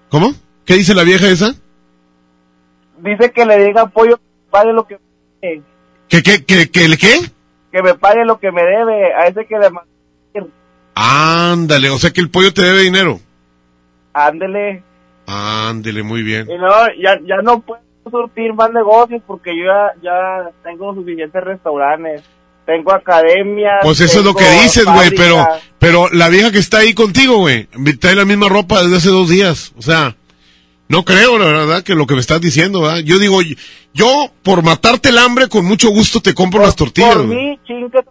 [0.09, 0.35] ¿Cómo?
[0.65, 1.55] ¿Qué dice la vieja esa?
[2.99, 4.19] Dice que le diga pollo
[4.51, 4.99] pague lo que
[6.07, 7.19] ¿Que, que, que, que, el qué?
[7.75, 9.69] que me pague lo que me debe, a ese que le.
[10.95, 13.19] Ándale, o sea que el pollo te debe dinero.
[14.13, 14.81] Ándele.
[15.27, 16.49] Ándele, muy bien.
[16.49, 21.43] Y no, ya, ya no puedo surtir más negocios porque yo ya, ya tengo suficientes
[21.43, 22.23] restaurantes.
[22.65, 23.81] Tengo academias.
[23.83, 25.45] Pues eso es lo que dices, güey, pero,
[25.77, 27.67] pero la vieja que está ahí contigo, güey,
[27.99, 29.73] trae la misma ropa desde hace dos días.
[29.77, 30.15] O sea,
[30.87, 32.99] no creo, la verdad, que lo que me estás diciendo, ¿verdad?
[32.99, 33.39] Yo digo,
[33.93, 38.03] yo, por matarte el hambre, con mucho gusto te compro las tortillas, Por mí, chinga.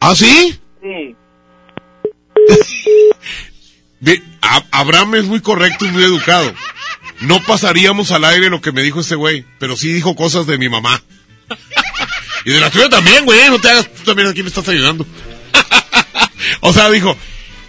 [0.00, 0.58] ¿Ah, sí?
[0.82, 1.16] Sí.
[4.72, 6.52] Abraham es muy correcto y muy educado.
[7.20, 10.58] No pasaríamos al aire lo que me dijo ese güey, pero sí dijo cosas de
[10.58, 11.02] mi mamá.
[12.44, 15.06] y de la tuya también, güey, no te hagas, tú también aquí me estás ayudando.
[16.60, 17.16] o sea, dijo,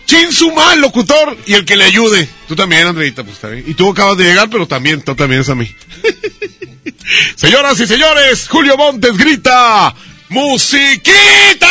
[0.05, 2.27] chin su mal, locutor, y el que le ayude.
[2.47, 3.63] Tú también, Andreita, pues también.
[3.67, 5.73] Y tú acabas de llegar, pero también, tú también es a mí.
[7.35, 9.93] Señoras y señores, Julio Montes grita,
[10.29, 11.67] ¡Musiquita!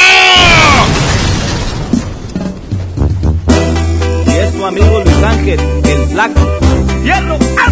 [4.27, 6.59] Y es tu amigo Luis Ángel, el flaco.
[7.03, 7.39] ¡Hierro!
[7.57, 7.72] ¡Vámonos,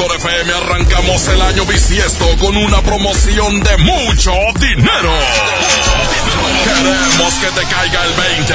[0.00, 5.12] Mejor FM arrancamos el año bisiesto con una promoción de mucho dinero.
[6.64, 8.54] Queremos que te caiga el 20.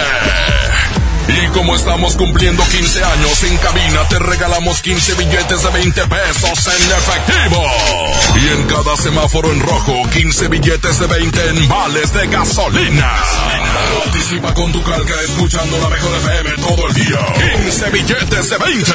[1.27, 6.67] Y como estamos cumpliendo 15 años en cabina, te regalamos 15 billetes de 20 pesos
[6.67, 7.63] en efectivo.
[8.41, 13.11] Y en cada semáforo en rojo, 15 billetes de 20 en vales de gasolina.
[14.03, 17.19] Participa con tu calca escuchando la mejor FM todo el día.
[17.63, 18.91] 15 billetes de 20.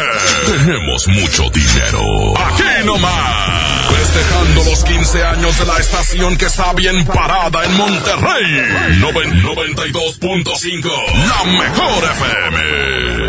[0.47, 2.01] Tenemos mucho dinero.
[2.39, 3.91] Aquí nomás.
[3.91, 9.01] Festejando los 15 años de la estación que está bien parada en Monterrey.
[9.01, 10.91] 92.5.
[11.29, 13.21] La mejor FM.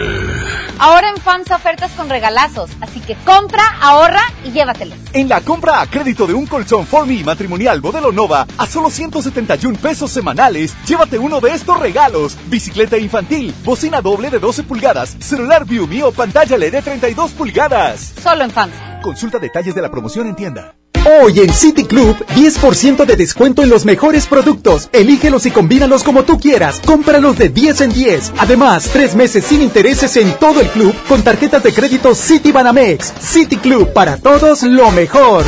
[0.80, 4.98] Ahora FAMSA ofertas con regalazos, así que compra, ahorra y llévatelos.
[5.14, 9.78] En la compra a crédito de un colchón Formi matrimonial modelo Nova a solo 171
[9.80, 15.66] pesos semanales, llévate uno de estos regalos: bicicleta infantil, bocina doble de 12 pulgadas, celular
[15.66, 18.14] View o pantalla LED de 32 pulgadas.
[18.22, 19.02] Solo en FAMSA.
[19.02, 20.81] Consulta detalles de la promoción en tienda.
[21.04, 24.88] Hoy en City Club, 10% de descuento en los mejores productos.
[24.94, 26.80] Elígelos y combínalos como tú quieras.
[26.86, 28.34] Cómpralos de 10 en 10.
[28.38, 33.14] Además, tres meses sin intereses en todo el club con tarjetas de crédito City Banamex.
[33.20, 35.44] City Club, para todos lo mejor.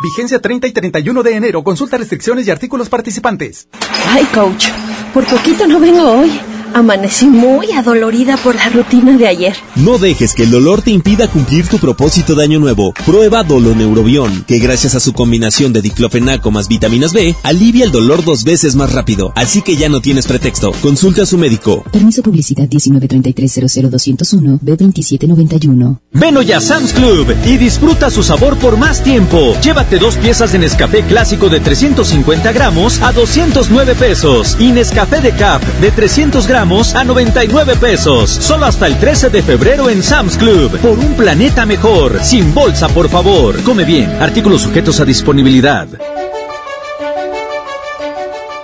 [0.00, 1.64] Vigencia 30 y 31 de enero.
[1.64, 3.66] Consulta restricciones y artículos participantes.
[4.08, 4.66] Ay, coach,
[5.12, 6.40] por poquito no vengo hoy.
[6.74, 9.56] Amanecí muy adolorida por la rutina de ayer.
[9.76, 12.92] No dejes que el dolor te impida cumplir tu propósito de año nuevo.
[13.06, 18.24] Prueba Doloneurobión, que gracias a su combinación de diclofenaco más vitaminas B, alivia el dolor
[18.24, 19.32] dos veces más rápido.
[19.34, 20.72] Así que ya no tienes pretexto.
[20.82, 21.82] Consulta a su médico.
[21.90, 25.98] Permiso publicidad 193300201 B2791.
[26.12, 29.54] Ven hoy a Sam's Club y disfruta su sabor por más tiempo.
[29.62, 35.32] Llévate dos piezas de Nescafé clásico de 350 gramos a 209 pesos y Nescafé de
[35.32, 38.28] Cap de 300 gramos a 99 pesos.
[38.28, 40.76] Solo hasta el 13 de febrero en Sam's Club.
[40.80, 42.18] Por un planeta mejor.
[42.24, 43.62] Sin bolsa, por favor.
[43.62, 44.20] Come bien.
[44.20, 45.86] Artículos sujetos a disponibilidad.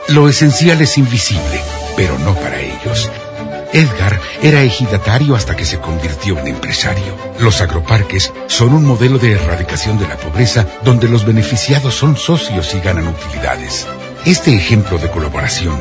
[0.09, 1.63] Lo esencial es invisible,
[1.97, 3.09] pero no para ellos.
[3.73, 7.17] Edgar era ejidatario hasta que se convirtió en empresario.
[7.39, 12.75] Los agroparques son un modelo de erradicación de la pobreza donde los beneficiados son socios
[12.75, 13.87] y ganan utilidades.
[14.25, 15.81] Este ejemplo de colaboración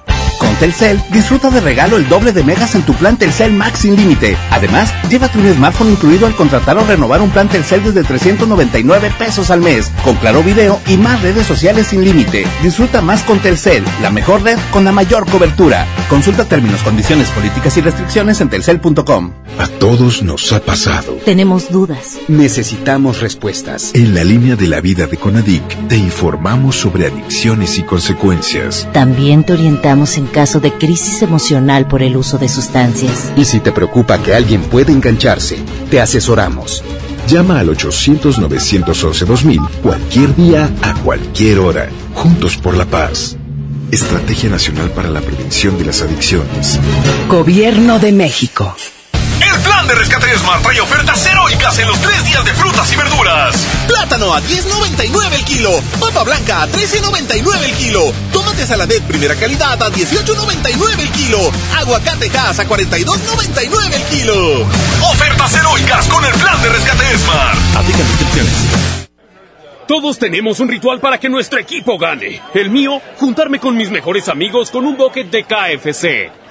[0.61, 4.37] Telcel, disfruta de regalo el doble de megas en tu plan Telcel Max sin límite.
[4.51, 9.49] Además, llévate un smartphone incluido al contratar o renovar un plan Telcel desde 399 pesos
[9.49, 12.45] al mes, con claro video y más redes sociales sin límite.
[12.61, 15.87] Disfruta más con Telcel, la mejor red con la mayor cobertura.
[16.07, 19.31] Consulta términos, condiciones, políticas y restricciones en telcel.com.
[19.57, 21.13] A todos nos ha pasado.
[21.25, 22.19] Tenemos dudas.
[22.27, 23.95] Necesitamos respuestas.
[23.95, 28.87] En la línea de la vida de Conadic, te informamos sobre adicciones y consecuencias.
[28.93, 33.31] También te orientamos en caso de crisis emocional por el uso de sustancias.
[33.35, 35.59] Y si te preocupa que alguien pueda engancharse,
[35.89, 36.83] te asesoramos.
[37.27, 41.89] Llama al 800-911-2000 cualquier día, a cualquier hora.
[42.13, 43.37] Juntos por la paz.
[43.91, 46.79] Estrategia Nacional para la Prevención de las Adicciones.
[47.27, 48.75] Gobierno de México.
[49.91, 53.67] De rescate Smart trae ofertas heroicas en los tres días de frutas y verduras.
[53.89, 55.81] Plátano a 10.99 el kilo.
[55.99, 58.13] Papa blanca a 13.99 el kilo.
[58.31, 61.39] Tomate saladet primera calidad a 18.99 el kilo.
[61.75, 64.61] Aguacate gas a 42.99 el kilo.
[65.11, 67.59] Ofertas heroicas con el plan de rescate Smart.
[67.75, 68.53] Aplican restricciones.
[69.89, 72.41] Todos tenemos un ritual para que nuestro equipo gane.
[72.53, 76.41] El mío, juntarme con mis mejores amigos con un bucket de KFC.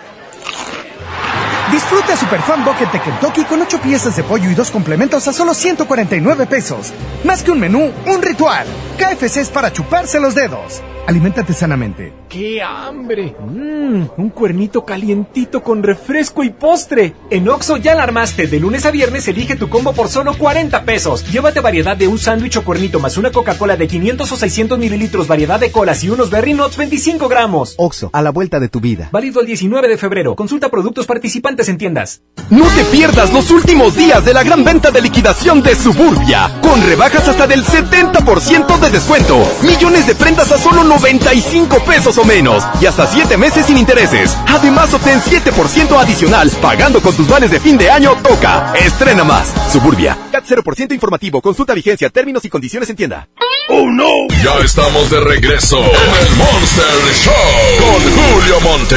[1.71, 5.33] Disfruta Super Fan Bucket de Kentucky con 8 piezas de pollo y dos complementos a
[5.33, 6.93] solo 149 pesos.
[7.23, 8.67] Más que un menú, un ritual.
[8.99, 10.83] KFC es para chuparse los dedos.
[11.11, 12.13] Aliméntate sanamente.
[12.29, 13.35] ¡Qué hambre!
[13.45, 17.15] Mmm, un cuernito calientito con refresco y postre.
[17.31, 18.47] En Oxo ya la armaste.
[18.47, 21.29] De lunes a viernes elige tu combo por solo 40 pesos.
[21.33, 25.27] Llévate variedad de un sándwich o cuernito más una Coca-Cola de 500 o 600 mililitros,
[25.27, 27.75] variedad de colas y unos Berry Nuts 25 gramos.
[27.77, 29.09] Oxo, a la vuelta de tu vida.
[29.11, 30.37] Válido el 19 de febrero.
[30.37, 32.23] Consulta productos participantes en tiendas.
[32.51, 36.61] No te pierdas los últimos días de la gran venta de liquidación de Suburbia.
[36.63, 39.43] Con rebajas hasta del 70% de descuento.
[39.65, 42.63] Millones de prendas a solo 95 pesos o menos.
[42.81, 44.37] Y hasta 7 meses sin intereses.
[44.47, 48.75] Además, obtén 7% adicional pagando con tus vales de fin de año Toca.
[48.75, 49.53] Estrena más.
[49.73, 50.17] Suburbia.
[50.31, 51.41] CAT 0% informativo.
[51.41, 53.29] Consulta vigencia, términos y condiciones en tienda.
[53.69, 54.09] ¡Oh, no!
[54.43, 56.85] Ya estamos de regreso en el Monster
[57.23, 57.33] Show
[57.79, 58.97] con Julio Monte.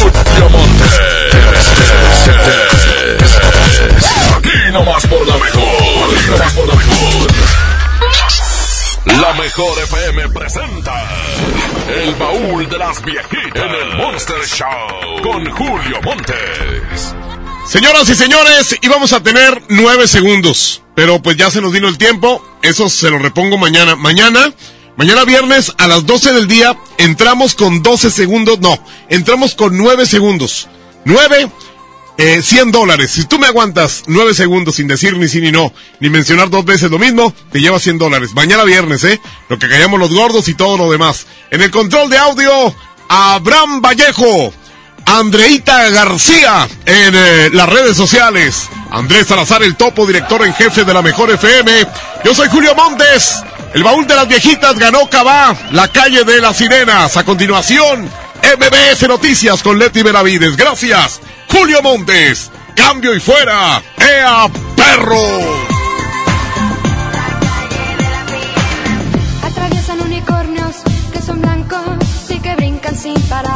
[0.00, 0.84] Julio Monte.
[4.36, 6.14] Aquí nomás por la mejor.
[6.14, 7.65] Aquí nomás por la mejor.
[9.06, 11.04] La mejor FM presenta
[11.88, 17.14] El baúl de las viejitas en el Monster Show con Julio Montes.
[17.66, 21.98] Señoras y señores, íbamos a tener nueve segundos, pero pues ya se nos vino el
[21.98, 23.94] tiempo, eso se lo repongo mañana.
[23.94, 24.52] Mañana,
[24.96, 28.76] mañana viernes a las 12 del día, entramos con 12 segundos, no,
[29.08, 30.68] entramos con nueve segundos.
[31.04, 31.48] Nueve,
[32.18, 33.10] eh, 100 dólares.
[33.10, 36.64] Si tú me aguantas nueve segundos sin decir ni sí ni no, ni mencionar dos
[36.64, 38.34] veces lo mismo, te lleva 100 dólares.
[38.34, 39.20] Mañana viernes, ¿eh?
[39.48, 41.26] Lo que callamos los gordos y todo lo demás.
[41.50, 42.74] En el control de audio,
[43.08, 44.52] Abraham Vallejo.
[45.08, 48.68] Andreita García en eh, las redes sociales.
[48.90, 51.86] Andrés Salazar, el topo, director en jefe de la Mejor FM.
[52.24, 53.36] Yo soy Julio Montes.
[53.72, 57.16] El baúl de las viejitas ganó Cabá, la calle de las sirenas.
[57.16, 58.10] A continuación,
[58.42, 60.56] MBS Noticias con Leti Benavides.
[60.56, 62.50] Gracias, Julio Montes.
[62.74, 63.82] Cambio y fuera.
[63.98, 64.46] ¡Ea,
[64.76, 65.66] perro!
[69.42, 70.76] Atraviesan unicornios
[71.12, 71.80] que son blancos
[72.28, 73.55] y que brincan sin parar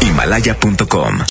[0.00, 1.24] Himalaya.com